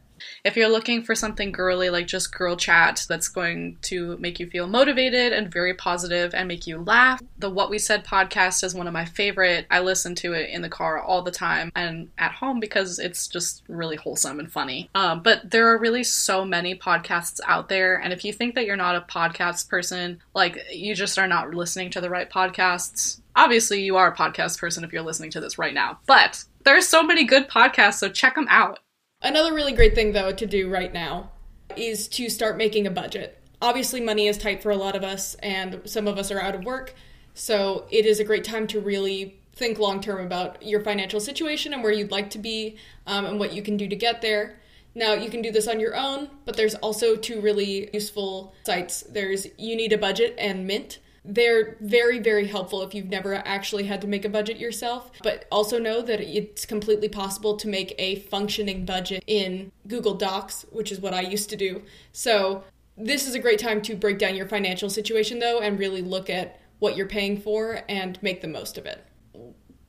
If 0.43 0.55
you're 0.55 0.69
looking 0.69 1.03
for 1.03 1.15
something 1.15 1.51
girly, 1.51 1.89
like 1.89 2.07
just 2.07 2.35
girl 2.35 2.55
chat 2.55 3.05
that's 3.07 3.27
going 3.27 3.77
to 3.83 4.17
make 4.17 4.39
you 4.39 4.47
feel 4.47 4.67
motivated 4.67 5.33
and 5.33 5.51
very 5.51 5.73
positive 5.73 6.33
and 6.33 6.47
make 6.47 6.67
you 6.67 6.79
laugh, 6.79 7.21
the 7.37 7.49
What 7.49 7.69
We 7.69 7.79
Said 7.79 8.05
podcast 8.05 8.63
is 8.63 8.75
one 8.75 8.87
of 8.87 8.93
my 8.93 9.05
favorite. 9.05 9.65
I 9.69 9.79
listen 9.79 10.15
to 10.15 10.33
it 10.33 10.49
in 10.49 10.61
the 10.61 10.69
car 10.69 10.99
all 11.01 11.21
the 11.21 11.31
time 11.31 11.71
and 11.75 12.09
at 12.17 12.31
home 12.31 12.59
because 12.59 12.99
it's 12.99 13.27
just 13.27 13.63
really 13.67 13.95
wholesome 13.95 14.39
and 14.39 14.51
funny. 14.51 14.89
Um, 14.95 15.21
but 15.21 15.49
there 15.49 15.67
are 15.67 15.77
really 15.77 16.03
so 16.03 16.45
many 16.45 16.75
podcasts 16.75 17.39
out 17.45 17.69
there. 17.69 17.97
And 17.97 18.13
if 18.13 18.25
you 18.25 18.33
think 18.33 18.55
that 18.55 18.65
you're 18.65 18.75
not 18.75 18.95
a 18.95 19.01
podcast 19.01 19.69
person, 19.69 20.21
like 20.33 20.57
you 20.71 20.95
just 20.95 21.17
are 21.17 21.27
not 21.27 21.53
listening 21.53 21.89
to 21.91 22.01
the 22.01 22.09
right 22.09 22.29
podcasts, 22.29 23.21
obviously 23.35 23.81
you 23.81 23.97
are 23.97 24.11
a 24.11 24.15
podcast 24.15 24.59
person 24.59 24.83
if 24.83 24.93
you're 24.93 25.01
listening 25.01 25.31
to 25.31 25.39
this 25.39 25.57
right 25.57 25.73
now. 25.73 25.99
But 26.05 26.43
there's 26.63 26.87
so 26.87 27.03
many 27.03 27.23
good 27.23 27.47
podcasts, 27.47 27.95
so 27.95 28.09
check 28.09 28.35
them 28.35 28.47
out. 28.49 28.79
Another 29.21 29.53
really 29.53 29.73
great 29.73 29.93
thing, 29.93 30.13
though, 30.13 30.31
to 30.31 30.45
do 30.45 30.69
right 30.69 30.91
now 30.91 31.31
is 31.75 32.07
to 32.09 32.29
start 32.29 32.57
making 32.57 32.87
a 32.87 32.91
budget. 32.91 33.37
Obviously, 33.61 34.01
money 34.01 34.27
is 34.27 34.37
tight 34.37 34.63
for 34.63 34.71
a 34.71 34.77
lot 34.77 34.95
of 34.95 35.03
us, 35.03 35.35
and 35.35 35.81
some 35.85 36.07
of 36.07 36.17
us 36.17 36.31
are 36.31 36.41
out 36.41 36.55
of 36.55 36.63
work, 36.63 36.95
so 37.35 37.85
it 37.91 38.05
is 38.05 38.19
a 38.19 38.23
great 38.23 38.43
time 38.43 38.65
to 38.67 38.79
really 38.79 39.39
think 39.53 39.77
long 39.77 40.01
term 40.01 40.25
about 40.25 40.63
your 40.63 40.81
financial 40.81 41.19
situation 41.19 41.73
and 41.73 41.83
where 41.83 41.91
you'd 41.91 42.09
like 42.09 42.31
to 42.31 42.39
be 42.39 42.77
um, 43.05 43.25
and 43.25 43.39
what 43.39 43.53
you 43.53 43.61
can 43.61 43.77
do 43.77 43.87
to 43.87 43.95
get 43.95 44.21
there. 44.21 44.59
Now, 44.95 45.13
you 45.13 45.29
can 45.29 45.41
do 45.41 45.51
this 45.51 45.67
on 45.67 45.79
your 45.79 45.95
own, 45.95 46.29
but 46.45 46.57
there's 46.57 46.75
also 46.75 47.15
two 47.15 47.39
really 47.39 47.89
useful 47.93 48.53
sites. 48.65 49.03
There's 49.03 49.47
You 49.57 49.75
Need 49.75 49.93
a 49.93 49.97
Budget 49.97 50.35
and 50.37 50.65
Mint. 50.65 50.99
They're 51.23 51.77
very, 51.81 52.19
very 52.19 52.47
helpful 52.47 52.81
if 52.81 52.95
you've 52.95 53.09
never 53.09 53.35
actually 53.35 53.83
had 53.83 54.01
to 54.01 54.07
make 54.07 54.25
a 54.25 54.29
budget 54.29 54.57
yourself. 54.57 55.11
But 55.21 55.45
also 55.51 55.77
know 55.77 56.01
that 56.01 56.19
it's 56.19 56.65
completely 56.65 57.09
possible 57.09 57.55
to 57.57 57.67
make 57.67 57.93
a 57.99 58.15
functioning 58.15 58.85
budget 58.85 59.23
in 59.27 59.71
Google 59.87 60.15
Docs, 60.15 60.65
which 60.71 60.91
is 60.91 60.99
what 60.99 61.13
I 61.13 61.21
used 61.21 61.49
to 61.51 61.55
do. 61.55 61.83
So, 62.11 62.63
this 62.97 63.27
is 63.27 63.35
a 63.35 63.39
great 63.39 63.59
time 63.59 63.81
to 63.83 63.95
break 63.95 64.19
down 64.19 64.35
your 64.35 64.47
financial 64.47 64.89
situation, 64.89 65.39
though, 65.39 65.59
and 65.59 65.79
really 65.79 66.01
look 66.01 66.29
at 66.29 66.59
what 66.79 66.97
you're 66.97 67.07
paying 67.07 67.39
for 67.39 67.81
and 67.87 68.21
make 68.23 68.41
the 68.41 68.47
most 68.47 68.77
of 68.77 68.85
it. 68.85 69.05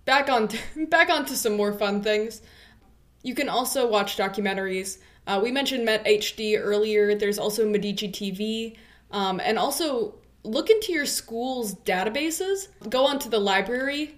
Back 0.05 0.29
on, 0.29 0.49
to, 0.49 0.59
back 0.89 1.09
onto 1.09 1.35
some 1.35 1.57
more 1.57 1.73
fun 1.73 2.03
things. 2.03 2.43
You 3.23 3.35
can 3.35 3.49
also 3.49 3.89
watch 3.89 4.17
documentaries. 4.17 4.99
Uh, 5.27 5.41
we 5.43 5.51
mentioned 5.51 5.85
Met 5.85 6.05
HD 6.05 6.59
earlier. 6.61 7.15
There's 7.15 7.39
also 7.39 7.67
Medici 7.69 8.09
TV, 8.09 8.77
um, 9.11 9.41
and 9.41 9.59
also 9.59 10.17
look 10.45 10.71
into 10.71 10.93
your 10.93 11.07
school's 11.07 11.75
databases. 11.75 12.69
Go 12.89 13.07
onto 13.07 13.29
the 13.29 13.39
library 13.39 14.17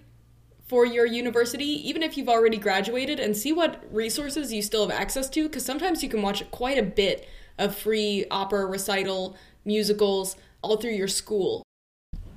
for 0.66 0.86
your 0.86 1.06
university, 1.06 1.88
even 1.88 2.02
if 2.02 2.16
you've 2.16 2.28
already 2.28 2.56
graduated, 2.56 3.20
and 3.20 3.36
see 3.36 3.52
what 3.52 3.84
resources 3.92 4.52
you 4.52 4.62
still 4.62 4.88
have 4.88 4.98
access 4.98 5.28
to. 5.30 5.44
Because 5.44 5.64
sometimes 5.64 6.02
you 6.02 6.08
can 6.08 6.22
watch 6.22 6.48
quite 6.50 6.78
a 6.78 6.82
bit 6.82 7.28
of 7.58 7.76
free 7.76 8.24
opera, 8.30 8.66
recital, 8.66 9.36
musicals 9.64 10.36
all 10.62 10.76
through 10.76 10.92
your 10.92 11.08
school. 11.08 11.62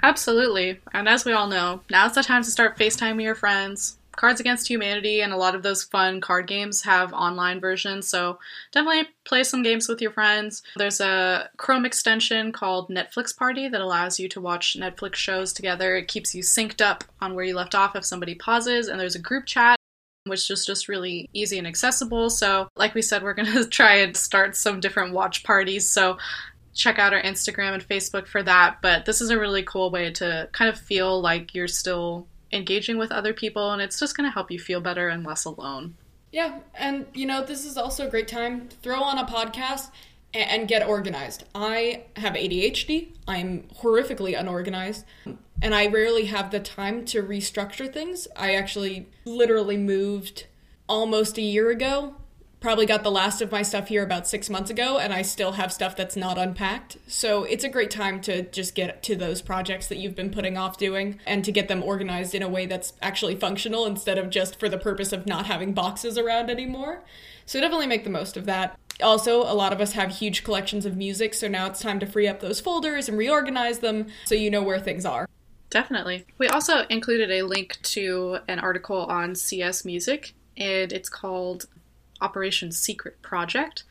Absolutely. 0.04 0.80
And 0.94 1.10
as 1.10 1.26
we 1.26 1.32
all 1.32 1.48
know, 1.48 1.82
now's 1.90 2.14
the 2.14 2.24
time 2.24 2.44
to 2.44 2.52
start 2.52 2.78
FaceTiming 2.78 3.24
your 3.24 3.36
friends. 3.36 3.98
Cards 4.18 4.40
Against 4.40 4.68
Humanity 4.68 5.22
and 5.22 5.32
a 5.32 5.38
lot 5.38 5.56
of 5.56 5.64
those 5.64 5.84
fun 5.84 6.20
card 6.20 6.48
games 6.48 6.82
have 6.82 7.14
online 7.14 7.62
versions, 7.62 8.08
so 8.08 8.40
definitely 8.72 9.08
play 9.24 9.44
some 9.44 9.64
games 9.64 9.88
with 9.88 10.02
your 10.02 10.12
friends. 10.12 10.64
There's 10.76 11.00
a 11.00 11.50
Chrome 11.58 11.86
extension 11.86 12.52
called 12.52 12.90
Netflix 12.90 13.36
Party 13.36 13.70
that 13.70 13.80
allows 13.80 14.20
you 14.20 14.28
to 14.30 14.42
watch 14.42 14.76
Netflix 14.78 15.16
shows 15.16 15.54
together. 15.54 15.96
It 15.96 16.08
keeps 16.08 16.34
you 16.36 16.42
synced 16.42 16.82
up 16.82 17.04
on 17.22 17.36
where 17.36 17.46
you 17.46 17.56
left 17.56 17.76
off 17.76 17.96
if 17.96 18.04
somebody 18.04 18.34
pauses, 18.36 18.88
and 18.88 19.00
there's 19.00 19.16
a 19.16 19.20
group 19.20 19.46
chat 19.46 19.78
which 20.26 20.52
is 20.52 20.66
just 20.66 20.90
really 20.90 21.30
easy 21.32 21.58
and 21.58 21.66
accessible. 21.66 22.30
So, 22.30 22.68
like 22.76 22.94
we 22.94 23.02
said, 23.02 23.24
we're 23.24 23.34
going 23.34 23.52
to 23.54 23.66
try 23.66 24.00
and 24.00 24.18
start 24.18 24.58
some 24.58 24.82
different 24.82 25.14
watch 25.14 25.44
parties. 25.44 25.90
So, 25.90 26.18
check 26.74 27.00
out 27.00 27.14
our 27.14 27.22
Instagram 27.22 27.74
and 27.74 27.88
Facebook 27.88 28.28
for 28.28 28.44
that. 28.44 28.80
But 28.82 29.06
this 29.06 29.22
is 29.22 29.30
a 29.30 29.40
really 29.40 29.64
cool 29.64 29.90
way 29.90 30.12
to 30.14 30.50
kind 30.52 30.70
of 30.70 30.78
feel 30.78 31.22
like 31.22 31.56
you're 31.56 31.68
still 31.68 32.28
engaging 32.52 32.98
with 32.98 33.12
other 33.12 33.34
people, 33.34 33.72
and 33.72 33.82
it's 33.82 34.00
just 34.00 34.16
going 34.16 34.28
to 34.28 34.34
help 34.34 34.52
you 34.52 34.60
feel 34.60 34.82
better 34.82 35.10
and 35.10 35.26
less 35.26 35.46
alone. 35.46 35.96
Yeah, 36.32 36.60
and 36.76 37.06
you 37.14 37.26
know, 37.26 37.44
this 37.44 37.66
is 37.66 37.78
also 37.78 38.08
a 38.08 38.10
great 38.10 38.28
time 38.28 38.68
to 38.68 38.76
throw 38.78 39.02
on 39.02 39.18
a 39.18 39.26
podcast 39.26 39.92
and, 40.34 40.68
get 40.68 40.86
organized. 40.88 41.46
I 41.56 42.04
have 42.18 42.34
ADHD, 42.34 43.14
I'm 43.28 43.64
horrifically 43.82 44.38
unorganized, 44.40 45.06
and 45.62 45.74
I 45.74 45.88
rarely 45.88 46.26
have 46.26 46.52
the 46.52 46.60
time 46.60 47.06
to 47.06 47.24
restructure 47.24 47.92
things. 47.92 48.28
I 48.36 48.54
actually 48.54 49.08
literally 49.26 49.78
moved 49.78 50.46
almost 50.88 51.38
a 51.38 51.42
year 51.42 51.72
ago 51.72 52.17
probably 52.60 52.86
got 52.86 53.04
the 53.04 53.12
last 53.12 53.42
of 53.42 53.52
my 53.52 53.62
stuff 53.62 53.88
here 53.88 54.04
about 54.04 54.28
six 54.28 54.50
months 54.50 54.70
ago, 54.70 54.98
and 54.98 55.14
I 55.14 55.22
still 55.22 55.54
have 55.54 55.72
stuff 55.72 55.96
that's 55.96 56.16
not 56.16 56.38
unpacked. 56.38 56.98
So 57.08 57.44
it's 57.44 57.64
a 57.64 57.70
great 57.70 57.92
time 57.92 58.20
to 58.22 58.44
just 58.44 58.74
get 58.76 59.04
to 59.04 59.16
those 59.16 59.42
projects 59.42 59.88
that 59.88 59.98
you've 59.98 60.16
been 60.16 60.32
putting 60.32 60.58
off 60.58 60.78
doing 60.78 61.20
and 61.26 61.46
to 61.46 61.52
get 61.52 61.68
them 61.68 61.84
organized 61.84 62.34
in 62.34 62.42
a 62.42 62.50
way 62.50 62.66
that's 62.66 62.94
actually 63.02 63.36
functional 63.36 63.86
instead 63.86 64.18
of 64.18 64.30
just 64.30 64.60
for 64.60 64.70
the 64.70 64.78
purpose 64.78 65.14
of 65.14 65.26
not 65.26 65.46
having 65.46 65.74
boxes 65.74 66.18
around 66.18 66.50
anymore. 66.50 67.04
So 67.46 67.60
definitely 67.60 67.88
make 67.88 68.04
the 68.04 68.10
most 68.10 68.38
of 68.38 68.46
that. 68.46 68.78
Also, 69.02 69.42
a 69.42 69.54
lot 69.54 69.72
of 69.72 69.80
us 69.80 69.94
have 69.94 70.10
huge 70.10 70.44
collections 70.44 70.86
of 70.86 70.98
music, 70.98 71.36
so 71.36 71.48
now 71.48 71.68
it's 71.68 71.80
time 71.80 72.00
to 72.00 72.06
free 72.08 72.28
up 72.28 72.40
those 72.40 72.60
folders 72.60 73.08
and 73.08 73.18
reorganize 73.18 73.80
them 73.80 74.08
so 74.26 74.34
you 74.34 74.50
know 74.50 74.64
where 74.64 74.80
things 74.80 75.06
are. 75.06 75.30
Definitely. 75.70 76.26
We 76.38 76.48
also 76.48 76.86
included 76.90 77.30
a 77.30 77.44
link 77.44 77.78
to 77.84 78.40
an 78.48 78.60
article 78.60 79.06
on 79.06 79.36
CS 79.36 79.86
Music, 79.86 80.34
and 80.56 80.92
it's 80.92 81.10
called 81.10 81.68
Operation 82.22 82.72
Secret 82.72 83.22
Project. 83.22 83.84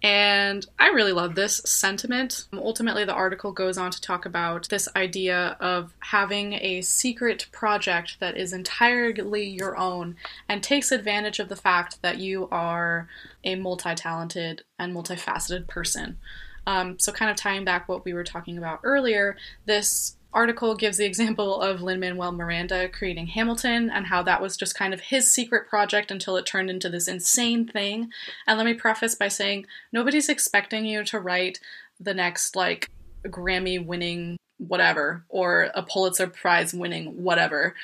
And 0.00 0.64
I 0.78 0.88
really 0.88 1.12
love 1.12 1.34
this 1.34 1.56
sentiment. 1.64 2.46
Ultimately, 2.52 3.04
the 3.04 3.14
article 3.14 3.50
goes 3.50 3.76
on 3.76 3.90
to 3.90 4.00
talk 4.00 4.24
about 4.24 4.68
this 4.68 4.88
idea 4.94 5.56
of 5.58 5.92
having 5.98 6.52
a 6.52 6.82
secret 6.82 7.48
project 7.50 8.18
that 8.20 8.36
is 8.36 8.52
entirely 8.52 9.44
your 9.44 9.76
own 9.76 10.14
and 10.48 10.62
takes 10.62 10.92
advantage 10.92 11.40
of 11.40 11.48
the 11.48 11.56
fact 11.56 12.00
that 12.02 12.18
you 12.18 12.48
are 12.52 13.08
a 13.42 13.56
multi 13.56 13.94
talented 13.96 14.62
and 14.78 14.94
multifaceted 14.94 15.66
person. 15.66 16.18
Um, 16.64 16.98
so, 17.00 17.10
kind 17.10 17.30
of 17.30 17.36
tying 17.36 17.64
back 17.64 17.88
what 17.88 18.04
we 18.04 18.12
were 18.12 18.24
talking 18.24 18.56
about 18.56 18.80
earlier, 18.84 19.36
this 19.64 20.17
article 20.32 20.74
gives 20.74 20.98
the 20.98 21.06
example 21.06 21.60
of 21.60 21.80
Lin 21.82 22.00
Manuel 22.00 22.32
Miranda 22.32 22.88
creating 22.88 23.28
Hamilton 23.28 23.90
and 23.90 24.06
how 24.06 24.22
that 24.22 24.42
was 24.42 24.56
just 24.56 24.74
kind 24.74 24.92
of 24.92 25.00
his 25.00 25.32
secret 25.32 25.68
project 25.68 26.10
until 26.10 26.36
it 26.36 26.46
turned 26.46 26.70
into 26.70 26.88
this 26.88 27.08
insane 27.08 27.66
thing. 27.66 28.10
And 28.46 28.58
let 28.58 28.66
me 28.66 28.74
preface 28.74 29.14
by 29.14 29.28
saying 29.28 29.66
nobody's 29.92 30.28
expecting 30.28 30.84
you 30.84 31.02
to 31.04 31.18
write 31.18 31.60
the 31.98 32.14
next, 32.14 32.54
like, 32.54 32.88
Grammy 33.26 33.84
winning 33.84 34.36
whatever 34.58 35.24
or 35.28 35.70
a 35.74 35.82
Pulitzer 35.82 36.26
Prize 36.26 36.74
winning 36.74 37.22
whatever. 37.22 37.74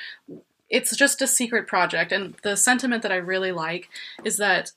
It's 0.69 0.95
just 0.95 1.21
a 1.21 1.27
secret 1.27 1.67
project. 1.67 2.11
And 2.11 2.35
the 2.43 2.55
sentiment 2.55 3.03
that 3.03 3.11
I 3.11 3.17
really 3.17 3.51
like 3.51 3.89
is 4.23 4.37
that 4.37 4.71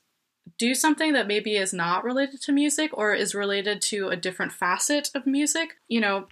do 0.57 0.73
something 0.73 1.13
that 1.13 1.27
maybe 1.27 1.55
is 1.55 1.73
not 1.73 2.03
related 2.03 2.41
to 2.41 2.51
music 2.51 2.91
or 2.93 3.13
is 3.13 3.35
related 3.35 3.81
to 3.83 4.09
a 4.09 4.15
different 4.15 4.51
facet 4.51 5.09
of 5.13 5.27
music. 5.27 5.77
You 5.87 6.01
know, 6.01 6.27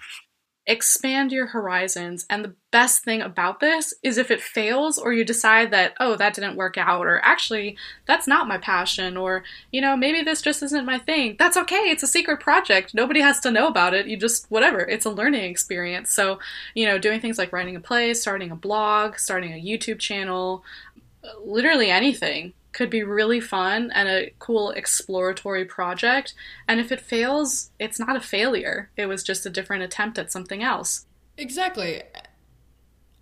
expand 0.67 1.31
your 1.31 1.47
horizons. 1.47 2.25
And 2.29 2.43
the 2.43 2.53
best 2.71 3.03
thing 3.03 3.21
about 3.21 3.61
this 3.61 3.93
is 4.03 4.17
if 4.17 4.29
it 4.29 4.41
fails 4.41 4.97
or 4.97 5.13
you 5.13 5.23
decide 5.23 5.71
that, 5.71 5.93
oh, 5.99 6.17
that 6.17 6.33
didn't 6.33 6.57
work 6.57 6.77
out, 6.77 7.07
or 7.07 7.19
actually, 7.23 7.77
that's 8.05 8.27
not 8.27 8.49
my 8.49 8.57
passion, 8.57 9.15
or, 9.15 9.43
you 9.71 9.79
know, 9.79 9.95
maybe 9.95 10.21
this 10.21 10.41
just 10.41 10.61
isn't 10.61 10.85
my 10.85 10.99
thing. 10.99 11.37
That's 11.39 11.55
okay. 11.55 11.89
It's 11.89 12.03
a 12.03 12.07
secret 12.07 12.41
project. 12.41 12.93
Nobody 12.93 13.21
has 13.21 13.39
to 13.39 13.51
know 13.51 13.67
about 13.67 13.93
it. 13.93 14.07
You 14.07 14.17
just, 14.17 14.51
whatever. 14.51 14.79
It's 14.79 15.05
a 15.05 15.09
learning 15.09 15.45
experience. 15.45 16.11
So, 16.11 16.39
you 16.75 16.85
know, 16.85 16.99
doing 16.99 17.21
things 17.21 17.37
like 17.37 17.53
writing 17.53 17.77
a 17.77 17.79
play, 17.79 18.13
starting 18.13 18.51
a 18.51 18.55
blog, 18.55 19.17
starting 19.17 19.53
a 19.53 19.63
YouTube 19.63 19.99
channel, 19.99 20.63
literally 21.43 21.89
anything 21.89 22.53
could 22.77 22.89
be 22.91 23.01
really 23.01 23.39
fun 23.39 23.89
and 23.91 24.07
a 24.07 24.31
cool 24.37 24.69
exploratory 24.69 25.65
project. 25.65 26.35
And 26.67 26.79
if 26.79 26.91
it 26.91 27.01
fails, 27.01 27.71
it's 27.79 27.99
not 27.99 28.15
a 28.15 28.21
failure. 28.21 28.91
It 28.95 29.07
was 29.07 29.23
just 29.23 29.47
a 29.47 29.49
different 29.49 29.81
attempt 29.81 30.19
at 30.19 30.31
something 30.31 30.61
else. 30.61 31.07
Exactly. 31.39 32.03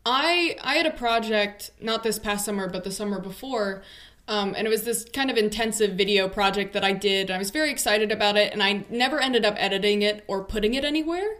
I 0.05 0.57
I 0.61 0.75
had 0.75 0.85
a 0.85 0.91
project 0.91 1.71
not 1.79 2.03
this 2.03 2.19
past 2.19 2.43
summer 2.43 2.67
but 2.69 2.83
the 2.83 2.91
summer 2.91 3.19
before 3.21 3.81
um, 4.27 4.55
and 4.57 4.67
it 4.67 4.69
was 4.69 4.83
this 4.83 5.05
kind 5.05 5.31
of 5.31 5.37
intensive 5.37 5.93
video 5.93 6.27
project 6.27 6.73
that 6.73 6.83
I 6.83 6.91
did. 6.91 7.31
I 7.31 7.37
was 7.37 7.51
very 7.51 7.69
excited 7.69 8.11
about 8.11 8.37
it, 8.37 8.51
and 8.51 8.63
I 8.63 8.83
never 8.89 9.19
ended 9.19 9.45
up 9.45 9.53
editing 9.55 10.01
it 10.01 10.23
or 10.27 10.43
putting 10.43 10.73
it 10.73 10.83
anywhere 10.83 11.37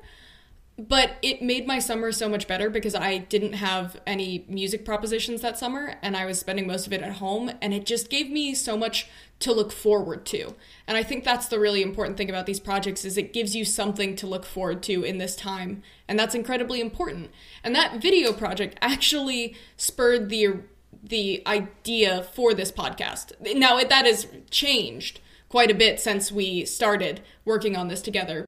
but 0.78 1.12
it 1.22 1.42
made 1.42 1.66
my 1.66 1.80
summer 1.80 2.12
so 2.12 2.28
much 2.28 2.48
better 2.48 2.70
because 2.70 2.96
I 2.96 3.20
didn't 3.20 3.54
have 3.54 4.00
any 4.06 4.46
music 4.50 4.84
propositions 4.84 5.42
that 5.42 5.58
summer 5.58 5.96
and 6.02 6.18
I 6.18 6.26
was 6.26 6.40
spending 6.40 6.68
most 6.68 6.86
of 6.86 6.92
it 6.92 7.02
at 7.02 7.14
home 7.14 7.52
and 7.62 7.74
it 7.74 7.86
just 7.86 8.10
gave 8.10 8.30
me 8.30 8.54
so 8.54 8.76
much 8.76 9.08
to 9.40 9.54
look 9.54 9.72
forward 9.72 10.26
to. 10.28 10.54
And 10.86 10.98
I 10.98 11.04
think 11.04 11.24
that's 11.24 11.48
the 11.48 11.60
really 11.60 11.82
important 11.82 12.18
thing 12.18 12.30
about 12.30 12.46
these 12.46 12.60
projects 12.60 13.06
is 13.06 13.18
it 13.18 13.32
gives 13.32 13.56
you 13.56 13.64
something 13.64 14.18
to 14.18 14.28
look 14.28 14.44
forward 14.44 14.84
to 14.84 15.04
in 15.04 15.18
this 15.18 15.38
time 15.38 15.82
and 16.10 16.20
that's 16.20 16.36
incredibly 16.36 16.82
important. 16.82 17.32
And 17.64 17.74
that 17.74 18.02
video 18.02 18.34
project 18.34 18.78
actually 18.82 19.56
spurred 19.78 20.30
the 20.30 20.60
the 21.04 21.44
idea 21.46 22.24
for 22.34 22.54
this 22.54 22.72
podcast. 22.72 23.32
Now 23.56 23.82
that 23.82 24.06
has 24.06 24.28
changed 24.50 25.20
quite 25.48 25.70
a 25.70 25.76
bit 25.76 26.00
since 26.00 26.32
we 26.32 26.66
started 26.66 27.22
working 27.46 27.78
on 27.78 27.88
this 27.88 28.02
together. 28.02 28.46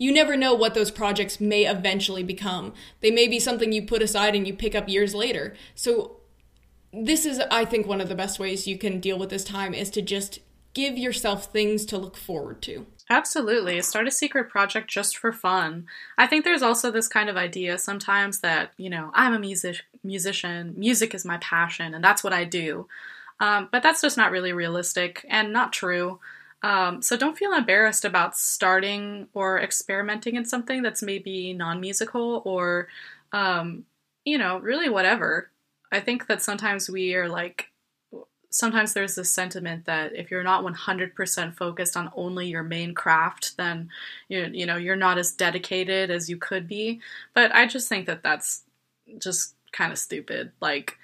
You 0.00 0.12
never 0.12 0.34
know 0.34 0.54
what 0.54 0.72
those 0.72 0.90
projects 0.90 1.40
may 1.40 1.66
eventually 1.66 2.22
become. 2.22 2.72
They 3.00 3.10
may 3.10 3.28
be 3.28 3.38
something 3.38 3.70
you 3.70 3.82
put 3.82 4.00
aside 4.00 4.34
and 4.34 4.46
you 4.46 4.54
pick 4.54 4.74
up 4.74 4.88
years 4.88 5.14
later. 5.14 5.54
So, 5.74 6.16
this 6.90 7.26
is, 7.26 7.38
I 7.50 7.66
think, 7.66 7.86
one 7.86 8.00
of 8.00 8.08
the 8.08 8.14
best 8.14 8.38
ways 8.38 8.66
you 8.66 8.78
can 8.78 8.98
deal 8.98 9.18
with 9.18 9.28
this 9.28 9.44
time 9.44 9.74
is 9.74 9.90
to 9.90 10.00
just 10.00 10.38
give 10.72 10.96
yourself 10.96 11.52
things 11.52 11.84
to 11.84 11.98
look 11.98 12.16
forward 12.16 12.62
to. 12.62 12.86
Absolutely. 13.10 13.82
Start 13.82 14.08
a 14.08 14.10
secret 14.10 14.48
project 14.48 14.88
just 14.88 15.18
for 15.18 15.32
fun. 15.32 15.84
I 16.16 16.26
think 16.26 16.44
there's 16.44 16.62
also 16.62 16.90
this 16.90 17.06
kind 17.06 17.28
of 17.28 17.36
idea 17.36 17.76
sometimes 17.76 18.40
that, 18.40 18.72
you 18.78 18.88
know, 18.88 19.10
I'm 19.12 19.34
a 19.34 19.38
music 19.38 19.82
musician, 20.02 20.72
music 20.78 21.14
is 21.14 21.26
my 21.26 21.36
passion, 21.38 21.92
and 21.92 22.02
that's 22.02 22.24
what 22.24 22.32
I 22.32 22.44
do. 22.44 22.88
Um, 23.38 23.68
but 23.70 23.82
that's 23.82 24.00
just 24.00 24.16
not 24.16 24.30
really 24.30 24.54
realistic 24.54 25.26
and 25.28 25.52
not 25.52 25.74
true. 25.74 26.20
Um, 26.62 27.00
so 27.02 27.16
don't 27.16 27.38
feel 27.38 27.52
embarrassed 27.54 28.04
about 28.04 28.36
starting 28.36 29.28
or 29.32 29.60
experimenting 29.60 30.36
in 30.36 30.44
something 30.44 30.82
that's 30.82 31.02
maybe 31.02 31.54
non 31.54 31.80
musical 31.80 32.42
or, 32.44 32.88
um, 33.32 33.84
you 34.24 34.36
know, 34.38 34.58
really 34.58 34.88
whatever. 34.90 35.50
I 35.92 36.00
think 36.00 36.26
that 36.26 36.42
sometimes 36.42 36.88
we 36.90 37.14
are 37.14 37.28
like 37.28 37.70
sometimes 38.50 38.92
there's 38.92 39.14
this 39.14 39.30
sentiment 39.30 39.84
that 39.86 40.14
if 40.14 40.30
you're 40.30 40.42
not 40.42 40.64
100% 40.64 41.56
focused 41.56 41.96
on 41.96 42.10
only 42.16 42.48
your 42.48 42.64
main 42.64 42.94
craft 42.94 43.56
then 43.56 43.88
you 44.28 44.50
you 44.52 44.66
know 44.66 44.76
you're 44.76 44.96
not 44.96 45.18
as 45.18 45.32
dedicated 45.32 46.10
as 46.10 46.28
you 46.28 46.36
could 46.36 46.66
be 46.66 47.00
but 47.32 47.54
i 47.54 47.66
just 47.66 47.88
think 47.88 48.06
that 48.06 48.22
that's 48.22 48.62
just 49.18 49.54
kind 49.72 49.92
of 49.92 49.98
stupid 49.98 50.50
like 50.60 50.98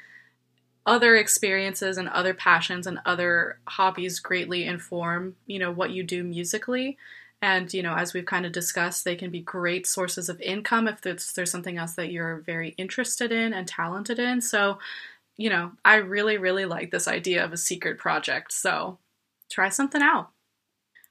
other 0.87 1.17
experiences 1.17 1.99
and 1.99 2.09
other 2.09 2.33
passions 2.33 2.87
and 2.87 3.01
other 3.05 3.59
hobbies 3.67 4.21
greatly 4.21 4.65
inform 4.65 5.37
you 5.47 5.59
know 5.59 5.71
what 5.71 5.91
you 5.91 6.03
do 6.03 6.23
musically 6.25 6.97
and 7.43 7.75
you 7.75 7.83
know 7.83 7.95
as 7.95 8.15
we've 8.15 8.25
kind 8.25 8.47
of 8.47 8.53
discussed 8.53 9.05
they 9.05 9.17
can 9.17 9.31
be 9.31 9.41
great 9.41 9.87
sources 9.87 10.29
of 10.29 10.41
income 10.41 10.89
if 10.89 11.01
there's, 11.03 11.33
there's 11.33 11.51
something 11.51 11.77
else 11.77 11.95
that 11.95 12.13
you're 12.13 12.39
very 12.39 12.71
interested 12.79 13.33
in 13.33 13.53
and 13.53 13.67
talented 13.67 14.19
in 14.19 14.41
so 14.41 14.79
you 15.37 15.51
know, 15.51 15.73
I 15.85 15.97
really, 15.97 16.39
really 16.39 16.65
like 16.65 16.91
this 16.91 17.09
idea 17.09 17.45
of 17.45 17.53
a 17.53 17.59
secret 17.59 17.99
project. 17.99 18.53
So 18.53 18.99
try 19.51 19.69
something 19.69 20.03
out. 20.03 20.31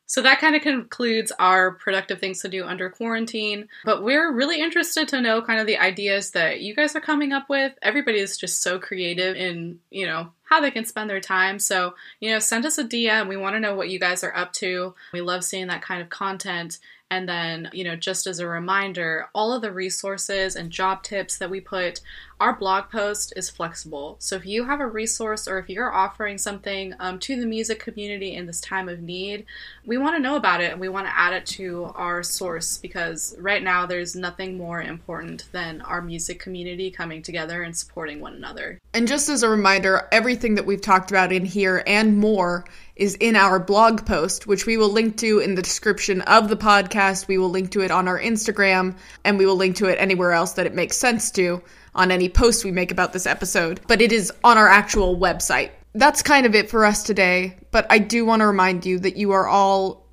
So 0.08 0.22
that 0.22 0.40
kind 0.40 0.56
of 0.56 0.62
concludes 0.62 1.32
our 1.40 1.72
productive 1.72 2.20
things 2.20 2.42
to 2.42 2.50
do 2.50 2.64
under 2.64 2.90
quarantine. 2.90 3.68
But 3.84 4.04
we're 4.04 4.32
really 4.32 4.62
interested 4.62 5.08
to 5.10 5.22
know 5.22 5.42
kind 5.42 5.60
of 5.60 5.68
the 5.68 5.78
ideas 5.78 6.32
that 6.32 6.62
you 6.62 6.76
guys 6.76 6.96
are 6.96 7.02
coming 7.02 7.34
up 7.34 7.50
with. 7.50 7.74
Everybody 7.82 8.20
is 8.20 8.38
just 8.38 8.62
so 8.62 8.80
creative 8.80 9.36
in, 9.36 9.80
you 9.90 10.06
know, 10.06 10.30
how 10.44 10.62
they 10.62 10.72
can 10.72 10.86
spend 10.86 11.10
their 11.10 11.20
time. 11.20 11.58
So, 11.58 11.96
you 12.20 12.32
know, 12.32 12.40
send 12.40 12.66
us 12.66 12.78
a 12.78 12.84
DM. 12.84 13.28
We 13.28 13.38
want 13.38 13.56
to 13.56 13.60
know 13.60 13.76
what 13.76 13.90
you 13.90 14.00
guys 14.00 14.24
are 14.24 14.36
up 14.36 14.54
to. 14.54 14.94
We 15.12 15.22
love 15.22 15.44
seeing 15.44 15.68
that 15.68 15.82
kind 15.82 16.02
of 16.02 16.10
content. 16.10 16.78
And 17.12 17.30
then, 17.30 17.70
you 17.72 17.84
know, 17.84 17.96
just 17.96 18.26
as 18.26 18.40
a 18.40 18.48
reminder, 18.48 19.30
all 19.36 19.54
of 19.54 19.62
the 19.62 19.72
resources 19.72 20.56
and 20.56 20.72
job 20.72 21.04
tips 21.04 21.38
that 21.38 21.52
we 21.52 21.62
put, 21.62 22.02
our 22.40 22.56
blog 22.56 22.90
post 22.90 23.32
is 23.36 23.50
flexible. 23.50 24.18
So 24.20 24.36
if 24.36 24.46
you 24.46 24.66
have 24.66 24.80
a 24.82 24.88
resource 24.88 25.48
or 25.48 25.60
if 25.60 25.70
you're 25.70 25.94
offering 25.94 26.38
something 26.38 26.94
um, 27.00 27.20
to 27.20 27.40
the 27.40 27.46
music 27.46 27.80
community 27.80 28.34
in 28.34 28.48
this 28.48 28.60
time 28.60 28.90
of 28.90 29.02
need, 29.02 29.46
we 29.86 29.98
want 29.98 30.16
to 30.16 30.22
know 30.22 30.36
about 30.36 30.62
it 30.62 30.72
and 30.72 30.82
we 30.82 30.90
want 30.90 31.06
to 31.06 31.18
add 31.18 31.34
it 31.34 31.46
to 31.46 31.92
our 31.96 32.24
source 32.24 32.80
because 32.80 33.36
right 33.40 33.64
now 33.64 33.86
there's 33.86 34.16
nothing 34.16 34.58
more 34.58 34.82
important 34.82 35.46
than 35.52 35.82
our 35.82 36.02
music 36.02 36.40
community 36.40 36.90
coming 36.90 37.22
together 37.22 37.62
and 37.62 37.78
supporting 37.78 38.20
one 38.20 38.34
another. 38.34 38.80
And 38.94 39.08
just 39.08 39.30
as 39.30 39.44
a 39.44 39.50
reminder, 39.50 40.08
everything 40.12 40.56
that 40.56 40.66
we've 40.66 40.82
talked 40.82 41.12
about 41.12 41.32
in 41.32 41.46
here 41.46 41.84
and 41.86 42.18
more 42.18 42.66
is 42.96 43.16
in 43.16 43.36
our 43.36 43.60
blog 43.60 44.06
post, 44.06 44.48
which 44.48 44.66
we 44.66 44.78
will 44.78 44.90
link 44.90 45.18
to 45.18 45.40
in 45.40 45.56
the 45.56 45.62
description 45.62 46.22
of 46.22 46.48
the 46.48 46.56
podcast. 46.56 47.28
We 47.28 47.38
will 47.38 47.50
link 47.50 47.72
to 47.72 47.82
it 47.82 47.92
on 47.92 48.08
our 48.08 48.20
Instagram, 48.20 48.96
and 49.24 49.38
we 49.38 49.46
will 49.46 49.58
link 49.58 49.76
to 49.78 49.88
it 49.88 49.98
anywhere 50.00 50.32
else 50.32 50.54
that 50.54 50.66
it 50.66 50.74
makes 50.74 50.98
sense 50.98 51.30
to 51.32 51.62
on 51.94 52.12
any 52.12 52.30
post 52.30 52.64
we 52.64 52.72
make 52.72 52.92
about 52.92 53.14
this 53.14 53.26
episode. 53.26 53.82
But 53.88 54.02
it 54.02 54.12
is 54.12 54.32
on 54.44 54.58
our 54.58 54.68
actual 54.68 55.18
website. 55.18 55.72
That's 55.94 56.22
kind 56.22 56.46
of 56.46 56.56
it 56.56 56.70
for 56.70 56.86
us 56.86 57.04
today, 57.04 57.58
but 57.72 57.86
I 57.90 58.00
do 58.00 58.26
want 58.26 58.42
to 58.42 58.48
remind 58.48 58.86
you 58.86 59.00
that 59.00 59.16
you 59.18 59.32
are 59.32 59.48
all 59.48 60.06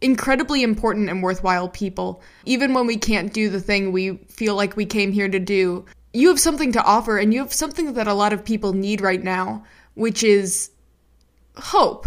incredibly 0.00 0.62
important 0.62 1.08
and 1.08 1.22
worthwhile 1.22 1.68
people. 1.68 2.22
Even 2.44 2.74
when 2.74 2.86
we 2.86 2.96
can't 2.96 3.32
do 3.32 3.48
the 3.48 3.60
thing 3.60 3.92
we 3.92 4.16
feel 4.28 4.54
like 4.54 4.76
we 4.76 4.86
came 4.86 5.12
here 5.12 5.28
to 5.28 5.38
do, 5.38 5.84
you 6.12 6.28
have 6.28 6.40
something 6.40 6.72
to 6.72 6.82
offer, 6.82 7.18
and 7.18 7.32
you 7.34 7.40
have 7.40 7.52
something 7.52 7.94
that 7.94 8.06
a 8.06 8.14
lot 8.14 8.32
of 8.32 8.44
people 8.44 8.72
need 8.72 9.00
right 9.00 9.22
now, 9.22 9.64
which 9.94 10.22
is 10.22 10.70
hope. 11.56 12.06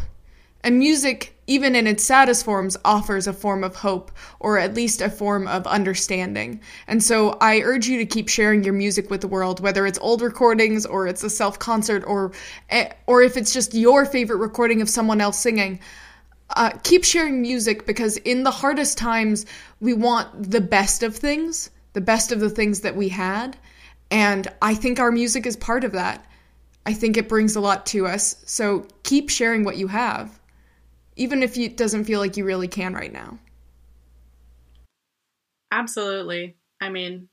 And 0.64 0.80
music, 0.80 1.34
even 1.46 1.76
in 1.76 1.88
its 1.88 2.04
saddest 2.04 2.44
forms, 2.44 2.76
offers 2.84 3.28
a 3.28 3.34
form 3.34 3.64
of 3.64 3.76
hope, 3.76 4.12
or 4.40 4.58
at 4.58 4.74
least 4.74 5.02
a 5.02 5.10
form 5.10 5.48
of 5.48 5.66
understanding. 5.68 6.60
And 6.88 7.02
so 7.02 7.38
I 7.40 7.62
urge 7.62 7.88
you 7.88 8.00
to 8.00 8.06
keep 8.06 8.28
sharing 8.28 8.64
your 8.64 8.74
music 8.74 9.10
with 9.10 9.22
the 9.22 9.28
world, 9.28 9.62
whether 9.62 9.86
it's 9.86 10.00
old 10.00 10.22
recordings, 10.22 10.86
or 10.86 11.08
it's 11.08 11.24
a 11.24 11.30
self 11.30 11.58
concert, 11.60 12.04
or, 12.06 12.34
eh, 12.70 12.90
or 13.06 13.22
if 13.22 13.38
it's 13.38 13.54
just 13.54 13.74
your 13.74 14.06
favorite 14.06 14.38
recording 14.38 14.82
of 14.82 14.90
someone 14.90 15.22
else 15.22 15.40
singing. 15.40 15.80
Uh, 16.50 16.72
keep 16.84 17.04
sharing 17.04 17.42
music 17.42 17.86
because 17.86 18.18
in 18.18 18.44
the 18.44 18.52
hardest 18.52 18.98
times, 18.98 19.46
we 19.80 19.94
want 19.94 20.52
the 20.52 20.62
best 20.62 21.04
of 21.04 21.16
things, 21.16 21.70
the 21.94 22.02
best 22.02 22.32
of 22.32 22.40
the 22.40 22.50
things 22.50 22.82
that 22.82 22.96
we 22.96 23.10
had. 23.10 23.56
And 24.12 24.48
I 24.62 24.74
think 24.76 25.00
our 25.00 25.12
music 25.12 25.46
is 25.46 25.56
part 25.56 25.84
of 25.84 25.92
that. 25.94 26.26
I 26.88 26.94
think 26.94 27.18
it 27.18 27.28
brings 27.28 27.58
a 27.58 27.60
lot 27.60 27.86
to 27.88 28.08
us. 28.08 28.38
So 28.46 28.88
keep 29.04 29.30
sharing 29.30 29.66
what 29.66 29.76
you 29.76 29.88
have, 29.88 30.40
even 31.18 31.44
if 31.44 31.58
it 31.58 31.76
doesn't 31.76 32.06
feel 32.06 32.22
like 32.22 32.38
you 32.38 32.46
really 32.46 32.70
can 32.70 32.94
right 32.94 33.12
now. 33.12 33.38
Absolutely. 35.70 36.56
I 36.80 36.88
mean, 36.88 37.28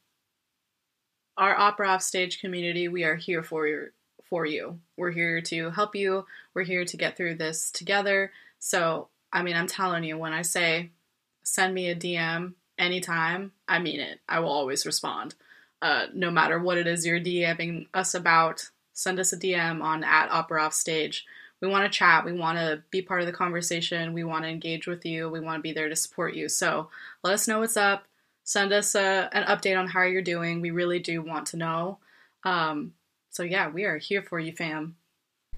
our 1.37 1.57
opera 1.57 1.89
off 1.89 2.03
stage 2.03 2.41
community, 2.41 2.89
we 2.89 3.05
are 3.05 3.15
here 3.15 3.45
for 3.45 3.69
you 3.69 3.91
for 4.25 4.45
you. 4.45 4.81
We're 4.97 5.13
here 5.13 5.41
to 5.43 5.71
help 5.71 5.95
you. 5.95 6.27
We're 6.55 6.65
here 6.65 6.85
to 6.85 6.97
get 6.97 7.17
through 7.17 7.37
this 7.37 7.71
together. 7.71 8.33
So, 8.59 9.09
I 9.33 9.43
mean, 9.43 9.55
I'm 9.55 9.69
telling 9.69 10.03
you, 10.03 10.19
when 10.19 10.33
I 10.33 10.43
say 10.43 10.91
send 11.45 11.75
me 11.75 11.91
a 11.91 11.95
DM 11.95 12.55
anytime, 12.77 13.53
I 13.69 13.79
mean 13.79 14.01
it. 14.01 14.19
I 14.29 14.41
will 14.41 14.49
always 14.49 14.85
respond. 14.85 15.37
Uh, 15.81 16.07
no 16.13 16.33
matter 16.33 16.59
what 16.59 16.79
it 16.79 16.89
is 16.89 17.07
you're 17.07 17.21
DMing 17.21 17.87
us 17.95 18.15
about, 18.15 18.71
send 18.95 19.21
us 19.21 19.33
a 19.33 19.37
DM 19.37 19.83
on 19.83 20.03
at 20.03 20.31
Opera 20.31 20.63
Off 20.63 20.73
Stage. 20.73 21.27
We 21.61 21.69
want 21.69 21.91
to 21.91 21.99
chat. 21.99 22.25
We 22.25 22.33
want 22.33 22.59
to 22.59 22.83
be 22.91 23.03
part 23.03 23.21
of 23.21 23.27
the 23.27 23.33
conversation. 23.33 24.13
We 24.13 24.25
want 24.25 24.45
to 24.45 24.51
engage 24.51 24.87
with 24.87 25.05
you. 25.05 25.29
We 25.29 25.41
want 25.41 25.59
to 25.59 25.63
be 25.63 25.73
there 25.73 25.89
to 25.89 25.97
support 25.97 26.35
you. 26.35 26.49
So 26.49 26.89
let 27.23 27.35
us 27.35 27.49
know 27.49 27.61
what's 27.61 27.77
up. 27.77 28.05
Send 28.45 28.73
us 28.73 28.95
a, 28.95 29.29
an 29.33 29.45
update 29.45 29.79
on 29.79 29.89
how 29.89 30.03
you're 30.03 30.23
doing. 30.23 30.61
We 30.61 30.71
really 30.71 30.99
do 30.99 31.23
want 31.23 31.47
to 31.49 31.57
know. 31.57 31.99
Um, 32.45 32.93
so 33.31 33.43
yeah, 33.43 33.71
we 33.71 33.85
are 33.85 33.99
here 33.99 34.23
for 34.23 34.39
you, 34.39 34.53
fam. 34.53 34.97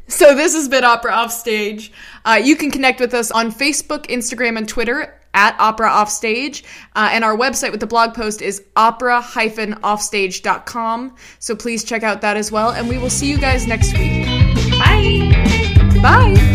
So 0.08 0.36
this 0.36 0.54
has 0.54 0.68
been 0.68 0.84
Opera 0.84 1.12
Off 1.12 1.32
Stage. 1.32 1.92
Uh, 2.24 2.40
you 2.42 2.54
can 2.54 2.70
connect 2.70 3.00
with 3.00 3.12
us 3.12 3.32
on 3.32 3.50
Facebook, 3.50 4.06
Instagram, 4.06 4.56
and 4.56 4.68
Twitter 4.68 5.20
at 5.36 5.54
Opera 5.60 5.88
Offstage. 5.88 6.64
Uh, 6.96 7.10
and 7.12 7.22
our 7.22 7.36
website 7.36 7.70
with 7.70 7.78
the 7.80 7.86
blog 7.86 8.14
post 8.14 8.42
is 8.42 8.64
opera-offstage.com. 8.74 11.14
So 11.38 11.54
please 11.54 11.84
check 11.84 12.02
out 12.02 12.22
that 12.22 12.36
as 12.36 12.50
well. 12.50 12.70
And 12.70 12.88
we 12.88 12.98
will 12.98 13.10
see 13.10 13.30
you 13.30 13.38
guys 13.38 13.68
next 13.68 13.96
week. 13.96 14.26
Bye. 14.78 15.30
Bye. 16.02 16.45